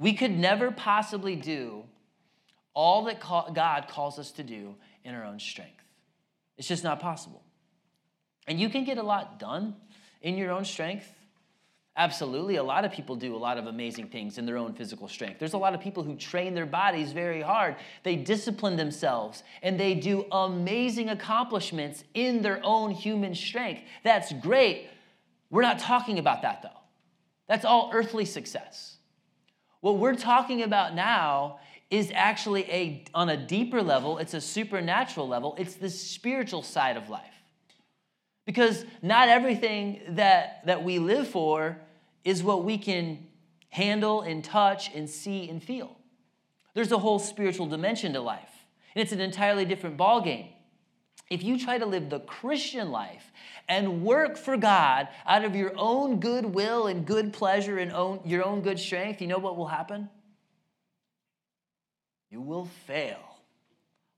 We 0.03 0.15
could 0.15 0.37
never 0.37 0.73
possibly 0.73 1.37
do 1.37 1.85
all 2.75 3.05
that 3.05 3.21
God 3.21 3.87
calls 3.89 4.19
us 4.19 4.33
to 4.33 4.43
do 4.43 4.75
in 5.05 5.15
our 5.15 5.23
own 5.23 5.39
strength. 5.39 5.85
It's 6.59 6.67
just 6.67 6.83
not 6.83 6.99
possible. 6.99 7.45
And 8.49 8.59
you 8.59 8.69
can 8.69 8.83
get 8.83 8.99
a 8.99 9.03
lot 9.05 9.39
done 9.39 9.77
in 10.21 10.37
your 10.37 10.51
own 10.51 10.65
strength. 10.65 11.07
Absolutely. 11.97 12.57
A 12.57 12.65
lot 12.65 12.85
of 12.85 12.91
people 12.91 13.15
do 13.15 13.37
a 13.37 13.39
lot 13.39 13.59
of 13.59 13.69
amazing 13.69 14.09
things 14.09 14.39
in 14.39 14.45
their 14.45 14.57
own 14.57 14.75
physical 14.75 15.07
strength. 15.07 15.39
There's 15.39 15.53
a 15.53 15.59
lot 15.59 15.73
of 15.73 15.81
people 15.81 16.03
who 16.03 16.17
train 16.17 16.53
their 16.53 16.67
bodies 16.67 17.13
very 17.13 17.41
hard. 17.41 17.77
They 18.03 18.17
discipline 18.17 18.75
themselves 18.75 19.45
and 19.63 19.79
they 19.79 19.95
do 19.95 20.27
amazing 20.33 21.11
accomplishments 21.11 22.03
in 22.15 22.43
their 22.43 22.61
own 22.65 22.91
human 22.91 23.37
strength. 23.37 23.83
That's 24.03 24.33
great. 24.33 24.89
We're 25.49 25.63
not 25.63 25.79
talking 25.79 26.19
about 26.19 26.43
that 26.43 26.63
though. 26.63 26.81
That's 27.47 27.65
all 27.65 27.93
earthly 27.95 28.25
success. 28.25 28.97
What 29.83 29.99
we're 29.99 30.15
talking 30.15 30.63
about 30.63 30.95
now 30.95 31.59
is 31.91 32.13
actually 32.15 32.63
a 32.71 33.05
on 33.15 33.29
a 33.29 33.37
deeper 33.37 33.83
level, 33.83 34.19
it's 34.19 34.33
a 34.33 34.41
supernatural 34.41 35.27
level. 35.27 35.57
It's 35.59 35.75
the 35.75 35.91
spiritual 35.91 36.63
side 36.63 36.97
of 36.97 37.11
life. 37.11 37.35
Because 38.47 38.85
not 39.03 39.29
everything 39.29 40.01
that, 40.11 40.65
that 40.67 40.85
we 40.85 41.01
live 41.01 41.29
for 41.29 41.79
is 42.25 42.45
what 42.45 42.65
we 42.65 42.79
can 42.79 43.27
handle 43.71 44.23
and 44.23 44.45
touch 44.45 44.95
and 44.95 45.11
see 45.11 45.51
and 45.51 45.61
feel. 45.61 45.97
There's 46.75 46.93
a 46.93 46.99
whole 46.99 47.19
spiritual 47.19 47.67
dimension 47.67 48.13
to 48.13 48.21
life, 48.21 48.67
and 48.95 49.03
it's 49.03 49.13
an 49.13 49.21
entirely 49.21 49.65
different 49.65 49.97
ballgame. 49.97 50.49
If 51.29 51.43
you 51.43 51.59
try 51.59 51.79
to 51.79 51.87
live 51.87 52.09
the 52.09 52.21
Christian 52.21 52.93
life 52.93 53.32
and 53.69 54.03
work 54.03 54.37
for 54.37 54.57
God 54.57 55.09
out 55.27 55.45
of 55.45 55.55
your 55.55 55.73
own 55.77 56.21
good 56.21 56.45
will 56.47 56.87
and 56.87 57.07
good 57.07 57.33
pleasure 57.33 57.79
and 57.79 57.93
own, 57.93 58.21
your 58.25 58.45
own 58.45 58.63
good 58.63 58.79
strength, 58.79 59.21
you 59.21 59.27
know 59.27 59.39
what 59.39 59.57
will 59.57 59.67
happen? 59.67 60.09
You 62.31 62.41
will 62.41 62.67
fail. 62.87 63.19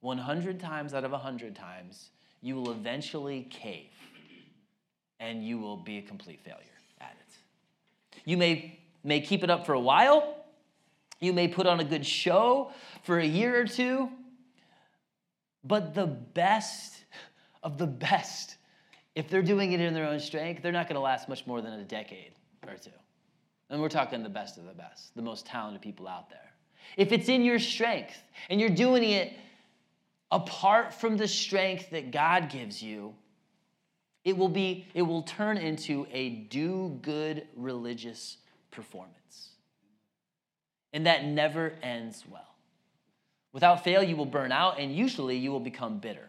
100 0.00 0.60
times 0.60 0.92
out 0.92 1.04
of 1.04 1.12
100 1.12 1.56
times, 1.56 2.10
you 2.42 2.56
will 2.56 2.70
eventually 2.70 3.48
cave 3.50 3.90
and 5.18 5.42
you 5.42 5.58
will 5.58 5.78
be 5.78 5.98
a 5.98 6.02
complete 6.02 6.40
failure 6.44 6.60
at 7.00 7.16
it. 7.18 8.20
You 8.26 8.36
may, 8.36 8.78
may 9.02 9.20
keep 9.20 9.42
it 9.42 9.50
up 9.50 9.64
for 9.64 9.72
a 9.72 9.80
while, 9.80 10.44
you 11.20 11.32
may 11.32 11.48
put 11.48 11.66
on 11.66 11.80
a 11.80 11.84
good 11.84 12.04
show 12.04 12.72
for 13.02 13.18
a 13.18 13.24
year 13.24 13.58
or 13.58 13.64
two, 13.64 14.10
but 15.64 15.94
the 15.94 16.06
best 16.06 17.04
of 17.62 17.78
the 17.78 17.86
best, 17.86 18.56
if 19.14 19.28
they're 19.28 19.42
doing 19.42 19.72
it 19.72 19.80
in 19.80 19.94
their 19.94 20.06
own 20.06 20.20
strength, 20.20 20.62
they're 20.62 20.72
not 20.72 20.88
going 20.88 20.96
to 20.96 21.00
last 21.00 21.28
much 21.28 21.46
more 21.46 21.60
than 21.60 21.72
a 21.74 21.84
decade 21.84 22.32
or 22.66 22.74
two. 22.76 22.90
And 23.70 23.80
we're 23.80 23.88
talking 23.88 24.22
the 24.22 24.28
best 24.28 24.58
of 24.58 24.66
the 24.66 24.72
best, 24.72 25.14
the 25.14 25.22
most 25.22 25.46
talented 25.46 25.82
people 25.82 26.08
out 26.08 26.30
there. 26.30 26.52
If 26.96 27.12
it's 27.12 27.28
in 27.28 27.44
your 27.44 27.58
strength 27.58 28.16
and 28.50 28.60
you're 28.60 28.68
doing 28.70 29.04
it 29.04 29.32
apart 30.30 30.92
from 30.94 31.16
the 31.16 31.28
strength 31.28 31.90
that 31.90 32.10
God 32.10 32.50
gives 32.50 32.82
you, 32.82 33.14
it 34.24 34.36
will 34.36 34.48
be 34.48 34.86
it 34.94 35.02
will 35.02 35.22
turn 35.22 35.58
into 35.58 36.06
a 36.10 36.30
do 36.30 36.98
good 37.02 37.46
religious 37.56 38.38
performance. 38.70 39.50
And 40.92 41.06
that 41.06 41.24
never 41.24 41.74
ends 41.82 42.24
well. 42.30 42.54
Without 43.52 43.84
fail 43.84 44.02
you 44.02 44.16
will 44.16 44.26
burn 44.26 44.52
out 44.52 44.78
and 44.78 44.94
usually 44.94 45.36
you 45.36 45.50
will 45.50 45.60
become 45.60 45.98
bitter. 45.98 46.28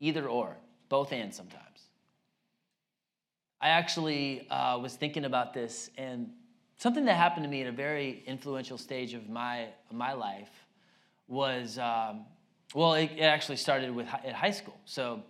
Either 0.00 0.26
or, 0.26 0.56
both 0.88 1.12
and 1.12 1.34
sometimes. 1.34 1.62
I 3.60 3.68
actually 3.68 4.48
uh, 4.50 4.78
was 4.78 4.94
thinking 4.94 5.24
about 5.24 5.54
this 5.54 5.90
and 5.96 6.30
something 6.76 7.04
that 7.06 7.14
happened 7.14 7.44
to 7.44 7.50
me 7.50 7.62
at 7.62 7.66
a 7.66 7.72
very 7.72 8.22
influential 8.26 8.76
stage 8.76 9.14
of 9.14 9.28
my, 9.28 9.68
my 9.90 10.12
life 10.12 10.50
was, 11.28 11.78
um, 11.78 12.26
well, 12.74 12.94
it, 12.94 13.10
it, 13.16 13.22
actually 13.22 13.56
started 13.56 13.94
with 13.94 14.06
at 14.06 14.34
high 14.34 14.50
school. 14.50 14.78
So 14.84 15.22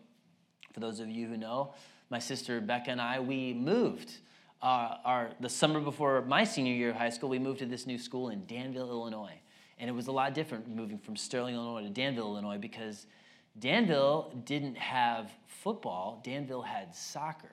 for 0.72 0.80
those 0.80 1.00
of 1.00 1.08
you 1.08 1.28
who 1.28 1.36
know, 1.36 1.74
my 2.10 2.18
sister 2.18 2.60
Becca 2.60 2.90
and 2.90 3.00
I, 3.00 3.20
we 3.20 3.54
moved. 3.54 4.14
Uh, 4.62 4.96
our, 5.04 5.30
the 5.40 5.48
summer 5.48 5.78
before 5.78 6.22
my 6.22 6.42
senior 6.42 6.72
year 6.72 6.90
of 6.90 6.96
high 6.96 7.10
school, 7.10 7.28
we 7.28 7.38
moved 7.38 7.58
to 7.60 7.66
this 7.66 7.86
new 7.86 7.98
school 7.98 8.30
in 8.30 8.46
Danville, 8.46 8.88
Illinois. 8.88 9.38
And 9.78 9.90
it 9.90 9.92
was 9.92 10.06
a 10.06 10.12
lot 10.12 10.34
different 10.34 10.68
moving 10.68 10.98
from 10.98 11.16
Sterling, 11.16 11.54
Illinois 11.54 11.82
to 11.82 11.90
Danville, 11.90 12.26
Illinois, 12.32 12.58
because 12.58 13.06
Danville 13.58 14.32
didn't 14.44 14.76
have 14.76 15.30
football, 15.46 16.20
Danville 16.24 16.62
had 16.62 16.94
soccer. 16.94 17.52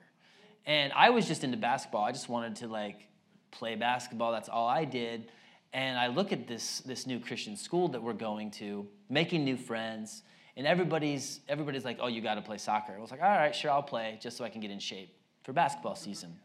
And 0.66 0.92
I 0.92 1.10
was 1.10 1.26
just 1.26 1.44
into 1.44 1.56
basketball. 1.56 2.04
I 2.04 2.12
just 2.12 2.28
wanted 2.28 2.56
to 2.56 2.68
like 2.68 3.08
play 3.50 3.74
basketball. 3.74 4.32
That's 4.32 4.48
all 4.48 4.68
I 4.68 4.84
did. 4.84 5.28
And 5.72 5.98
I 5.98 6.08
look 6.08 6.32
at 6.32 6.46
this, 6.46 6.80
this 6.80 7.06
new 7.06 7.18
Christian 7.18 7.56
school 7.56 7.88
that 7.88 8.02
we're 8.02 8.12
going 8.12 8.50
to, 8.52 8.86
making 9.08 9.44
new 9.44 9.56
friends, 9.56 10.22
and 10.56 10.66
everybody's 10.66 11.40
everybody's 11.48 11.84
like, 11.84 11.98
"Oh, 12.00 12.08
you 12.08 12.20
got 12.20 12.34
to 12.34 12.42
play 12.42 12.58
soccer." 12.58 12.94
I 12.94 13.00
was 13.00 13.10
like, 13.10 13.22
"All 13.22 13.28
right, 13.28 13.54
sure, 13.54 13.70
I'll 13.70 13.82
play 13.82 14.18
just 14.20 14.36
so 14.36 14.44
I 14.44 14.50
can 14.50 14.60
get 14.60 14.70
in 14.70 14.78
shape 14.78 15.16
for 15.44 15.54
basketball 15.54 15.94
season." 15.94 16.38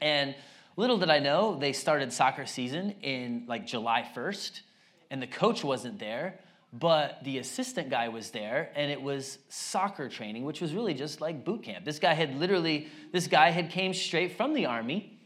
And 0.00 0.34
little 0.76 0.98
did 0.98 1.10
I 1.10 1.20
know, 1.20 1.56
they 1.56 1.72
started 1.72 2.12
soccer 2.12 2.44
season 2.44 2.96
in 3.02 3.44
like 3.46 3.66
July 3.66 4.06
1st, 4.14 4.62
and 5.10 5.22
the 5.22 5.26
coach 5.28 5.62
wasn't 5.62 5.98
there, 5.98 6.40
but 6.78 7.22
the 7.24 7.38
assistant 7.38 7.90
guy 7.90 8.08
was 8.08 8.30
there, 8.30 8.70
and 8.74 8.90
it 8.90 9.00
was 9.00 9.38
soccer 9.48 10.08
training, 10.08 10.44
which 10.44 10.60
was 10.60 10.74
really 10.74 10.94
just 10.94 11.20
like 11.20 11.44
boot 11.44 11.62
camp. 11.62 11.84
This 11.84 11.98
guy 11.98 12.14
had 12.14 12.36
literally, 12.36 12.88
this 13.12 13.28
guy 13.28 13.50
had 13.50 13.70
came 13.70 13.94
straight 13.94 14.36
from 14.36 14.52
the 14.52 14.66
army, 14.66 15.18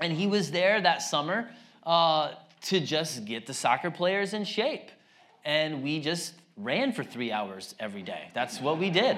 and 0.00 0.12
he 0.12 0.26
was 0.26 0.50
there 0.50 0.80
that 0.80 1.02
summer 1.02 1.50
uh, 1.84 2.32
to 2.62 2.80
just 2.80 3.24
get 3.24 3.46
the 3.46 3.54
soccer 3.54 3.90
players 3.90 4.32
in 4.32 4.44
shape. 4.44 4.90
And 5.44 5.82
we 5.82 6.00
just 6.00 6.34
ran 6.56 6.92
for 6.92 7.04
three 7.04 7.32
hours 7.32 7.74
every 7.78 8.02
day. 8.02 8.30
That's 8.34 8.60
what 8.60 8.78
we 8.78 8.90
did. 8.90 9.16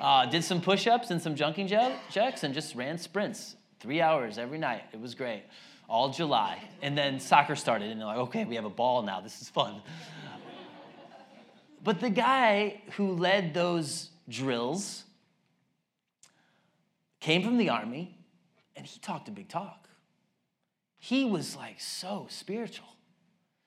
Uh, 0.00 0.26
did 0.26 0.44
some 0.44 0.60
push 0.60 0.86
ups 0.86 1.10
and 1.10 1.20
some 1.20 1.34
jumping 1.34 1.66
jacks 1.66 2.44
and 2.44 2.54
just 2.54 2.74
ran 2.74 2.98
sprints 2.98 3.56
three 3.80 4.00
hours 4.00 4.38
every 4.38 4.58
night. 4.58 4.82
It 4.92 5.00
was 5.00 5.14
great. 5.14 5.42
All 5.88 6.10
July. 6.10 6.62
And 6.82 6.96
then 6.96 7.20
soccer 7.20 7.56
started, 7.56 7.90
and 7.90 8.00
they're 8.00 8.06
like, 8.06 8.18
okay, 8.18 8.44
we 8.44 8.54
have 8.56 8.64
a 8.64 8.70
ball 8.70 9.02
now. 9.02 9.20
This 9.20 9.40
is 9.40 9.48
fun. 9.48 9.82
But 11.82 12.00
the 12.00 12.10
guy 12.10 12.82
who 12.96 13.12
led 13.12 13.54
those 13.54 14.10
drills 14.28 15.04
came 17.20 17.42
from 17.42 17.58
the 17.58 17.68
army, 17.68 18.16
and 18.76 18.86
he 18.86 18.98
talked 19.00 19.28
a 19.28 19.30
big 19.30 19.48
talk. 19.48 19.88
He 20.98 21.24
was 21.24 21.56
like 21.56 21.80
so 21.80 22.26
spiritual. 22.28 22.88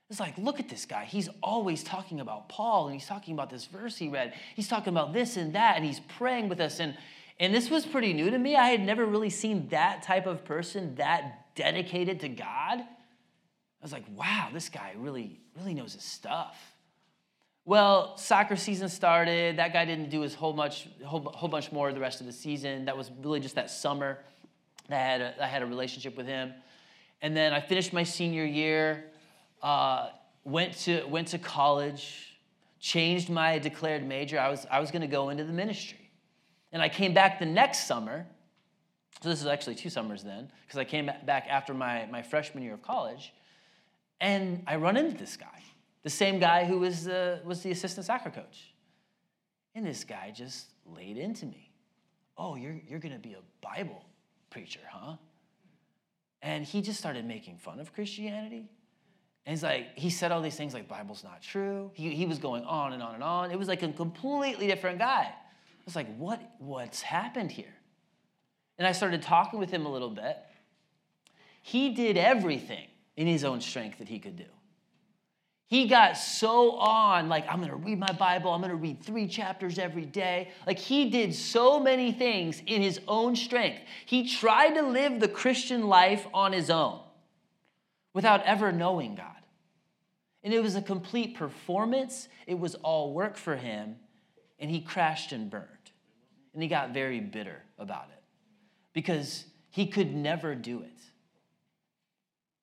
It's 0.10 0.20
like, 0.20 0.38
look 0.38 0.60
at 0.60 0.68
this 0.68 0.86
guy. 0.86 1.06
He's 1.06 1.30
always 1.42 1.86
talking 1.86 2.20
about 2.20 2.50
Paul 2.50 2.88
and 2.88 2.94
he's 2.94 3.08
talking 3.08 3.34
about 3.34 3.50
this 3.50 3.66
verse 3.66 3.96
he 3.96 4.10
read. 4.10 4.34
He's 4.58 4.68
talking 4.68 4.92
about 4.92 5.14
this 5.14 5.38
and 5.38 5.56
that 5.56 5.78
and 5.78 5.86
he's 5.86 6.02
praying 6.18 6.50
with 6.50 6.60
us. 6.60 6.82
And, 6.82 6.98
and 7.40 7.54
this 7.54 7.70
was 7.70 7.86
pretty 7.86 8.12
new 8.12 8.30
to 8.30 8.38
me. 8.38 8.58
I 8.58 8.68
had 8.68 8.82
never 8.82 9.06
really 9.06 9.30
seen 9.30 9.70
that 9.70 10.04
type 10.04 10.26
of 10.28 10.44
person 10.44 10.96
that 10.96 11.56
dedicated 11.56 12.20
to 12.20 12.28
God. 12.28 12.80
I 12.80 12.86
was 13.82 13.94
like, 13.94 14.04
wow, 14.14 14.50
this 14.52 14.68
guy 14.68 14.94
really, 14.98 15.40
really 15.58 15.74
knows 15.74 15.94
his 15.94 16.04
stuff. 16.04 16.58
Well, 17.72 18.18
soccer 18.18 18.58
season 18.58 18.90
started. 18.90 19.56
That 19.56 19.72
guy 19.72 19.86
didn't 19.86 20.10
do 20.10 20.20
his 20.20 20.36
whole 20.36 20.52
much, 20.52 20.90
whole, 21.06 21.22
whole 21.22 21.48
bunch 21.48 21.72
more 21.72 21.94
the 21.94 22.02
rest 22.02 22.20
of 22.20 22.26
the 22.26 22.34
season. 22.34 22.84
That 22.84 22.98
was 22.98 23.10
really 23.24 23.40
just 23.40 23.56
that 23.56 23.72
summer 23.72 24.20
that 24.90 25.00
I 25.00 25.08
had 25.08 25.22
a, 25.22 25.44
I 25.46 25.48
had 25.48 25.62
a 25.62 25.66
relationship 25.66 26.18
with 26.18 26.28
him. 26.28 26.52
And 27.22 27.34
then 27.34 27.54
I 27.54 27.62
finished 27.62 27.94
my 27.94 28.04
senior 28.04 28.44
year 28.44 29.06
uh, 29.62 30.10
went, 30.44 30.74
to, 30.80 31.06
went 31.06 31.30
to 31.30 31.38
college, 31.38 32.36
changed 32.82 33.30
my 33.30 33.58
declared 33.58 34.06
major. 34.06 34.38
I 34.38 34.50
was, 34.50 34.68
I 34.70 34.82
was 34.82 34.92
going 34.92 35.04
to 35.04 35.08
go 35.08 35.30
into 35.30 35.46
the 35.46 35.54
ministry. 35.54 36.12
And 36.74 36.82
I 36.82 36.90
came 36.90 37.14
back 37.14 37.40
the 37.40 37.46
next 37.46 37.88
summer. 37.88 38.28
So 39.24 39.30
this 39.30 39.40
is 39.40 39.48
actually 39.48 39.76
two 39.76 39.90
summers 39.90 40.24
then, 40.24 40.52
because 40.68 40.78
I 40.78 40.84
came 40.84 41.10
back 41.26 41.48
after 41.50 41.74
my, 41.74 42.06
my 42.12 42.22
freshman 42.22 42.66
year 42.66 42.74
of 42.74 42.82
college. 42.82 43.32
And 44.20 44.62
I 44.68 44.76
run 44.76 44.98
into 44.98 45.18
this 45.18 45.38
guy, 45.38 45.64
the 46.04 46.10
same 46.10 46.40
guy 46.40 46.66
who 46.66 46.80
was 46.80 47.06
the, 47.06 47.42
was 47.44 47.62
the 47.62 47.72
assistant 47.72 48.06
soccer 48.06 48.30
coach. 48.30 48.74
And 49.76 49.86
this 49.86 50.04
guy 50.04 50.32
just 50.36 50.68
laid 50.86 51.18
into 51.18 51.46
me. 51.46 51.72
Oh, 52.38 52.56
you're, 52.56 52.80
you're 52.88 53.00
going 53.00 53.14
to 53.14 53.20
be 53.20 53.34
a 53.34 53.42
Bible 53.62 54.04
preacher, 54.50 54.80
huh? 54.90 55.16
And 56.42 56.66
he 56.66 56.82
just 56.82 57.00
started 57.00 57.26
making 57.26 57.58
fun 57.58 57.80
of 57.80 57.94
Christianity. 57.94 58.70
And 59.46 59.54
he's 59.54 59.64
like, 59.64 59.98
he 59.98 60.10
said 60.10 60.32
all 60.32 60.42
these 60.42 60.56
things 60.56 60.74
like 60.74 60.88
Bible's 60.88 61.24
not 61.24 61.42
true. 61.42 61.92
He, 61.94 62.16
he 62.16 62.26
was 62.26 62.40
going 62.40 62.64
on 62.64 62.94
and 62.94 63.02
on 63.02 63.16
and 63.16 63.24
on. 63.24 63.52
It 63.52 63.58
was 63.58 63.68
like 63.68 63.84
a 63.84 63.92
completely 63.92 64.68
different 64.68 65.00
guy. 65.00 65.28
I 65.32 65.84
was 65.86 65.96
like, 65.96 66.14
what, 66.18 66.42
what's 66.60 67.02
happened 67.02 67.52
here? 67.52 67.74
And 68.78 68.88
I 68.88 68.92
started 68.92 69.22
talking 69.22 69.60
with 69.60 69.70
him 69.70 69.86
a 69.86 69.92
little 69.92 70.10
bit. 70.10 70.38
He 71.62 71.94
did 71.94 72.18
everything 72.18 72.88
in 73.16 73.28
his 73.28 73.44
own 73.44 73.62
strength 73.62 74.00
that 74.00 74.08
he 74.08 74.20
could 74.20 74.36
do. 74.36 74.46
He 75.72 75.88
got 75.88 76.18
so 76.18 76.72
on, 76.72 77.30
like, 77.30 77.46
I'm 77.48 77.62
gonna 77.62 77.78
read 77.78 77.98
my 77.98 78.12
Bible, 78.12 78.52
I'm 78.52 78.60
gonna 78.60 78.76
read 78.76 79.02
three 79.02 79.26
chapters 79.26 79.80
every 79.80 80.04
day. 80.04 80.50
Like, 80.68 80.78
he 80.78 81.10
did 81.10 81.34
so 81.34 81.80
many 81.80 82.12
things 82.12 82.62
in 82.68 82.82
his 82.82 83.00
own 83.08 83.38
strength. 83.38 83.80
He 84.06 84.28
tried 84.28 84.72
to 84.72 84.82
live 84.82 85.22
the 85.22 85.30
Christian 85.30 85.88
life 85.88 86.28
on 86.34 86.52
his 86.52 86.70
own 86.70 87.00
without 88.14 88.44
ever 88.44 88.74
knowing 88.74 89.16
God. 89.16 89.28
And 90.44 90.54
it 90.54 90.62
was 90.62 90.76
a 90.76 90.82
complete 90.82 91.38
performance, 91.38 92.28
it 92.48 92.60
was 92.60 92.76
all 92.76 93.14
work 93.14 93.38
for 93.38 93.56
him, 93.56 93.96
and 94.60 94.70
he 94.70 94.82
crashed 94.82 95.32
and 95.32 95.50
burned. 95.50 95.68
And 96.54 96.62
he 96.62 96.68
got 96.68 96.94
very 96.94 97.22
bitter 97.22 97.64
about 97.80 98.10
it 98.12 98.22
because 98.92 99.46
he 99.70 99.88
could 99.88 100.14
never 100.14 100.54
do 100.54 100.82
it. 100.82 101.00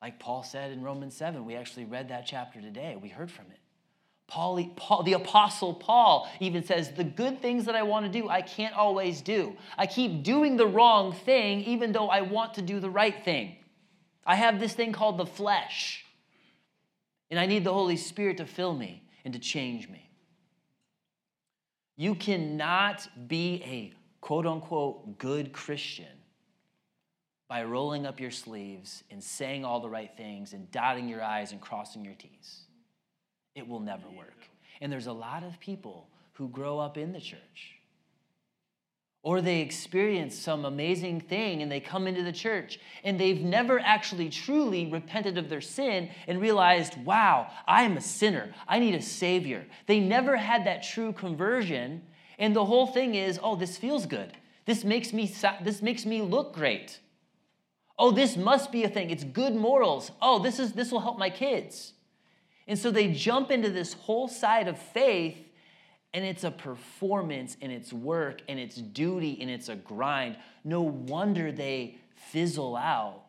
Like 0.00 0.20
Paul 0.20 0.42
said 0.42 0.70
in 0.70 0.82
Romans 0.82 1.16
7, 1.16 1.44
we 1.44 1.56
actually 1.56 1.84
read 1.84 2.08
that 2.08 2.26
chapter 2.26 2.60
today. 2.60 2.96
We 3.00 3.08
heard 3.08 3.30
from 3.30 3.46
it. 3.50 3.58
Paul, 4.28 4.62
Paul, 4.76 5.02
the 5.02 5.14
apostle 5.14 5.72
Paul 5.74 6.28
even 6.38 6.62
says, 6.62 6.92
The 6.92 7.02
good 7.02 7.40
things 7.40 7.64
that 7.64 7.74
I 7.74 7.82
want 7.82 8.04
to 8.04 8.12
do, 8.12 8.28
I 8.28 8.42
can't 8.42 8.76
always 8.76 9.22
do. 9.22 9.56
I 9.76 9.86
keep 9.86 10.22
doing 10.22 10.56
the 10.56 10.66
wrong 10.66 11.12
thing, 11.12 11.62
even 11.62 11.92
though 11.92 12.08
I 12.08 12.20
want 12.20 12.54
to 12.54 12.62
do 12.62 12.78
the 12.78 12.90
right 12.90 13.24
thing. 13.24 13.56
I 14.26 14.34
have 14.34 14.60
this 14.60 14.74
thing 14.74 14.92
called 14.92 15.16
the 15.16 15.26
flesh, 15.26 16.04
and 17.30 17.40
I 17.40 17.46
need 17.46 17.64
the 17.64 17.72
Holy 17.72 17.96
Spirit 17.96 18.36
to 18.36 18.44
fill 18.44 18.74
me 18.74 19.02
and 19.24 19.32
to 19.32 19.40
change 19.40 19.88
me. 19.88 20.10
You 21.96 22.14
cannot 22.14 23.08
be 23.28 23.62
a 23.64 23.94
quote 24.20 24.46
unquote 24.46 25.18
good 25.18 25.52
Christian 25.52 26.17
by 27.48 27.64
rolling 27.64 28.04
up 28.04 28.20
your 28.20 28.30
sleeves 28.30 29.02
and 29.10 29.24
saying 29.24 29.64
all 29.64 29.80
the 29.80 29.88
right 29.88 30.10
things 30.16 30.52
and 30.52 30.70
dotting 30.70 31.08
your 31.08 31.22
I's 31.22 31.52
and 31.52 31.60
crossing 31.60 32.04
your 32.04 32.14
T's. 32.14 32.66
It 33.54 33.66
will 33.66 33.80
never 33.80 34.08
work. 34.16 34.48
And 34.80 34.92
there's 34.92 35.06
a 35.06 35.12
lot 35.12 35.42
of 35.42 35.58
people 35.58 36.08
who 36.34 36.48
grow 36.48 36.78
up 36.78 36.98
in 36.98 37.12
the 37.12 37.20
church. 37.20 37.74
Or 39.22 39.40
they 39.40 39.60
experience 39.60 40.38
some 40.38 40.64
amazing 40.64 41.22
thing 41.22 41.60
and 41.62 41.72
they 41.72 41.80
come 41.80 42.06
into 42.06 42.22
the 42.22 42.32
church 42.32 42.78
and 43.02 43.18
they've 43.18 43.40
never 43.40 43.80
actually 43.80 44.28
truly 44.28 44.86
repented 44.86 45.36
of 45.38 45.48
their 45.48 45.60
sin 45.60 46.10
and 46.28 46.40
realized, 46.40 47.02
wow, 47.04 47.50
I 47.66 47.82
am 47.82 47.96
a 47.96 48.00
sinner. 48.00 48.54
I 48.68 48.78
need 48.78 48.94
a 48.94 49.02
savior. 49.02 49.66
They 49.86 49.98
never 49.98 50.36
had 50.36 50.66
that 50.66 50.84
true 50.84 51.12
conversion. 51.12 52.02
And 52.38 52.54
the 52.54 52.64
whole 52.64 52.86
thing 52.86 53.16
is, 53.16 53.40
oh, 53.42 53.56
this 53.56 53.76
feels 53.76 54.06
good. 54.06 54.32
This 54.66 54.84
makes 54.84 55.12
me, 55.12 55.34
this 55.64 55.82
makes 55.82 56.06
me 56.06 56.22
look 56.22 56.54
great. 56.54 57.00
Oh, 57.98 58.10
this 58.12 58.36
must 58.36 58.70
be 58.70 58.84
a 58.84 58.88
thing. 58.88 59.10
It's 59.10 59.24
good 59.24 59.54
morals. 59.54 60.12
Oh, 60.22 60.38
this 60.38 60.58
is 60.58 60.72
this 60.72 60.92
will 60.92 61.00
help 61.00 61.18
my 61.18 61.30
kids. 61.30 61.94
And 62.68 62.78
so 62.78 62.90
they 62.90 63.08
jump 63.08 63.50
into 63.50 63.70
this 63.70 63.94
whole 63.94 64.28
side 64.28 64.68
of 64.68 64.78
faith 64.78 65.38
and 66.14 66.24
it's 66.24 66.44
a 66.44 66.50
performance 66.50 67.56
and 67.60 67.72
it's 67.72 67.92
work 67.92 68.42
and 68.48 68.58
it's 68.58 68.76
duty 68.76 69.38
and 69.40 69.50
it's 69.50 69.68
a 69.68 69.76
grind. 69.76 70.36
No 70.64 70.82
wonder 70.82 71.50
they 71.50 71.96
fizzle 72.14 72.76
out 72.76 73.22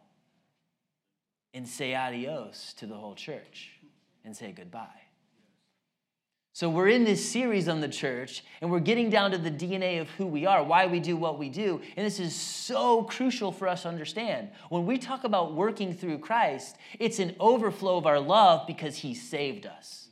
and 1.54 1.68
say 1.68 1.96
adios 1.96 2.74
to 2.78 2.86
the 2.86 2.96
whole 2.96 3.16
church 3.16 3.72
and 4.24 4.36
say 4.36 4.52
goodbye. 4.52 5.09
So, 6.52 6.70
we're 6.70 6.90
in 6.90 7.04
this 7.04 7.30
series 7.30 7.70
on 7.70 7.80
the 7.80 7.88
church, 7.88 8.44
and 8.60 8.72
we're 8.72 8.80
getting 8.80 9.10
down 9.10 9.32
to 9.32 9.38
the 9.38 9.52
DNA 9.52 10.02
of 10.02 10.10
who 10.12 10.26
we 10.26 10.46
are, 10.46 10.64
why 10.64 10.88
we 10.88 11.00
do 11.00 11.16
what 11.16 11.38
we 11.38 11.48
do. 11.48 11.80
And 11.96 12.06
this 12.06 12.20
is 12.20 12.36
so 12.36 13.04
crucial 13.04 13.52
for 13.52 13.68
us 13.68 13.84
to 13.84 13.88
understand. 13.88 14.50
When 14.70 14.86
we 14.86 14.98
talk 14.98 15.24
about 15.24 15.54
working 15.54 15.94
through 15.94 16.18
Christ, 16.18 16.76
it's 17.00 17.20
an 17.20 17.36
overflow 17.40 17.98
of 17.98 18.08
our 18.08 18.20
love 18.20 18.66
because 18.66 18.98
He 18.98 19.14
saved 19.14 19.68
us. 19.68 20.08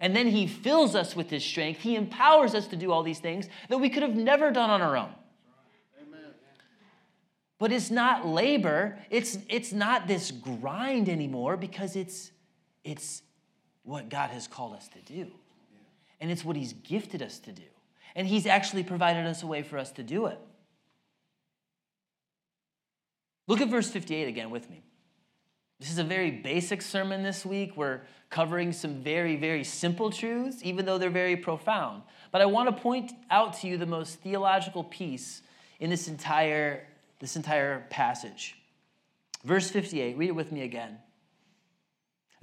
And 0.00 0.16
then 0.16 0.28
He 0.28 0.46
fills 0.46 0.94
us 0.94 1.16
with 1.16 1.28
His 1.28 1.44
strength. 1.44 1.80
He 1.80 1.96
empowers 1.96 2.54
us 2.54 2.68
to 2.68 2.76
do 2.76 2.92
all 2.92 3.02
these 3.02 3.20
things 3.20 3.48
that 3.68 3.78
we 3.78 3.90
could 3.90 4.02
have 4.02 4.14
never 4.14 4.52
done 4.52 4.70
on 4.70 4.80
our 4.80 4.96
own. 4.96 5.12
But 7.58 7.70
it's 7.70 7.92
not 7.92 8.26
labor, 8.26 8.98
it's, 9.08 9.38
it's 9.48 9.72
not 9.72 10.08
this 10.08 10.32
grind 10.32 11.08
anymore 11.08 11.56
because 11.56 11.94
it's, 11.94 12.32
it's 12.82 13.22
what 13.82 14.08
God 14.08 14.30
has 14.30 14.46
called 14.46 14.74
us 14.74 14.88
to 14.88 15.00
do 15.00 15.32
and 16.22 16.30
it's 16.30 16.44
what 16.44 16.56
He's 16.56 16.72
gifted 16.72 17.20
us 17.20 17.40
to 17.40 17.52
do. 17.52 17.64
And 18.14 18.26
He's 18.26 18.46
actually 18.46 18.84
provided 18.84 19.26
us 19.26 19.42
a 19.42 19.46
way 19.46 19.62
for 19.62 19.76
us 19.76 19.90
to 19.92 20.04
do 20.04 20.26
it. 20.26 20.38
Look 23.48 23.60
at 23.60 23.68
verse 23.68 23.90
58 23.90 24.28
again 24.28 24.50
with 24.50 24.70
me. 24.70 24.82
This 25.80 25.90
is 25.90 25.98
a 25.98 26.04
very 26.04 26.30
basic 26.30 26.80
sermon 26.80 27.24
this 27.24 27.44
week. 27.44 27.76
We're 27.76 28.02
covering 28.30 28.72
some 28.72 29.02
very, 29.02 29.34
very 29.34 29.64
simple 29.64 30.12
truths, 30.12 30.58
even 30.62 30.86
though 30.86 30.96
they're 30.96 31.10
very 31.10 31.36
profound. 31.36 32.04
But 32.30 32.40
I 32.40 32.46
want 32.46 32.74
to 32.74 32.80
point 32.80 33.10
out 33.28 33.54
to 33.54 33.66
you 33.66 33.76
the 33.76 33.84
most 33.84 34.20
theological 34.20 34.84
piece 34.84 35.42
in 35.80 35.90
this 35.90 36.06
entire, 36.06 36.86
this 37.18 37.34
entire 37.34 37.84
passage. 37.90 38.56
Verse 39.42 39.68
58, 39.68 40.16
read 40.16 40.28
it 40.28 40.36
with 40.36 40.52
me 40.52 40.62
again. 40.62 40.98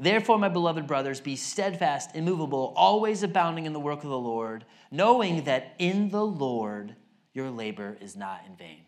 Therefore, 0.02 0.40
my 0.40 0.48
beloved 0.48 0.88
brothers, 0.88 1.20
be 1.20 1.36
steadfast, 1.36 2.16
immovable, 2.16 2.74
always 2.78 3.22
abounding 3.22 3.66
in 3.66 3.74
the 3.74 3.82
work 3.82 4.02
of 4.04 4.10
the 4.10 4.18
Lord, 4.18 4.64
knowing 4.92 5.44
that 5.44 5.76
in 5.78 6.10
the 6.10 6.26
Lord 6.26 6.96
your 7.34 7.50
labor 7.50 7.98
is 8.00 8.16
not 8.16 8.42
in 8.48 8.56
vain. 8.56 8.86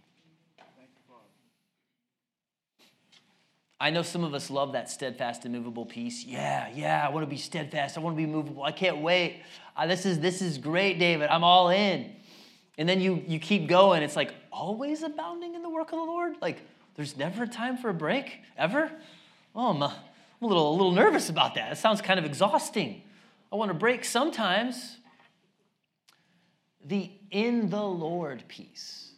I 3.78 3.90
know 3.90 4.04
some 4.04 4.24
of 4.24 4.34
us 4.34 4.50
love 4.50 4.74
that 4.74 4.90
steadfast, 4.90 5.46
immovable 5.46 5.86
piece. 5.86 6.24
Yeah, 6.24 6.70
yeah, 6.74 7.06
I 7.06 7.10
want 7.10 7.26
to 7.26 7.30
be 7.30 7.38
steadfast. 7.38 7.98
I 7.98 8.00
want 8.00 8.16
to 8.16 8.18
be 8.18 8.32
movable. 8.32 8.64
I 8.64 8.72
can't 8.72 9.00
wait. 9.00 9.42
Uh, 9.76 9.88
this, 9.88 10.06
is, 10.06 10.20
this 10.20 10.42
is 10.42 10.60
great, 10.60 11.00
David. 11.00 11.30
I'm 11.30 11.44
all 11.44 11.70
in. 11.70 12.16
And 12.78 12.88
then 12.88 13.02
you, 13.02 13.24
you 13.28 13.40
keep 13.40 13.68
going. 13.68 14.04
It's 14.04 14.16
like, 14.16 14.34
always 14.52 15.02
abounding 15.02 15.56
in 15.56 15.64
the 15.64 15.70
work 15.70 15.92
of 15.92 15.98
the 15.98 16.06
Lord? 16.06 16.36
Like, 16.42 16.62
there's 16.96 17.18
never 17.18 17.44
a 17.44 17.48
time 17.48 17.76
for 17.76 17.90
a 17.90 17.94
break, 17.94 18.42
ever? 18.56 18.92
Oh, 19.56 19.74
my 19.74 19.92
I'm 20.42 20.46
a 20.46 20.48
little, 20.48 20.72
a 20.72 20.76
little 20.76 20.92
nervous 20.92 21.30
about 21.30 21.56
that. 21.56 21.72
It 21.72 21.78
sounds 21.78 22.02
kind 22.02 22.20
of 22.20 22.26
exhausting. 22.26 23.04
I 23.52 23.56
want 23.56 23.70
to 23.70 23.76
break 23.76 24.04
sometimes. 24.04 24.98
The 26.84 27.12
in 27.30 27.70
the 27.70 27.84
Lord 27.84 28.44
piece 28.48 29.12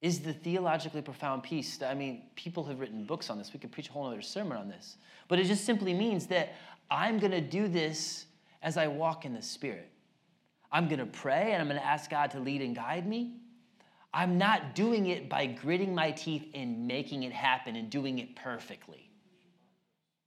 is 0.00 0.20
the 0.20 0.32
theologically 0.32 1.02
profound 1.02 1.42
piece. 1.42 1.76
That, 1.76 1.90
I 1.90 1.94
mean, 1.94 2.22
people 2.34 2.64
have 2.64 2.80
written 2.80 3.04
books 3.04 3.28
on 3.28 3.36
this. 3.36 3.52
We 3.52 3.60
could 3.60 3.70
preach 3.70 3.90
a 3.90 3.92
whole 3.92 4.06
other 4.06 4.22
sermon 4.22 4.56
on 4.56 4.68
this. 4.68 4.96
But 5.28 5.38
it 5.38 5.44
just 5.44 5.64
simply 5.64 5.92
means 5.92 6.26
that 6.28 6.54
I'm 6.90 7.18
going 7.18 7.32
to 7.32 7.42
do 7.42 7.68
this 7.68 8.24
as 8.62 8.78
I 8.78 8.86
walk 8.86 9.26
in 9.26 9.34
the 9.34 9.42
Spirit. 9.42 9.90
I'm 10.72 10.88
going 10.88 11.00
to 11.00 11.06
pray 11.06 11.52
and 11.52 11.60
I'm 11.60 11.68
going 11.68 11.80
to 11.80 11.86
ask 11.86 12.10
God 12.10 12.30
to 12.30 12.40
lead 12.40 12.62
and 12.62 12.74
guide 12.74 13.06
me. 13.06 13.34
I'm 14.14 14.38
not 14.38 14.74
doing 14.74 15.06
it 15.06 15.28
by 15.28 15.44
gritting 15.46 15.94
my 15.94 16.10
teeth 16.10 16.46
and 16.54 16.86
making 16.86 17.24
it 17.24 17.32
happen 17.32 17.76
and 17.76 17.90
doing 17.90 18.18
it 18.18 18.34
perfectly. 18.34 19.09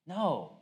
No. 0.08 0.58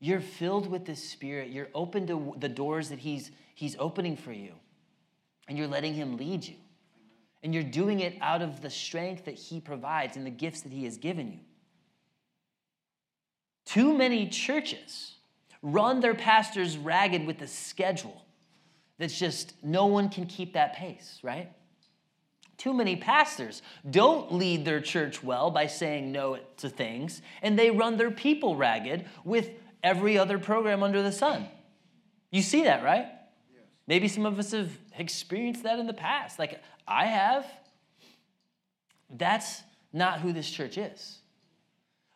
You're 0.00 0.20
filled 0.20 0.68
with 0.68 0.84
the 0.84 0.96
Spirit. 0.96 1.50
You're 1.50 1.70
open 1.74 2.06
to 2.08 2.34
the 2.38 2.48
doors 2.48 2.90
that 2.90 2.98
He's, 2.98 3.30
he's 3.54 3.76
opening 3.78 4.16
for 4.16 4.32
you. 4.32 4.52
And 5.48 5.58
you're 5.58 5.68
letting 5.68 5.94
Him 5.94 6.16
lead 6.16 6.44
you. 6.44 6.56
And 7.42 7.52
you're 7.54 7.62
doing 7.62 8.00
it 8.00 8.16
out 8.20 8.42
of 8.42 8.60
the 8.60 8.70
strength 8.70 9.26
that 9.26 9.34
He 9.34 9.60
provides 9.60 10.16
and 10.16 10.26
the 10.26 10.30
gifts 10.30 10.62
that 10.62 10.72
He 10.72 10.84
has 10.84 10.96
given 10.96 11.32
you. 11.32 11.40
Too 13.64 13.96
many 13.96 14.28
churches 14.28 15.14
run 15.62 16.00
their 16.00 16.14
pastors 16.14 16.76
ragged 16.76 17.26
with 17.26 17.40
a 17.40 17.46
schedule 17.46 18.24
that's 18.98 19.18
just 19.18 19.54
no 19.62 19.86
one 19.86 20.08
can 20.08 20.26
keep 20.26 20.52
that 20.52 20.74
pace, 20.74 21.18
right? 21.22 21.50
Too 22.56 22.72
many 22.72 22.96
pastors 22.96 23.62
don't 23.90 24.32
lead 24.32 24.64
their 24.64 24.80
church 24.80 25.22
well 25.22 25.50
by 25.50 25.66
saying 25.66 26.12
no 26.12 26.38
to 26.58 26.68
things, 26.68 27.20
and 27.42 27.58
they 27.58 27.70
run 27.70 27.96
their 27.96 28.10
people 28.10 28.56
ragged 28.56 29.06
with 29.24 29.50
every 29.82 30.16
other 30.16 30.38
program 30.38 30.82
under 30.82 31.02
the 31.02 31.12
sun. 31.12 31.46
You 32.30 32.42
see 32.42 32.64
that, 32.64 32.82
right? 32.82 33.06
Yes. 33.52 33.62
Maybe 33.86 34.08
some 34.08 34.26
of 34.26 34.38
us 34.38 34.52
have 34.52 34.70
experienced 34.98 35.62
that 35.64 35.78
in 35.78 35.86
the 35.86 35.94
past. 35.94 36.38
Like 36.38 36.60
I 36.86 37.06
have. 37.06 37.46
That's 39.10 39.62
not 39.92 40.20
who 40.20 40.32
this 40.32 40.50
church 40.50 40.78
is. 40.78 41.18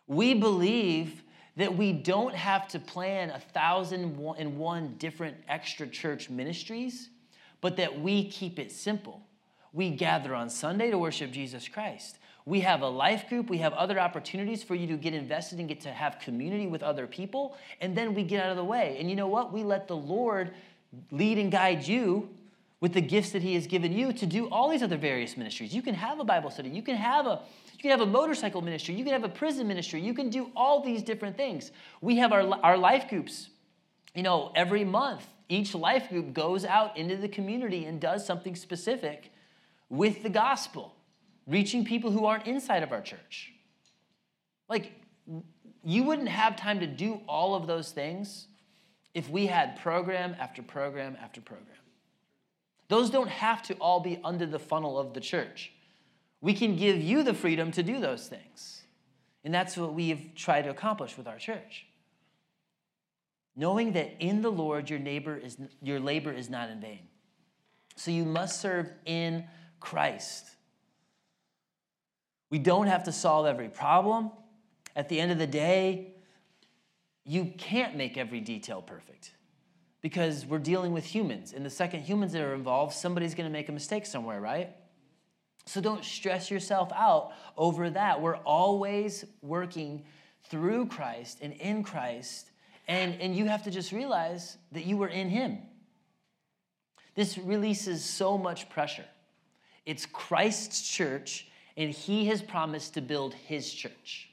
We 0.07 0.35
believe 0.35 1.23
that 1.57 1.77
we 1.77 1.93
don't 1.93 2.35
have 2.35 2.67
to 2.69 2.79
plan 2.79 3.31
a 3.31 3.39
thousand 3.39 4.19
and 4.39 4.59
one 4.59 4.95
different 4.99 5.37
extra 5.49 5.87
church 5.87 6.31
ministries, 6.31 7.11
but 7.61 7.77
that 7.77 8.01
we 8.01 8.29
keep 8.31 8.59
it 8.59 8.73
simple. 8.73 9.28
We 9.73 9.91
gather 9.91 10.35
on 10.35 10.51
Sunday 10.51 10.91
to 10.91 10.99
worship 10.99 11.31
Jesus 11.31 11.69
Christ. 11.69 12.19
We 12.47 12.61
have 12.61 12.81
a 12.81 12.89
life 12.89 13.29
group. 13.29 13.51
We 13.51 13.59
have 13.59 13.75
other 13.75 14.01
opportunities 14.01 14.63
for 14.63 14.75
you 14.75 14.87
to 14.87 14.97
get 14.97 15.13
invested 15.13 15.59
and 15.59 15.69
get 15.69 15.81
to 15.83 15.93
have 15.93 16.19
community 16.19 16.67
with 16.67 16.83
other 16.83 17.07
people. 17.07 17.57
And 17.81 17.97
then 17.97 18.15
we 18.15 18.23
get 18.23 18.43
out 18.43 18.51
of 18.51 18.57
the 18.57 18.65
way. 18.65 18.97
And 18.99 19.11
you 19.11 19.17
know 19.17 19.27
what? 19.27 19.53
We 19.53 19.63
let 19.63 19.87
the 19.87 19.97
Lord 19.97 20.53
lead 21.11 21.39
and 21.39 21.53
guide 21.53 21.87
you 21.87 22.31
with 22.81 22.95
the 22.95 23.01
gifts 23.01 23.33
that 23.33 23.43
he 23.43 23.55
has 23.55 23.67
given 23.67 23.93
you 23.93 24.13
to 24.13 24.25
do 24.25 24.49
all 24.49 24.71
these 24.71 24.83
other 24.83 24.97
various 24.97 25.37
ministries. 25.37 25.75
You 25.75 25.83
can 25.83 25.95
have 25.95 26.21
a 26.21 26.25
Bible 26.25 26.51
study, 26.51 26.71
you 26.71 26.83
can 26.83 26.97
have 26.97 27.27
a 27.27 27.41
you 27.75 27.83
can 27.83 27.91
have 27.93 28.01
a 28.01 28.07
motorcycle 28.07 28.61
ministry, 28.61 28.97
you 28.97 29.05
can 29.05 29.13
have 29.13 29.23
a 29.23 29.29
prison 29.29 29.69
ministry, 29.69 30.01
you 30.01 30.13
can 30.13 30.31
do 30.31 30.51
all 30.57 30.83
these 30.83 31.01
different 31.01 31.37
things. 31.37 31.71
We 32.01 32.17
have 32.17 32.33
our, 32.33 32.43
our 32.65 32.77
life 32.77 33.09
groups. 33.09 33.51
You 34.17 34.25
know, 34.25 34.51
every 34.57 34.85
month, 34.85 35.25
each 35.49 35.77
life 35.77 36.09
group 36.09 36.33
goes 36.33 36.65
out 36.65 36.97
into 36.97 37.17
the 37.17 37.29
community 37.29 37.85
and 37.85 38.01
does 38.01 38.27
something 38.27 38.57
specific 38.57 39.31
with 39.91 40.23
the 40.23 40.29
gospel, 40.29 40.95
reaching 41.47 41.85
people 41.85 42.11
who 42.11 42.27
aren't 42.27 42.47
inside 42.47 42.83
of 42.83 42.93
our 42.93 43.01
church. 43.01 43.53
Like, 44.69 44.93
you 45.85 46.03
wouldn't 46.03 46.29
have 46.29 46.57
time 46.57 46.81
to 46.81 46.87
do 46.87 47.21
all 47.27 47.55
of 47.55 47.67
those 47.67 47.91
things 47.91 48.47
if 49.15 49.29
we 49.31 49.47
had 49.47 49.81
program 49.81 50.37
after 50.39 50.63
program 50.63 51.17
after 51.23 51.41
program. 51.41 51.67
Those 52.89 53.11
don't 53.11 53.29
have 53.29 53.63
to 53.65 53.75
all 53.75 54.01
be 54.01 54.21
under 54.25 54.47
the 54.47 54.59
funnel 54.59 54.99
of 54.99 55.15
the 55.15 55.21
church. 55.21 55.73
We 56.41 56.55
can 56.55 56.77
give 56.77 57.03
you 57.03 57.23
the 57.23 57.35
freedom 57.35 57.71
to 57.73 57.83
do 57.83 58.01
those 58.01 58.29
things. 58.29 58.83
And 59.45 59.53
that's 59.53 59.77
what 59.77 59.95
we've 59.95 60.33
tried 60.35 60.63
to 60.63 60.71
accomplish 60.71 61.17
with 61.17 61.27
our 61.27 61.39
church. 61.39 61.87
Knowing 63.57 63.93
that 63.93 64.15
in 64.21 64.41
the 64.41 64.51
Lord 64.51 64.89
your 64.89 64.99
neighbor 64.99 65.37
is 65.37 65.59
your 65.83 65.99
labor 65.99 66.33
is 66.33 66.49
not 66.49 66.71
in 66.71 66.81
vain. 66.81 67.01
So 67.97 68.11
you 68.11 68.25
must 68.25 68.61
serve 68.61 68.91
in 69.05 69.45
Christ. 69.81 70.45
We 72.51 72.59
don't 72.59 72.87
have 72.87 73.05
to 73.05 73.13
solve 73.13 73.47
every 73.47 73.69
problem. 73.69 74.31
At 74.97 75.09
the 75.09 75.21
end 75.21 75.33
of 75.33 75.39
the 75.39 75.47
day, 75.47 76.15
you 77.25 77.53
can't 77.59 77.97
make 77.97 78.17
every 78.17 78.41
detail 78.41 78.81
perfect 78.81 79.33
because 80.01 80.47
we're 80.47 80.59
dealing 80.59 80.93
with 80.93 81.05
humans. 81.05 81.53
And 81.53 81.65
the 81.65 81.71
second 81.71 82.03
humans 82.03 82.33
that 82.33 82.43
are 82.43 82.55
involved, 82.55 82.95
somebody's 82.95 83.35
going 83.35 83.49
to 83.49 83.53
make 83.53 83.69
a 83.69 83.73
mistake 83.73 84.07
somewhere, 84.07 84.41
right? 84.41 84.71
So 85.67 85.83
don't 85.83 86.05
stress 86.05 86.51
yourself 86.51 86.91
out 86.95 87.33
over 87.57 87.91
that. 87.91 88.23
We're 88.23 88.37
always 88.37 89.25
working 89.43 90.05
through 90.45 90.87
Christ 90.87 91.39
and 91.43 91.53
in 91.53 91.83
Christ. 91.83 92.51
And, 92.87 93.21
and 93.21 93.37
you 93.37 93.45
have 93.45 93.65
to 93.65 93.71
just 93.71 93.93
realize 93.93 94.57
that 94.73 94.87
you 94.87 94.97
were 94.97 95.09
in 95.09 95.29
Him. 95.29 95.59
This 97.15 97.37
releases 97.37 98.03
so 98.03 98.39
much 98.39 98.71
pressure. 98.71 99.05
It's 99.87 100.07
Christ's 100.07 100.89
church, 100.89 101.49
and 101.77 101.91
He 101.91 102.27
has 102.27 102.43
promised 102.43 102.95
to 102.95 103.01
build 103.01 103.35
His 103.35 103.73
church. 103.73 104.29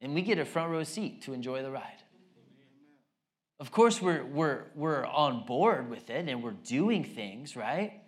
And 0.00 0.14
we 0.14 0.22
get 0.22 0.38
a 0.38 0.44
front 0.44 0.70
row 0.70 0.82
seat 0.82 1.22
to 1.22 1.32
enjoy 1.32 1.62
the 1.62 1.70
ride. 1.70 2.02
Of 3.60 3.70
course, 3.70 4.02
we're, 4.02 4.24
we're, 4.24 4.64
we're 4.74 5.06
on 5.06 5.46
board 5.46 5.88
with 5.88 6.10
it 6.10 6.28
and 6.28 6.42
we're 6.42 6.50
doing 6.50 7.04
things, 7.04 7.54
right? 7.54 8.00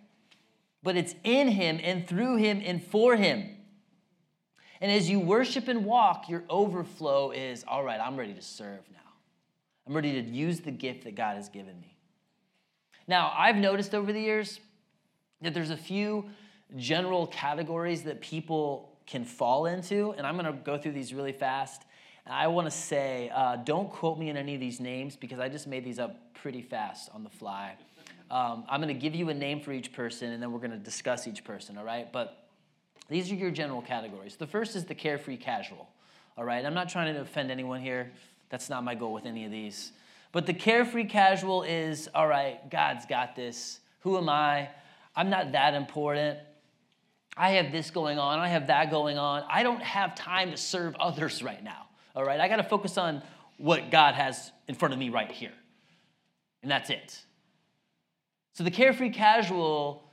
But 0.83 0.97
it's 0.97 1.15
in 1.23 1.47
Him 1.47 1.79
and 1.81 2.05
through 2.05 2.35
Him 2.35 2.61
and 2.63 2.83
for 2.83 3.15
Him. 3.15 3.51
And 4.81 4.91
as 4.91 5.09
you 5.09 5.21
worship 5.21 5.69
and 5.69 5.85
walk, 5.85 6.27
your 6.27 6.43
overflow 6.49 7.31
is 7.31 7.63
all 7.65 7.85
right, 7.85 8.01
I'm 8.01 8.17
ready 8.17 8.33
to 8.33 8.41
serve 8.41 8.81
now. 8.91 8.99
I'm 9.87 9.93
ready 9.93 10.21
to 10.21 10.29
use 10.29 10.59
the 10.59 10.71
gift 10.71 11.05
that 11.05 11.15
God 11.15 11.37
has 11.37 11.47
given 11.47 11.79
me. 11.79 11.95
Now, 13.07 13.31
I've 13.37 13.55
noticed 13.55 13.95
over 13.95 14.11
the 14.11 14.19
years 14.19 14.59
that 15.45 15.53
there's 15.53 15.69
a 15.69 15.77
few 15.77 16.29
general 16.77 17.27
categories 17.27 18.03
that 18.03 18.21
people 18.21 18.97
can 19.07 19.23
fall 19.23 19.65
into, 19.65 20.13
and 20.17 20.25
I'm 20.25 20.37
going 20.37 20.45
to 20.45 20.59
go 20.63 20.77
through 20.77 20.93
these 20.93 21.13
really 21.13 21.31
fast. 21.31 21.83
I 22.27 22.47
want 22.47 22.65
to 22.65 22.71
say, 22.71 23.29
uh, 23.33 23.57
don't 23.57 23.89
quote 23.89 24.17
me 24.17 24.29
in 24.29 24.37
any 24.37 24.55
of 24.55 24.59
these 24.59 24.79
names 24.79 25.15
because 25.15 25.39
I 25.39 25.47
just 25.47 25.67
made 25.67 25.85
these 25.85 25.99
up 25.99 26.33
pretty 26.33 26.63
fast 26.63 27.09
on 27.13 27.23
the 27.23 27.29
fly. 27.29 27.75
Um, 28.31 28.63
I'm 28.67 28.81
going 28.81 28.93
to 28.93 28.99
give 28.99 29.13
you 29.13 29.29
a 29.29 29.33
name 29.33 29.61
for 29.61 29.71
each 29.71 29.93
person 29.93 30.31
and 30.31 30.41
then 30.41 30.51
we're 30.51 30.59
going 30.59 30.71
to 30.71 30.77
discuss 30.77 31.27
each 31.27 31.43
person, 31.43 31.77
all 31.77 31.85
right? 31.85 32.11
But 32.11 32.47
these 33.09 33.31
are 33.31 33.35
your 33.35 33.51
general 33.51 33.83
categories. 33.83 34.35
The 34.35 34.47
first 34.47 34.75
is 34.75 34.85
the 34.85 34.95
carefree 34.95 35.37
casual, 35.37 35.87
all 36.35 36.43
right? 36.43 36.65
I'm 36.65 36.73
not 36.73 36.89
trying 36.89 37.13
to 37.13 37.21
offend 37.21 37.51
anyone 37.51 37.81
here. 37.81 38.11
That's 38.49 38.71
not 38.71 38.83
my 38.83 38.95
goal 38.95 39.13
with 39.13 39.27
any 39.27 39.45
of 39.45 39.51
these. 39.51 39.91
But 40.31 40.47
the 40.47 40.53
carefree 40.53 41.05
casual 41.05 41.61
is, 41.61 42.09
all 42.15 42.27
right, 42.27 42.67
God's 42.71 43.05
got 43.05 43.35
this. 43.35 43.79
Who 43.99 44.17
am 44.17 44.29
I? 44.29 44.69
I'm 45.15 45.29
not 45.29 45.53
that 45.53 45.73
important. 45.73 46.39
I 47.37 47.51
have 47.51 47.71
this 47.71 47.91
going 47.91 48.19
on. 48.19 48.39
I 48.39 48.47
have 48.49 48.67
that 48.67 48.91
going 48.91 49.17
on. 49.17 49.43
I 49.49 49.63
don't 49.63 49.81
have 49.81 50.15
time 50.15 50.51
to 50.51 50.57
serve 50.57 50.95
others 50.95 51.43
right 51.43 51.63
now 51.63 51.85
all 52.15 52.23
right? 52.23 52.39
I 52.39 52.47
got 52.47 52.57
to 52.57 52.63
focus 52.63 52.97
on 52.97 53.21
what 53.57 53.91
God 53.91 54.15
has 54.15 54.51
in 54.67 54.75
front 54.75 54.93
of 54.93 54.99
me 54.99 55.09
right 55.09 55.31
here. 55.31 55.51
And 56.63 56.71
that's 56.71 56.89
it. 56.89 57.21
So 58.53 58.63
the 58.63 58.71
carefree 58.71 59.09
casual 59.09 60.03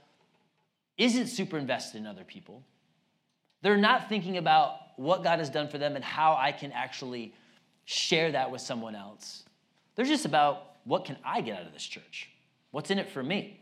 isn't 0.98 1.28
super 1.28 1.56
invested 1.56 1.98
in 1.98 2.06
other 2.06 2.24
people. 2.24 2.62
They're 3.62 3.76
not 3.76 4.08
thinking 4.08 4.36
about 4.36 4.76
what 4.96 5.22
God 5.22 5.38
has 5.38 5.48
done 5.48 5.68
for 5.68 5.78
them 5.78 5.94
and 5.96 6.04
how 6.04 6.36
I 6.38 6.52
can 6.52 6.72
actually 6.72 7.34
share 7.84 8.32
that 8.32 8.50
with 8.50 8.60
someone 8.60 8.94
else. 8.94 9.44
They're 9.94 10.04
just 10.04 10.24
about 10.24 10.76
what 10.84 11.04
can 11.04 11.16
I 11.24 11.40
get 11.40 11.58
out 11.58 11.66
of 11.66 11.72
this 11.72 11.84
church? 11.84 12.28
What's 12.72 12.90
in 12.90 12.98
it 12.98 13.08
for 13.10 13.22
me? 13.22 13.60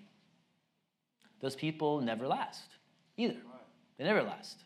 Those 1.41 1.57
people 1.57 2.01
never 2.01 2.27
last 2.27 2.65
either. 3.17 3.37
They 3.99 4.05
never 4.05 4.23
last. 4.23 4.65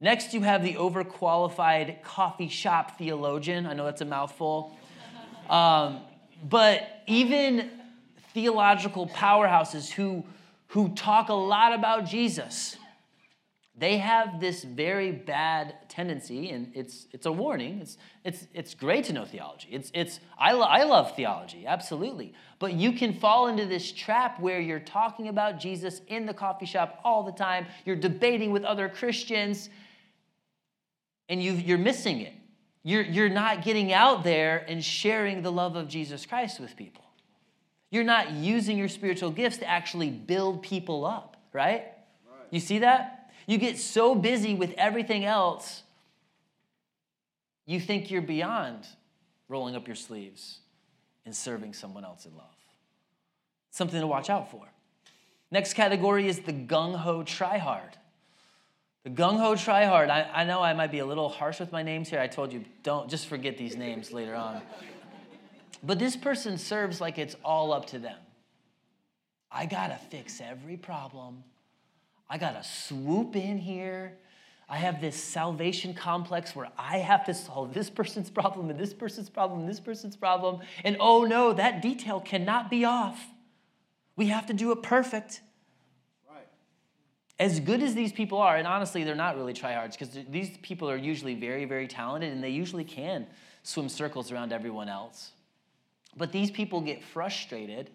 Next, 0.00 0.34
you 0.34 0.40
have 0.40 0.62
the 0.64 0.74
overqualified 0.74 2.02
coffee 2.02 2.48
shop 2.48 2.98
theologian. 2.98 3.66
I 3.66 3.74
know 3.74 3.84
that's 3.84 4.00
a 4.00 4.06
mouthful. 4.06 4.76
Um, 5.50 6.00
but 6.48 7.02
even 7.06 7.68
theological 8.32 9.08
powerhouses 9.08 9.90
who, 9.90 10.24
who 10.68 10.94
talk 10.94 11.28
a 11.28 11.34
lot 11.34 11.74
about 11.74 12.06
Jesus, 12.06 12.76
they 13.74 13.96
have 13.98 14.38
this 14.38 14.64
very 14.64 15.12
bad 15.12 15.88
tendency, 15.88 16.50
and 16.50 16.70
it's, 16.74 17.06
it's 17.10 17.24
a 17.24 17.32
warning. 17.32 17.80
It's, 17.80 17.96
it's, 18.22 18.46
it's 18.52 18.74
great 18.74 19.04
to 19.04 19.14
know 19.14 19.24
theology. 19.24 19.68
It's, 19.70 19.90
it's, 19.94 20.20
I, 20.38 20.52
lo- 20.52 20.66
I 20.66 20.84
love 20.84 21.16
theology, 21.16 21.66
absolutely. 21.66 22.34
But 22.58 22.74
you 22.74 22.92
can 22.92 23.14
fall 23.14 23.48
into 23.48 23.64
this 23.64 23.90
trap 23.90 24.38
where 24.38 24.60
you're 24.60 24.78
talking 24.78 25.28
about 25.28 25.58
Jesus 25.58 26.02
in 26.08 26.26
the 26.26 26.34
coffee 26.34 26.66
shop 26.66 27.00
all 27.02 27.22
the 27.22 27.32
time, 27.32 27.66
you're 27.86 27.96
debating 27.96 28.52
with 28.52 28.62
other 28.62 28.90
Christians, 28.90 29.70
and 31.30 31.42
you 31.42 31.52
you're 31.52 31.78
missing 31.78 32.20
it. 32.20 32.34
You're, 32.84 33.02
you're 33.02 33.28
not 33.28 33.64
getting 33.64 33.92
out 33.92 34.24
there 34.24 34.64
and 34.68 34.84
sharing 34.84 35.42
the 35.42 35.52
love 35.52 35.76
of 35.76 35.88
Jesus 35.88 36.26
Christ 36.26 36.60
with 36.60 36.76
people. 36.76 37.04
You're 37.90 38.04
not 38.04 38.32
using 38.32 38.76
your 38.76 38.88
spiritual 38.88 39.30
gifts 39.30 39.58
to 39.58 39.68
actually 39.68 40.10
build 40.10 40.62
people 40.62 41.04
up, 41.06 41.36
right? 41.52 41.84
right? 42.28 42.46
You 42.50 42.58
see 42.58 42.80
that? 42.80 43.21
You 43.46 43.58
get 43.58 43.78
so 43.78 44.14
busy 44.14 44.54
with 44.54 44.74
everything 44.76 45.24
else, 45.24 45.82
you 47.66 47.80
think 47.80 48.10
you're 48.10 48.22
beyond 48.22 48.86
rolling 49.48 49.76
up 49.76 49.86
your 49.86 49.96
sleeves 49.96 50.58
and 51.24 51.34
serving 51.34 51.72
someone 51.72 52.04
else 52.04 52.26
in 52.26 52.36
love. 52.36 52.46
Something 53.70 54.00
to 54.00 54.06
watch 54.06 54.30
out 54.30 54.50
for. 54.50 54.66
Next 55.50 55.74
category 55.74 56.28
is 56.28 56.40
the 56.40 56.52
gung 56.52 56.96
ho 56.96 57.22
try 57.22 57.58
hard. 57.58 57.96
The 59.04 59.10
gung 59.10 59.38
ho 59.38 59.56
try 59.56 59.84
hard. 59.84 60.10
I, 60.10 60.28
I 60.32 60.44
know 60.44 60.62
I 60.62 60.72
might 60.72 60.90
be 60.90 61.00
a 61.00 61.06
little 61.06 61.28
harsh 61.28 61.60
with 61.60 61.72
my 61.72 61.82
names 61.82 62.08
here. 62.08 62.20
I 62.20 62.26
told 62.26 62.52
you, 62.52 62.64
don't 62.82 63.10
just 63.10 63.26
forget 63.26 63.58
these 63.58 63.76
names 63.76 64.12
later 64.12 64.34
on. 64.34 64.62
But 65.82 65.98
this 65.98 66.16
person 66.16 66.58
serves 66.58 67.00
like 67.00 67.18
it's 67.18 67.36
all 67.44 67.72
up 67.72 67.86
to 67.86 67.98
them. 67.98 68.18
I 69.50 69.66
gotta 69.66 69.96
fix 70.10 70.40
every 70.40 70.76
problem. 70.76 71.42
I 72.32 72.38
gotta 72.38 72.64
swoop 72.64 73.36
in 73.36 73.58
here. 73.58 74.16
I 74.66 74.78
have 74.78 75.02
this 75.02 75.22
salvation 75.22 75.92
complex 75.92 76.56
where 76.56 76.70
I 76.78 76.96
have 76.96 77.26
to 77.26 77.34
solve 77.34 77.74
this 77.74 77.90
person's 77.90 78.30
problem 78.30 78.70
and 78.70 78.80
this 78.80 78.94
person's 78.94 79.28
problem 79.28 79.60
and 79.60 79.68
this 79.68 79.80
person's 79.80 80.16
problem. 80.16 80.60
And 80.82 80.96
oh 80.98 81.24
no, 81.24 81.52
that 81.52 81.82
detail 81.82 82.20
cannot 82.20 82.70
be 82.70 82.86
off. 82.86 83.22
We 84.16 84.28
have 84.28 84.46
to 84.46 84.54
do 84.54 84.72
it 84.72 84.82
perfect 84.82 85.42
Right. 86.26 86.48
as 87.38 87.60
good 87.60 87.82
as 87.82 87.94
these 87.94 88.12
people 88.12 88.38
are, 88.38 88.56
and 88.56 88.66
honestly, 88.66 89.04
they're 89.04 89.14
not 89.14 89.36
really 89.36 89.52
tryhards 89.52 89.92
because 89.92 90.18
these 90.30 90.56
people 90.62 90.88
are 90.90 90.96
usually 90.96 91.34
very, 91.34 91.66
very 91.66 91.86
talented 91.86 92.32
and 92.32 92.42
they 92.42 92.48
usually 92.48 92.84
can 92.84 93.26
swim 93.62 93.90
circles 93.90 94.32
around 94.32 94.54
everyone 94.54 94.88
else. 94.88 95.32
But 96.16 96.32
these 96.32 96.50
people 96.50 96.80
get 96.80 97.04
frustrated 97.04 97.90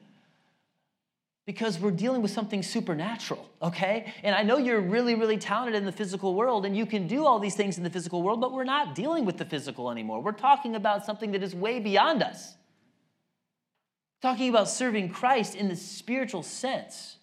because 1.48 1.80
we're 1.80 1.92
dealing 1.92 2.22
with 2.22 2.30
something 2.30 2.62
supernatural, 2.62 3.50
okay? 3.62 4.14
And 4.22 4.36
I 4.36 4.44
know 4.44 4.58
you're 4.58 4.82
really, 4.82 5.16
really 5.16 5.38
talented 5.38 5.76
in 5.76 5.86
the 5.86 5.94
physical 5.94 6.36
world 6.36 6.66
and 6.66 6.76
you 6.76 6.86
can 6.86 7.08
do 7.08 7.26
all 7.26 7.40
these 7.40 7.56
things 7.56 7.78
in 7.78 7.86
the 7.86 7.90
physical 7.90 8.22
world, 8.22 8.42
but 8.42 8.52
we're 8.52 8.66
not 8.66 8.94
dealing 8.94 9.24
with 9.24 9.38
the 9.38 9.46
physical 9.46 9.90
anymore. 9.90 10.22
We're 10.22 10.34
talking 10.34 10.76
about 10.76 11.06
something 11.06 11.32
that 11.32 11.42
is 11.42 11.56
way 11.56 11.80
beyond 11.80 12.22
us. 12.22 12.56
Talking 14.22 14.50
about 14.50 14.68
serving 14.68 15.10
Christ 15.10 15.56
in 15.56 15.70
the 15.70 15.76
spiritual 15.78 16.44
sense. 16.44 17.17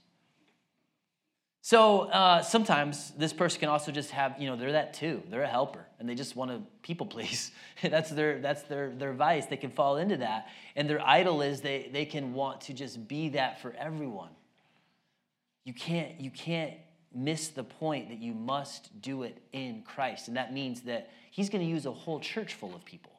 So 1.65 2.01
uh, 2.01 2.43
sometimes 2.43 3.12
this 3.12 3.33
person 3.33 3.59
can 3.59 3.71
also 3.71 3.91
just 3.91 4.11
have, 4.11 4.39
you 4.39 4.47
know, 4.47 4.55
they're 4.55 4.73
that 4.73 4.93
too. 4.93 5.23
They're 5.31 5.45
a 5.45 5.49
helper, 5.49 5.87
and 5.99 6.07
they 6.07 6.15
just 6.15 6.37
want 6.37 6.51
to 6.51 6.61
people 6.83 7.07
please. 7.17 7.53
that's 7.83 8.11
their 8.11 8.39
that's 8.39 8.65
their 8.65 8.91
their 8.91 9.15
vice. 9.15 9.47
They 9.47 9.57
can 9.57 9.71
fall 9.71 9.97
into 9.97 10.19
that, 10.19 10.49
and 10.77 10.91
their 10.91 11.01
idol 11.01 11.41
is 11.41 11.62
they 11.62 11.89
they 11.91 12.05
can 12.05 12.35
want 12.35 12.61
to 12.62 12.75
just 12.75 13.09
be 13.09 13.31
that 13.31 13.62
for 13.62 13.75
everyone. 13.79 14.29
You 15.65 15.73
can't 15.73 16.21
you 16.21 16.31
can't 16.31 16.75
miss 17.15 17.49
the 17.49 17.65
point 17.65 18.11
that 18.11 18.19
you 18.19 18.35
must 18.35 19.01
do 19.01 19.23
it 19.23 19.39
in 19.55 19.85
Christ, 19.87 20.29
and 20.29 20.37
that 20.37 20.53
means 20.53 20.83
that 20.83 21.12
He's 21.31 21.49
going 21.49 21.65
to 21.65 21.71
use 21.71 21.87
a 21.87 21.93
whole 21.93 22.21
church 22.21 22.53
full 22.53 22.75
of 22.75 22.85
people, 22.85 23.12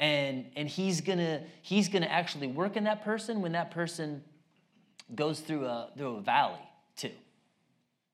and 0.00 0.46
and 0.56 0.68
He's 0.68 1.00
gonna 1.00 1.44
He's 1.62 1.88
gonna 1.88 2.06
actually 2.06 2.48
work 2.48 2.76
in 2.76 2.82
that 2.84 3.04
person 3.04 3.40
when 3.40 3.52
that 3.52 3.70
person 3.70 4.24
goes 5.14 5.38
through 5.38 5.66
a 5.66 5.90
through 5.96 6.16
a 6.16 6.20
valley 6.22 6.58
too. 6.96 7.12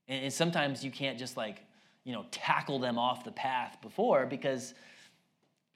And, 0.08 0.24
and 0.24 0.32
sometimes 0.32 0.84
you 0.84 0.90
can't 0.90 1.18
just 1.18 1.36
like, 1.36 1.62
you 2.04 2.12
know, 2.12 2.26
tackle 2.30 2.78
them 2.78 2.98
off 2.98 3.24
the 3.24 3.32
path 3.32 3.78
before 3.82 4.26
because 4.26 4.74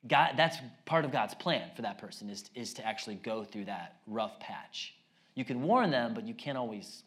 God, 0.07 0.35
that's 0.37 0.57
part 0.87 1.05
of 1.05 1.13
God's 1.13 1.35
plan 1.35 1.71
for 1.77 1.83
that 1.83 1.99
person 1.99 2.31
is, 2.31 2.51
is 2.55 2.73
to 2.75 2.87
actually 2.87 3.17
go 3.17 3.45
through 3.45 3.67
that 3.67 3.97
rough 4.07 4.41
patch. 4.41 4.95
You 5.35 5.45
can 5.45 5.63
warn 5.63 5.91
them, 5.91 6.15
but 6.15 6.27
you 6.27 6.35
can't 6.35 6.57
always 6.57 7.03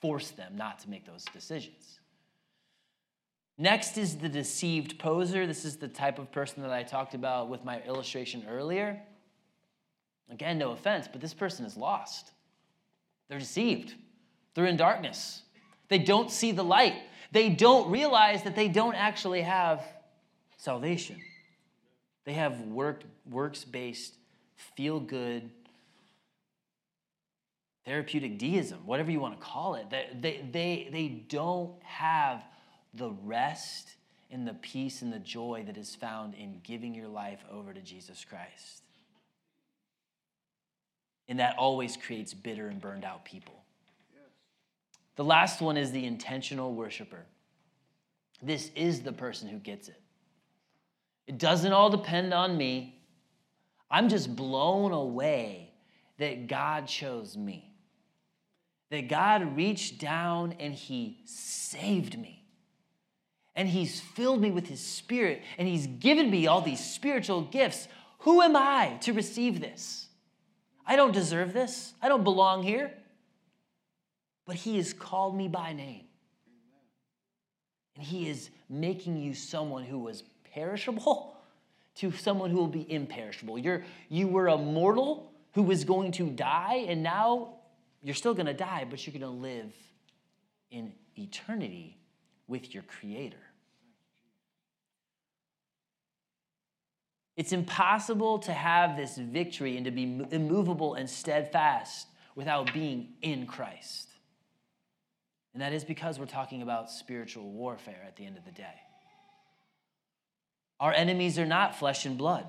force 0.00 0.30
them 0.30 0.56
not 0.56 0.80
to 0.80 0.90
make 0.90 1.06
those 1.06 1.24
decisions. 1.32 2.00
Next 3.58 3.96
is 3.96 4.16
the 4.16 4.28
deceived 4.28 4.98
poser. 4.98 5.46
This 5.46 5.64
is 5.64 5.76
the 5.76 5.88
type 5.88 6.18
of 6.18 6.32
person 6.32 6.62
that 6.62 6.72
I 6.72 6.82
talked 6.82 7.14
about 7.14 7.48
with 7.48 7.64
my 7.64 7.80
illustration 7.82 8.44
earlier. 8.48 9.00
Again, 10.30 10.58
no 10.58 10.72
offense, 10.72 11.08
but 11.10 11.20
this 11.20 11.34
person 11.34 11.64
is 11.64 11.76
lost. 11.76 12.32
They're 13.28 13.38
deceived. 13.38 13.94
They're 14.54 14.66
in 14.66 14.76
darkness. 14.76 15.42
They 15.88 15.98
don't 15.98 16.30
see 16.30 16.52
the 16.52 16.62
light. 16.62 16.94
They 17.32 17.48
don't 17.48 17.90
realize 17.90 18.42
that 18.42 18.54
they 18.54 18.68
don't 18.68 18.94
actually 18.94 19.42
have 19.42 19.82
salvation. 20.58 21.20
They 22.24 22.34
have 22.34 22.60
work, 22.60 23.04
works 23.28 23.64
based, 23.64 24.14
feel 24.76 25.00
good, 25.00 25.50
therapeutic 27.84 28.38
deism, 28.38 28.80
whatever 28.86 29.10
you 29.10 29.20
want 29.20 29.38
to 29.38 29.44
call 29.44 29.74
it. 29.74 29.90
They, 29.90 30.08
they, 30.20 30.44
they, 30.50 30.88
they 30.92 31.08
don't 31.08 31.82
have 31.82 32.44
the 32.94 33.10
rest 33.10 33.96
and 34.30 34.46
the 34.46 34.54
peace 34.54 35.02
and 35.02 35.12
the 35.12 35.18
joy 35.18 35.64
that 35.66 35.76
is 35.76 35.94
found 35.94 36.34
in 36.34 36.60
giving 36.62 36.94
your 36.94 37.08
life 37.08 37.44
over 37.50 37.72
to 37.72 37.80
Jesus 37.80 38.24
Christ. 38.24 38.82
And 41.28 41.38
that 41.38 41.56
always 41.58 41.96
creates 41.96 42.34
bitter 42.34 42.68
and 42.68 42.80
burned 42.80 43.04
out 43.04 43.24
people. 43.24 43.61
The 45.16 45.24
last 45.24 45.60
one 45.60 45.76
is 45.76 45.92
the 45.92 46.06
intentional 46.06 46.74
worshiper. 46.74 47.26
This 48.42 48.70
is 48.74 49.02
the 49.02 49.12
person 49.12 49.48
who 49.48 49.58
gets 49.58 49.88
it. 49.88 50.00
It 51.26 51.38
doesn't 51.38 51.72
all 51.72 51.90
depend 51.90 52.34
on 52.34 52.56
me. 52.56 53.00
I'm 53.90 54.08
just 54.08 54.34
blown 54.34 54.92
away 54.92 55.70
that 56.18 56.46
God 56.46 56.86
chose 56.86 57.36
me. 57.36 57.74
That 58.90 59.08
God 59.08 59.56
reached 59.56 59.98
down 59.98 60.56
and 60.58 60.74
He 60.74 61.20
saved 61.24 62.18
me. 62.18 62.44
And 63.54 63.68
He's 63.68 64.00
filled 64.00 64.40
me 64.40 64.50
with 64.50 64.66
His 64.66 64.80
Spirit 64.80 65.42
and 65.58 65.68
He's 65.68 65.86
given 65.86 66.30
me 66.30 66.46
all 66.46 66.62
these 66.62 66.84
spiritual 66.84 67.42
gifts. 67.42 67.86
Who 68.20 68.40
am 68.40 68.56
I 68.56 68.96
to 69.02 69.12
receive 69.12 69.60
this? 69.60 70.08
I 70.86 70.96
don't 70.96 71.12
deserve 71.12 71.52
this. 71.52 71.92
I 72.02 72.08
don't 72.08 72.24
belong 72.24 72.62
here 72.62 72.92
but 74.46 74.56
He 74.56 74.76
has 74.76 74.92
called 74.92 75.36
me 75.36 75.48
by 75.48 75.72
name. 75.72 76.04
And 77.96 78.04
He 78.04 78.28
is 78.28 78.50
making 78.68 79.16
you 79.16 79.34
someone 79.34 79.84
who 79.84 79.98
was 79.98 80.24
perishable 80.52 81.36
to 81.96 82.12
someone 82.12 82.50
who 82.50 82.56
will 82.56 82.66
be 82.66 82.90
imperishable. 82.90 83.58
You're, 83.58 83.84
you 84.08 84.28
were 84.28 84.48
a 84.48 84.58
mortal 84.58 85.32
who 85.54 85.62
was 85.62 85.84
going 85.84 86.12
to 86.12 86.30
die, 86.30 86.86
and 86.88 87.02
now 87.02 87.56
you're 88.02 88.14
still 88.14 88.34
going 88.34 88.46
to 88.46 88.54
die, 88.54 88.86
but 88.88 89.06
you're 89.06 89.12
going 89.12 89.20
to 89.20 89.40
live 89.40 89.72
in 90.70 90.92
eternity 91.16 91.98
with 92.48 92.72
your 92.72 92.82
Creator. 92.84 93.36
It's 97.36 97.52
impossible 97.52 98.38
to 98.40 98.52
have 98.52 98.96
this 98.96 99.16
victory 99.16 99.76
and 99.76 99.84
to 99.86 99.90
be 99.90 100.24
immovable 100.30 100.94
and 100.94 101.08
steadfast 101.08 102.08
without 102.34 102.72
being 102.72 103.14
in 103.22 103.46
Christ. 103.46 104.11
And 105.52 105.62
that 105.62 105.72
is 105.72 105.84
because 105.84 106.18
we're 106.18 106.26
talking 106.26 106.62
about 106.62 106.90
spiritual 106.90 107.50
warfare 107.50 108.02
at 108.06 108.16
the 108.16 108.24
end 108.24 108.38
of 108.38 108.44
the 108.44 108.52
day. 108.52 108.80
Our 110.80 110.92
enemies 110.92 111.38
are 111.38 111.46
not 111.46 111.78
flesh 111.78 112.06
and 112.06 112.16
blood. 112.16 112.46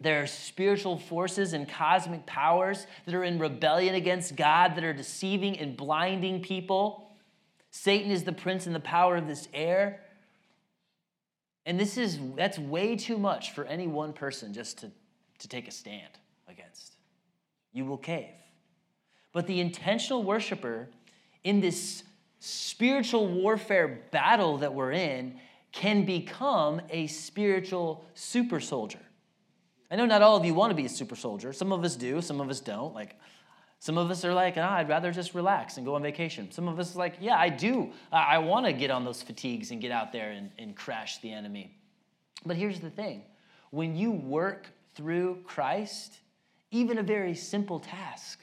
There 0.00 0.22
are 0.22 0.26
spiritual 0.26 0.98
forces 0.98 1.52
and 1.52 1.68
cosmic 1.68 2.26
powers 2.26 2.86
that 3.04 3.14
are 3.14 3.22
in 3.22 3.38
rebellion 3.38 3.94
against 3.94 4.34
God, 4.34 4.74
that 4.74 4.84
are 4.84 4.92
deceiving 4.92 5.58
and 5.58 5.76
blinding 5.76 6.42
people. 6.42 7.08
Satan 7.70 8.10
is 8.10 8.24
the 8.24 8.32
prince 8.32 8.66
and 8.66 8.74
the 8.74 8.80
power 8.80 9.16
of 9.16 9.26
this 9.26 9.48
air. 9.54 10.00
And 11.64 11.78
this 11.78 11.96
is 11.96 12.18
that's 12.34 12.58
way 12.58 12.96
too 12.96 13.18
much 13.18 13.52
for 13.52 13.64
any 13.64 13.86
one 13.86 14.12
person 14.12 14.52
just 14.52 14.78
to, 14.78 14.90
to 15.38 15.48
take 15.48 15.68
a 15.68 15.70
stand 15.70 16.18
against. 16.48 16.96
You 17.72 17.84
will 17.84 17.98
cave. 17.98 18.34
But 19.32 19.46
the 19.46 19.60
intentional 19.60 20.24
worshiper 20.24 20.88
in 21.44 21.60
this 21.60 22.04
spiritual 22.40 23.28
warfare 23.28 24.02
battle 24.10 24.58
that 24.58 24.72
we're 24.74 24.92
in 24.92 25.38
can 25.70 26.04
become 26.04 26.80
a 26.90 27.06
spiritual 27.06 28.04
super 28.14 28.60
soldier. 28.60 28.98
I 29.90 29.96
know 29.96 30.06
not 30.06 30.22
all 30.22 30.36
of 30.36 30.44
you 30.44 30.54
want 30.54 30.70
to 30.70 30.74
be 30.74 30.86
a 30.86 30.88
super 30.88 31.16
soldier. 31.16 31.52
Some 31.52 31.72
of 31.72 31.84
us 31.84 31.96
do, 31.96 32.20
some 32.20 32.40
of 32.40 32.48
us 32.48 32.60
don't. 32.60 32.94
Like, 32.94 33.16
some 33.78 33.98
of 33.98 34.10
us 34.10 34.24
are 34.24 34.32
like, 34.32 34.54
ah, 34.56 34.76
I'd 34.76 34.88
rather 34.88 35.10
just 35.12 35.34
relax 35.34 35.76
and 35.76 35.84
go 35.84 35.96
on 35.96 36.02
vacation. 36.02 36.50
Some 36.52 36.68
of 36.68 36.78
us 36.78 36.94
are 36.94 36.98
like, 36.98 37.16
yeah, 37.20 37.36
I 37.36 37.48
do. 37.48 37.90
I, 38.12 38.36
I 38.36 38.38
want 38.38 38.64
to 38.66 38.72
get 38.72 38.90
on 38.90 39.04
those 39.04 39.22
fatigues 39.22 39.70
and 39.70 39.80
get 39.80 39.90
out 39.90 40.12
there 40.12 40.30
and, 40.30 40.50
and 40.58 40.76
crash 40.76 41.18
the 41.18 41.32
enemy. 41.32 41.76
But 42.46 42.56
here's 42.56 42.80
the 42.80 42.90
thing 42.90 43.22
when 43.70 43.96
you 43.96 44.12
work 44.12 44.68
through 44.94 45.42
Christ, 45.44 46.18
even 46.70 46.98
a 46.98 47.02
very 47.02 47.34
simple 47.34 47.80
task 47.80 48.38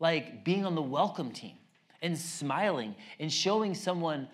like 0.00 0.44
being 0.44 0.66
on 0.66 0.74
the 0.74 0.82
welcome 0.82 1.30
team, 1.30 1.56
and 2.04 2.16
smiling 2.16 2.94
and 3.18 3.32
showing 3.32 3.74
someone 3.74 4.28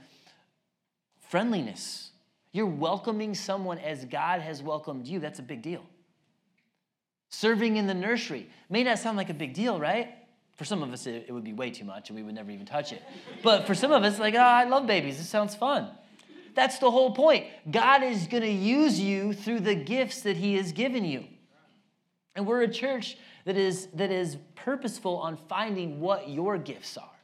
friendliness. 1.29 2.11
You're 2.53 2.67
welcoming 2.67 3.35
someone 3.35 3.79
as 3.79 4.05
God 4.05 4.41
has 4.41 4.61
welcomed 4.63 5.07
you. 5.07 5.21
That's 5.21 5.39
a 5.39 5.43
big 5.43 5.63
deal. 5.63 5.87
Serving 7.31 7.77
in 7.77 7.87
the 7.87 7.95
nursery 7.95 8.51
may 8.69 8.83
not 8.83 8.99
sound 8.99 9.17
like 9.17 9.31
a 9.31 9.35
big 9.35 9.55
deal, 9.55 9.79
right? 9.79 10.09
For 10.57 10.65
some 10.65 10.83
of 10.83 10.93
us, 10.93 11.07
it, 11.07 11.31
would 11.31 11.45
be 11.45 11.53
way 11.53 11.71
too 11.71 11.85
much 11.85 12.11
and 12.11 12.19
we 12.19 12.25
would 12.25 12.35
never 12.35 12.51
even 12.51 12.67
touch 12.67 12.93
it. 12.93 13.03
But 13.43 13.67
for 13.69 13.75
some 13.75 13.93
of 13.93 14.03
us, 14.03 14.19
like, 14.19 14.35
oh, 14.35 14.39
I 14.39 14.65
love 14.65 14.87
babies. 14.87 15.17
This 15.17 15.29
sounds 15.29 15.55
fun. 15.55 15.89
That's 16.55 16.79
the 16.79 16.91
whole 16.91 17.15
point. 17.15 17.47
God 17.71 18.03
is 18.03 18.27
going 18.27 18.43
to 18.43 18.51
use 18.51 18.99
you 18.99 19.33
through 19.33 19.61
the 19.61 19.77
gifts 19.77 20.23
that 20.23 20.37
He 20.37 20.57
has 20.57 20.73
given 20.73 21.05
you. 21.05 21.25
And 22.35 22.47
we're 22.47 22.63
a 22.63 22.69
church 22.69 23.17
that 23.45 23.57
is, 23.57 23.87
that 23.95 24.11
is 24.11 24.37
purposeful 24.57 25.17
on 25.19 25.37
finding 25.37 26.01
what 26.01 26.29
your 26.29 26.59
gifts 26.59 26.97
are. 26.99 27.20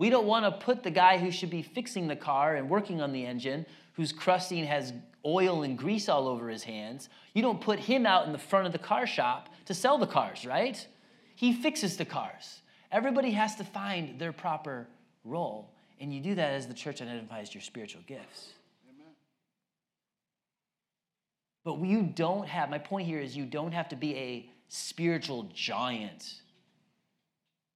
We 0.00 0.08
don't 0.08 0.26
want 0.26 0.46
to 0.46 0.64
put 0.64 0.82
the 0.82 0.90
guy 0.90 1.18
who 1.18 1.30
should 1.30 1.50
be 1.50 1.60
fixing 1.60 2.08
the 2.08 2.16
car 2.16 2.56
and 2.56 2.70
working 2.70 3.02
on 3.02 3.12
the 3.12 3.26
engine, 3.26 3.66
who's 3.92 4.12
crusty 4.12 4.58
and 4.58 4.66
has 4.66 4.94
oil 5.26 5.62
and 5.62 5.76
grease 5.76 6.08
all 6.08 6.26
over 6.26 6.48
his 6.48 6.62
hands. 6.62 7.10
You 7.34 7.42
don't 7.42 7.60
put 7.60 7.78
him 7.78 8.06
out 8.06 8.24
in 8.24 8.32
the 8.32 8.38
front 8.38 8.64
of 8.64 8.72
the 8.72 8.78
car 8.78 9.06
shop 9.06 9.50
to 9.66 9.74
sell 9.74 9.98
the 9.98 10.06
cars, 10.06 10.46
right? 10.46 10.86
He 11.34 11.52
fixes 11.52 11.98
the 11.98 12.06
cars. 12.06 12.62
Everybody 12.90 13.32
has 13.32 13.56
to 13.56 13.64
find 13.64 14.18
their 14.18 14.32
proper 14.32 14.88
role, 15.22 15.70
and 16.00 16.14
you 16.14 16.22
do 16.22 16.34
that 16.34 16.54
as 16.54 16.66
the 16.66 16.72
church 16.72 17.02
identifies 17.02 17.54
your 17.54 17.60
spiritual 17.60 18.00
gifts. 18.06 18.54
But 21.62 21.78
you 21.80 22.04
don't 22.04 22.48
have, 22.48 22.70
my 22.70 22.78
point 22.78 23.06
here 23.06 23.20
is 23.20 23.36
you 23.36 23.44
don't 23.44 23.72
have 23.72 23.90
to 23.90 23.96
be 23.96 24.16
a 24.16 24.50
spiritual 24.68 25.50
giant 25.52 26.36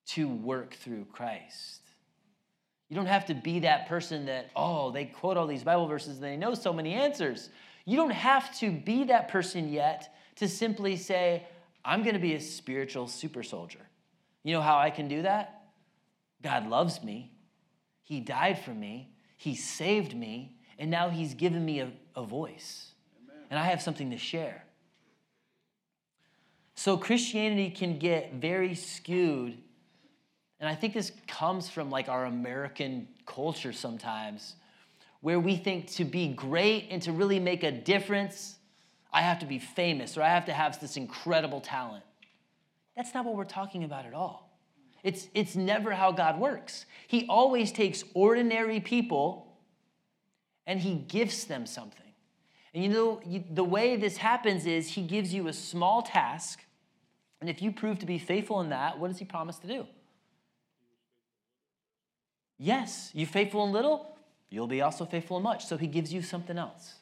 to 0.06 0.26
work 0.26 0.72
through 0.72 1.04
Christ. 1.12 1.83
You 2.94 3.00
don't 3.00 3.06
have 3.06 3.26
to 3.26 3.34
be 3.34 3.58
that 3.58 3.88
person 3.88 4.26
that, 4.26 4.50
oh, 4.54 4.92
they 4.92 5.06
quote 5.06 5.36
all 5.36 5.48
these 5.48 5.64
Bible 5.64 5.88
verses 5.88 6.14
and 6.14 6.22
they 6.22 6.36
know 6.36 6.54
so 6.54 6.72
many 6.72 6.92
answers. 6.94 7.50
You 7.84 7.96
don't 7.96 8.12
have 8.12 8.56
to 8.60 8.70
be 8.70 9.02
that 9.06 9.26
person 9.26 9.68
yet 9.68 10.14
to 10.36 10.46
simply 10.46 10.96
say, 10.96 11.42
I'm 11.84 12.04
going 12.04 12.14
to 12.14 12.20
be 12.20 12.34
a 12.34 12.40
spiritual 12.40 13.08
super 13.08 13.42
soldier. 13.42 13.80
You 14.44 14.52
know 14.52 14.60
how 14.60 14.78
I 14.78 14.90
can 14.90 15.08
do 15.08 15.22
that? 15.22 15.64
God 16.40 16.68
loves 16.68 17.02
me. 17.02 17.32
He 18.04 18.20
died 18.20 18.60
for 18.60 18.70
me. 18.70 19.10
He 19.38 19.56
saved 19.56 20.14
me. 20.14 20.54
And 20.78 20.88
now 20.88 21.08
He's 21.08 21.34
given 21.34 21.64
me 21.64 21.80
a, 21.80 21.90
a 22.14 22.22
voice. 22.22 22.92
Amen. 23.24 23.42
And 23.50 23.58
I 23.58 23.64
have 23.64 23.82
something 23.82 24.12
to 24.12 24.18
share. 24.18 24.66
So 26.76 26.96
Christianity 26.96 27.70
can 27.70 27.98
get 27.98 28.34
very 28.34 28.76
skewed 28.76 29.63
And 30.60 30.68
I 30.68 30.74
think 30.74 30.94
this 30.94 31.12
comes 31.26 31.68
from 31.68 31.90
like 31.90 32.08
our 32.08 32.26
American 32.26 33.08
culture 33.26 33.72
sometimes, 33.72 34.54
where 35.20 35.40
we 35.40 35.56
think 35.56 35.90
to 35.92 36.04
be 36.04 36.28
great 36.28 36.88
and 36.90 37.02
to 37.02 37.12
really 37.12 37.40
make 37.40 37.62
a 37.62 37.72
difference, 37.72 38.56
I 39.12 39.22
have 39.22 39.38
to 39.40 39.46
be 39.46 39.58
famous 39.58 40.16
or 40.16 40.22
I 40.22 40.28
have 40.28 40.46
to 40.46 40.52
have 40.52 40.80
this 40.80 40.96
incredible 40.96 41.60
talent. 41.60 42.04
That's 42.96 43.14
not 43.14 43.24
what 43.24 43.34
we're 43.34 43.44
talking 43.44 43.84
about 43.84 44.06
at 44.06 44.14
all. 44.14 44.58
It's, 45.02 45.28
it's 45.34 45.54
never 45.54 45.92
how 45.92 46.12
God 46.12 46.38
works. 46.38 46.86
He 47.08 47.26
always 47.28 47.72
takes 47.72 48.04
ordinary 48.14 48.80
people 48.80 49.58
and 50.66 50.80
he 50.80 50.94
gifts 50.94 51.44
them 51.44 51.66
something. 51.66 52.00
And 52.72 52.82
you 52.82 52.90
know, 52.90 53.20
you, 53.24 53.44
the 53.52 53.64
way 53.64 53.96
this 53.96 54.16
happens 54.16 54.66
is 54.66 54.88
he 54.88 55.02
gives 55.02 55.32
you 55.32 55.46
a 55.46 55.52
small 55.52 56.02
task, 56.02 56.60
and 57.40 57.48
if 57.48 57.62
you 57.62 57.70
prove 57.70 58.00
to 58.00 58.06
be 58.06 58.18
faithful 58.18 58.60
in 58.62 58.70
that, 58.70 58.98
what 58.98 59.08
does 59.08 59.18
he 59.18 59.24
promise 59.24 59.58
to 59.58 59.68
do? 59.68 59.86
Yes, 62.58 63.10
you 63.14 63.26
faithful 63.26 63.64
in 63.64 63.72
little, 63.72 64.16
you'll 64.50 64.66
be 64.66 64.82
also 64.82 65.04
faithful 65.04 65.38
in 65.38 65.42
much. 65.42 65.66
So 65.66 65.76
he 65.76 65.86
gives 65.86 66.12
you 66.12 66.22
something 66.22 66.56
else. 66.56 66.94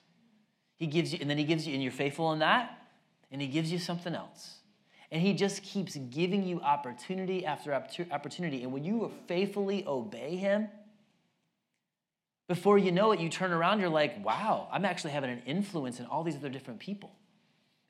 He 0.76 0.86
gives 0.86 1.12
you, 1.12 1.18
and 1.20 1.30
then 1.30 1.38
he 1.38 1.44
gives 1.44 1.66
you, 1.66 1.74
and 1.74 1.82
you're 1.82 1.92
faithful 1.92 2.32
in 2.32 2.40
that, 2.40 2.78
and 3.30 3.40
he 3.40 3.46
gives 3.46 3.70
you 3.70 3.78
something 3.78 4.14
else. 4.14 4.57
And 5.11 5.20
he 5.20 5.34
just 5.34 5.62
keeps 5.62 5.94
giving 5.94 6.42
you 6.42 6.61
opportunity 6.61 7.44
after 7.44 7.74
opportunity. 7.74 8.62
And 8.62 8.72
when 8.72 8.82
you 8.82 9.12
faithfully 9.28 9.84
obey 9.86 10.36
him, 10.36 10.68
before 12.48 12.78
you 12.78 12.92
know 12.92 13.12
it, 13.12 13.20
you 13.20 13.28
turn 13.28 13.53
around, 13.53 13.80
you're 13.80 13.88
like, 13.88 14.24
wow, 14.24 14.68
I'm 14.72 14.84
actually 14.84 15.12
having 15.12 15.30
an 15.30 15.42
influence 15.46 16.00
in 16.00 16.07
all 16.07 16.24
these 16.24 16.36
other 16.36 16.48
different 16.48 16.80
people. 16.80 17.12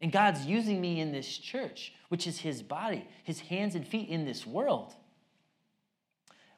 And 0.00 0.10
God's 0.10 0.44
using 0.44 0.80
me 0.80 1.00
in 1.00 1.12
this 1.12 1.38
church, 1.38 1.92
which 2.08 2.26
is 2.26 2.40
his 2.40 2.60
body, 2.60 3.06
his 3.22 3.40
hands 3.40 3.76
and 3.76 3.86
feet 3.86 4.08
in 4.08 4.24
this 4.24 4.44
world. 4.44 4.94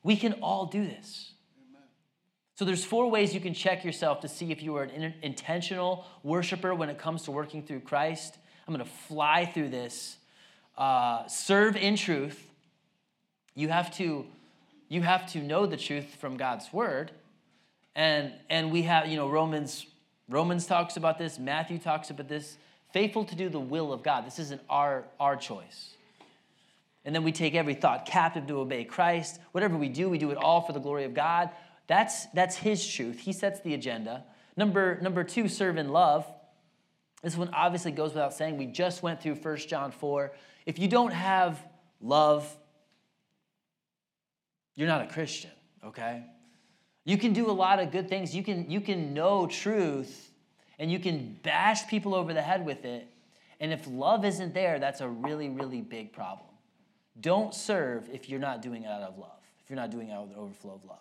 We 0.05 0.17
can 0.17 0.35
all 0.35 0.67
do 0.67 0.85
this. 0.85 1.33
So 2.57 2.65
there's 2.65 2.85
four 2.85 3.11
ways 3.11 3.35
you 3.35 3.41
can 3.41 3.55
check 3.55 3.85
yourself 3.85 4.21
to 4.21 4.29
see 4.29 4.53
if 4.53 4.63
you 4.63 4.77
are 4.77 4.85
an 4.85 5.15
intentional 5.23 6.05
worshiper 6.23 6.73
when 6.73 6.89
it 6.89 6.99
comes 6.99 7.23
to 7.23 7.33
working 7.33 7.65
through 7.65 7.81
Christ. 7.81 8.39
I'm 8.69 8.75
going 8.75 8.87
to 8.87 8.93
fly 9.09 9.45
through 9.45 9.71
this. 9.71 10.19
Uh, 10.79 11.27
serve 11.27 11.77
in 11.77 11.97
truth. 11.97 12.49
You 13.57 13.69
have 13.69 13.95
to 13.97 14.27
you 14.89 15.03
have 15.03 15.27
to 15.33 15.39
know 15.39 15.67
the 15.67 15.77
truth 15.77 16.17
from 16.17 16.37
God's 16.37 16.73
word. 16.73 17.11
And 17.97 18.33
and 18.51 18.71
we 18.71 18.83
have, 18.83 19.09
you 19.09 19.17
know, 19.17 19.29
Romans 19.29 19.87
Romans 20.29 20.67
talks 20.67 20.97
about 20.97 21.19
this, 21.19 21.39
Matthew 21.39 21.79
talks 21.79 22.11
about 22.11 22.29
this. 22.29 22.57
Faithful 22.93 23.25
to 23.25 23.35
do 23.35 23.49
the 23.49 23.61
will 23.61 23.93
of 23.93 24.05
God. 24.05 24.25
This 24.25 24.39
isn't 24.39 24.61
our 24.71 25.05
our 25.19 25.37
choice. 25.37 25.94
And 27.05 27.15
then 27.15 27.23
we 27.23 27.33
take 27.33 27.55
every 27.55 27.75
thought 27.75 28.07
captive 28.07 28.47
to 28.47 28.61
obey 28.61 28.85
Christ. 28.85 29.39
Whatever 29.53 29.77
we 29.77 29.89
do, 29.89 30.09
we 30.09 30.19
do 30.19 30.31
it 30.31 30.39
all 30.39 30.61
for 30.63 30.73
the 30.73 30.81
glory 30.81 31.05
of 31.05 31.15
God. 31.15 31.51
That's, 31.87 32.27
that's 32.27 32.57
his 32.57 32.87
truth. 32.87 33.21
He 33.21 33.33
sets 33.33 33.61
the 33.61 33.75
agenda. 33.75 34.25
Number, 34.57 34.99
number 35.01 35.23
two, 35.25 35.49
serve 35.49 35.77
in 35.77 35.91
love. 35.91 36.27
This 37.23 37.37
one 37.37 37.51
obviously 37.53 37.93
goes 37.93 38.11
without 38.11 38.33
saying. 38.33 38.57
We 38.57 38.67
just 38.67 39.03
went 39.03 39.21
through 39.21 39.35
1 39.35 39.57
John 39.59 39.91
4. 39.91 40.33
If 40.67 40.79
you 40.79 40.89
don't 40.89 41.13
have 41.13 41.63
love, 42.01 42.49
you're 44.75 44.89
not 44.89 45.03
a 45.03 45.07
Christian, 45.07 45.51
okay? 45.85 46.25
You 47.05 47.19
can 47.19 47.33
do 47.33 47.51
a 47.51 47.53
lot 47.53 47.81
of 47.81 47.93
good 47.93 48.09
things. 48.09 48.35
You 48.35 48.43
can, 48.43 48.71
you 48.71 48.81
can 48.81 49.13
know 49.13 49.47
truth 49.47 50.31
and 50.79 50.91
you 50.91 50.99
can 50.99 51.39
bash 51.43 51.87
people 51.87 52.15
over 52.15 52.33
the 52.33 52.43
head 52.43 52.65
with 52.65 52.85
it. 52.85 53.09
And 53.61 53.73
if 53.73 53.87
love 53.87 54.25
isn't 54.25 54.55
there, 54.55 54.79
that's 54.79 55.01
a 55.01 55.09
really, 55.09 55.49
really 55.49 55.81
big 55.81 56.13
problem. 56.13 56.49
Don't 57.21 57.55
serve 57.55 58.09
if 58.13 58.29
you're 58.29 58.41
not 58.41 58.63
doing 58.63 58.85
it 58.85 58.89
out 58.89 59.03
of 59.03 59.19
love, 59.19 59.41
if 59.63 59.71
you're 59.71 59.77
not 59.77 59.91
doing 59.91 60.09
it 60.09 60.13
out 60.13 60.25
of 60.25 60.31
the 60.31 60.37
overflow 60.37 60.75
of 60.75 60.85
love. 60.85 60.99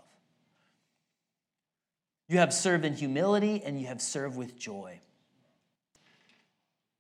You 2.28 2.38
have 2.38 2.54
served 2.54 2.86
in 2.86 2.94
humility 2.94 3.62
and 3.64 3.80
you 3.80 3.88
have 3.88 4.02
served 4.02 4.38
with 4.38 4.58
joy. 4.58 5.00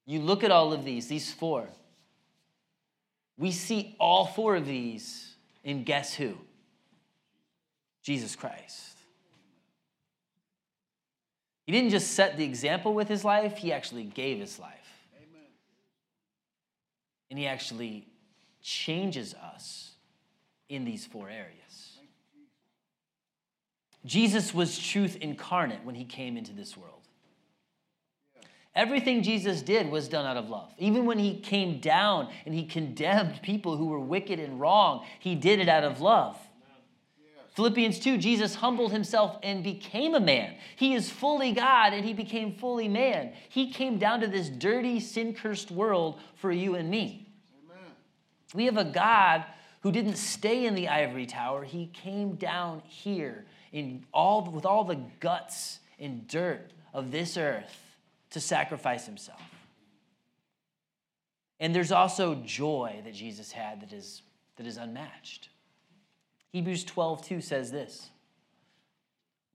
You 0.06 0.20
look 0.20 0.44
at 0.44 0.52
all 0.52 0.74
of 0.74 0.84
these, 0.84 1.08
these 1.08 1.32
four. 1.32 1.68
We 3.38 3.52
see 3.52 3.96
all 4.00 4.26
four 4.26 4.56
of 4.56 4.66
these 4.66 5.34
in 5.64 5.84
guess 5.84 6.14
who? 6.14 6.38
Jesus 8.02 8.36
Christ. 8.36 8.98
He 11.66 11.72
didn't 11.72 11.92
just 11.92 12.12
set 12.12 12.36
the 12.36 12.44
example 12.44 12.94
with 12.94 13.08
his 13.08 13.24
life, 13.24 13.58
he 13.58 13.72
actually 13.72 14.04
gave 14.04 14.40
his 14.40 14.60
life. 14.60 15.08
Amen. 15.16 15.48
And 17.30 17.40
he 17.40 17.48
actually 17.48 18.06
changes 18.64 19.36
us 19.36 19.92
in 20.70 20.86
these 20.86 21.06
four 21.06 21.30
areas. 21.30 22.00
Jesus 24.06 24.54
was 24.54 24.80
truth 24.80 25.18
incarnate 25.22 25.84
when 25.84 25.96
he 25.96 26.06
came 26.06 26.36
into 26.36 26.54
this 26.54 26.76
world. 26.76 27.02
Everything 28.76 29.22
Jesus 29.22 29.62
did 29.62 29.92
was 29.92 30.10
done 30.10 30.26
out 30.26 30.36
of 30.36 30.50
love. 30.50 30.74
Even 30.80 31.06
when 31.06 31.20
he 31.20 31.36
came 31.36 31.80
down 31.80 32.30
and 32.46 32.56
he 32.56 32.66
condemned 32.66 33.42
people 33.44 33.78
who 33.78 33.86
were 33.86 34.00
wicked 34.00 34.40
and 34.40 34.60
wrong, 34.60 35.06
he 35.20 35.36
did 35.36 35.60
it 35.60 35.70
out 35.70 35.84
of 35.84 36.02
love. 36.02 36.38
Philippians 37.52 38.00
2, 38.00 38.18
Jesus 38.18 38.56
humbled 38.56 38.92
himself 38.92 39.38
and 39.44 39.64
became 39.64 40.16
a 40.16 40.20
man. 40.20 40.56
He 40.76 40.96
is 40.96 41.12
fully 41.12 41.52
God 41.52 41.94
and 41.94 42.04
he 42.04 42.14
became 42.14 42.56
fully 42.56 42.88
man. 42.88 43.34
He 43.48 43.72
came 43.72 44.00
down 44.00 44.22
to 44.22 44.28
this 44.28 44.50
dirty, 44.50 45.00
sin 45.00 45.36
cursed 45.36 45.70
world 45.70 46.20
for 46.34 46.52
you 46.52 46.74
and 46.74 46.90
me. 46.90 47.33
We 48.54 48.66
have 48.66 48.78
a 48.78 48.86
God 48.86 49.46
who 49.82 49.92
didn't 49.92 50.16
stay 50.16 50.66
in 50.66 50.76
the 50.76 50.88
ivory 50.88 51.26
tower, 51.26 51.64
he 51.64 51.88
came 51.88 52.36
down 52.36 52.82
here 52.86 53.46
in 53.74 54.06
all, 54.14 54.50
with 54.50 54.66
all 54.66 54.86
the 54.86 55.00
guts 55.20 55.80
and 56.00 56.26
dirt 56.28 56.72
of 56.94 57.12
this 57.12 57.36
earth 57.36 57.98
to 58.30 58.40
sacrifice 58.40 59.06
himself. 59.06 59.42
And 61.60 61.76
there's 61.76 61.92
also 61.92 62.36
joy 62.46 63.02
that 63.04 63.14
Jesus 63.14 63.52
had 63.52 63.82
that 63.82 63.94
is, 63.94 64.22
that 64.56 64.66
is 64.66 64.78
unmatched. 64.78 65.50
Hebrews 66.52 66.84
12, 66.84 67.26
2 67.26 67.42
says 67.42 67.72
this 67.72 68.10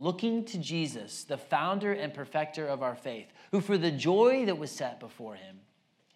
Looking 0.00 0.44
to 0.46 0.58
Jesus, 0.58 1.24
the 1.24 1.38
founder 1.38 1.92
and 1.92 2.12
perfecter 2.12 2.66
of 2.66 2.82
our 2.82 2.94
faith, 2.94 3.28
who 3.50 3.60
for 3.60 3.78
the 3.78 3.90
joy 3.90 4.44
that 4.46 4.58
was 4.58 4.70
set 4.70 5.00
before 5.00 5.34
him 5.34 5.60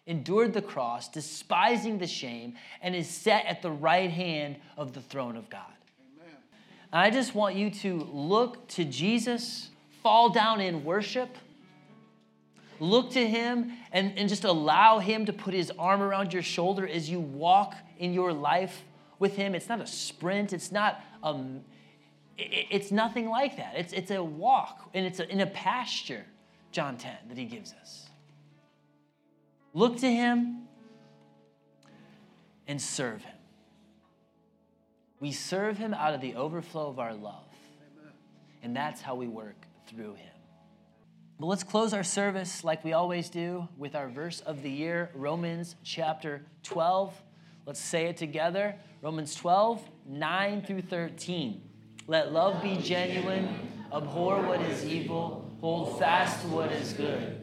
endured 0.05 0.53
the 0.53 0.61
cross, 0.61 1.07
despising 1.09 1.97
the 1.97 2.07
shame, 2.07 2.55
and 2.81 2.95
is 2.95 3.09
set 3.09 3.45
at 3.45 3.61
the 3.61 3.71
right 3.71 4.09
hand 4.09 4.57
of 4.77 4.93
the 4.93 5.01
throne 5.01 5.37
of 5.37 5.49
God. 5.49 5.61
Amen. 6.21 6.35
I 6.91 7.09
just 7.09 7.33
want 7.33 7.55
you 7.55 7.69
to 7.69 8.07
look 8.11 8.67
to 8.69 8.83
Jesus, 8.85 9.69
fall 10.01 10.29
down 10.29 10.59
in 10.59 10.83
worship, 10.83 11.29
look 12.79 13.11
to 13.11 13.25
him, 13.25 13.71
and, 13.91 14.17
and 14.17 14.27
just 14.27 14.43
allow 14.43 14.99
him 14.99 15.25
to 15.25 15.33
put 15.33 15.53
his 15.53 15.71
arm 15.79 16.01
around 16.01 16.33
your 16.33 16.43
shoulder 16.43 16.87
as 16.87 17.09
you 17.09 17.19
walk 17.19 17.75
in 17.97 18.13
your 18.13 18.33
life 18.33 18.83
with 19.19 19.35
him. 19.35 19.55
It's 19.55 19.69
not 19.69 19.79
a 19.79 19.87
sprint, 19.87 20.51
it's 20.51 20.71
not 20.71 21.01
um, 21.21 21.61
it's 22.37 22.91
nothing 22.91 23.29
like 23.29 23.57
that. 23.57 23.73
It's, 23.75 23.93
it's 23.93 24.11
a 24.11 24.23
walk, 24.23 24.89
and 24.93 25.05
it's 25.05 25.19
a, 25.19 25.29
in 25.29 25.41
a 25.41 25.47
pasture, 25.47 26.25
John 26.71 26.97
10, 26.97 27.11
that 27.29 27.37
he 27.37 27.45
gives 27.45 27.73
us. 27.73 28.02
Look 29.73 29.97
to 29.97 30.11
Him 30.11 30.67
and 32.67 32.81
serve 32.81 33.23
Him. 33.23 33.35
We 35.19 35.31
serve 35.31 35.77
Him 35.77 35.93
out 35.93 36.13
of 36.13 36.21
the 36.21 36.35
overflow 36.35 36.87
of 36.87 36.99
our 36.99 37.13
love. 37.13 37.45
And 38.61 38.75
that's 38.75 39.01
how 39.01 39.15
we 39.15 39.27
work 39.27 39.65
through 39.87 40.13
Him. 40.13 40.29
But 41.39 41.47
let's 41.47 41.63
close 41.63 41.93
our 41.93 42.03
service 42.03 42.63
like 42.63 42.83
we 42.83 42.93
always 42.93 43.29
do 43.29 43.67
with 43.77 43.95
our 43.95 44.07
verse 44.07 44.39
of 44.41 44.61
the 44.61 44.69
year, 44.69 45.09
Romans 45.15 45.75
chapter 45.83 46.45
12. 46.61 47.13
Let's 47.65 47.79
say 47.79 48.05
it 48.05 48.17
together 48.17 48.75
Romans 49.01 49.35
12, 49.35 49.81
9 50.07 50.61
through 50.61 50.83
13. 50.83 51.61
Let 52.07 52.31
love 52.31 52.61
be 52.61 52.77
genuine, 52.77 53.53
abhor 53.91 54.41
what 54.41 54.61
is 54.61 54.85
evil, 54.85 55.51
hold 55.59 55.99
fast 55.99 56.41
to 56.41 56.47
what 56.47 56.71
is 56.71 56.93
good. 56.93 57.42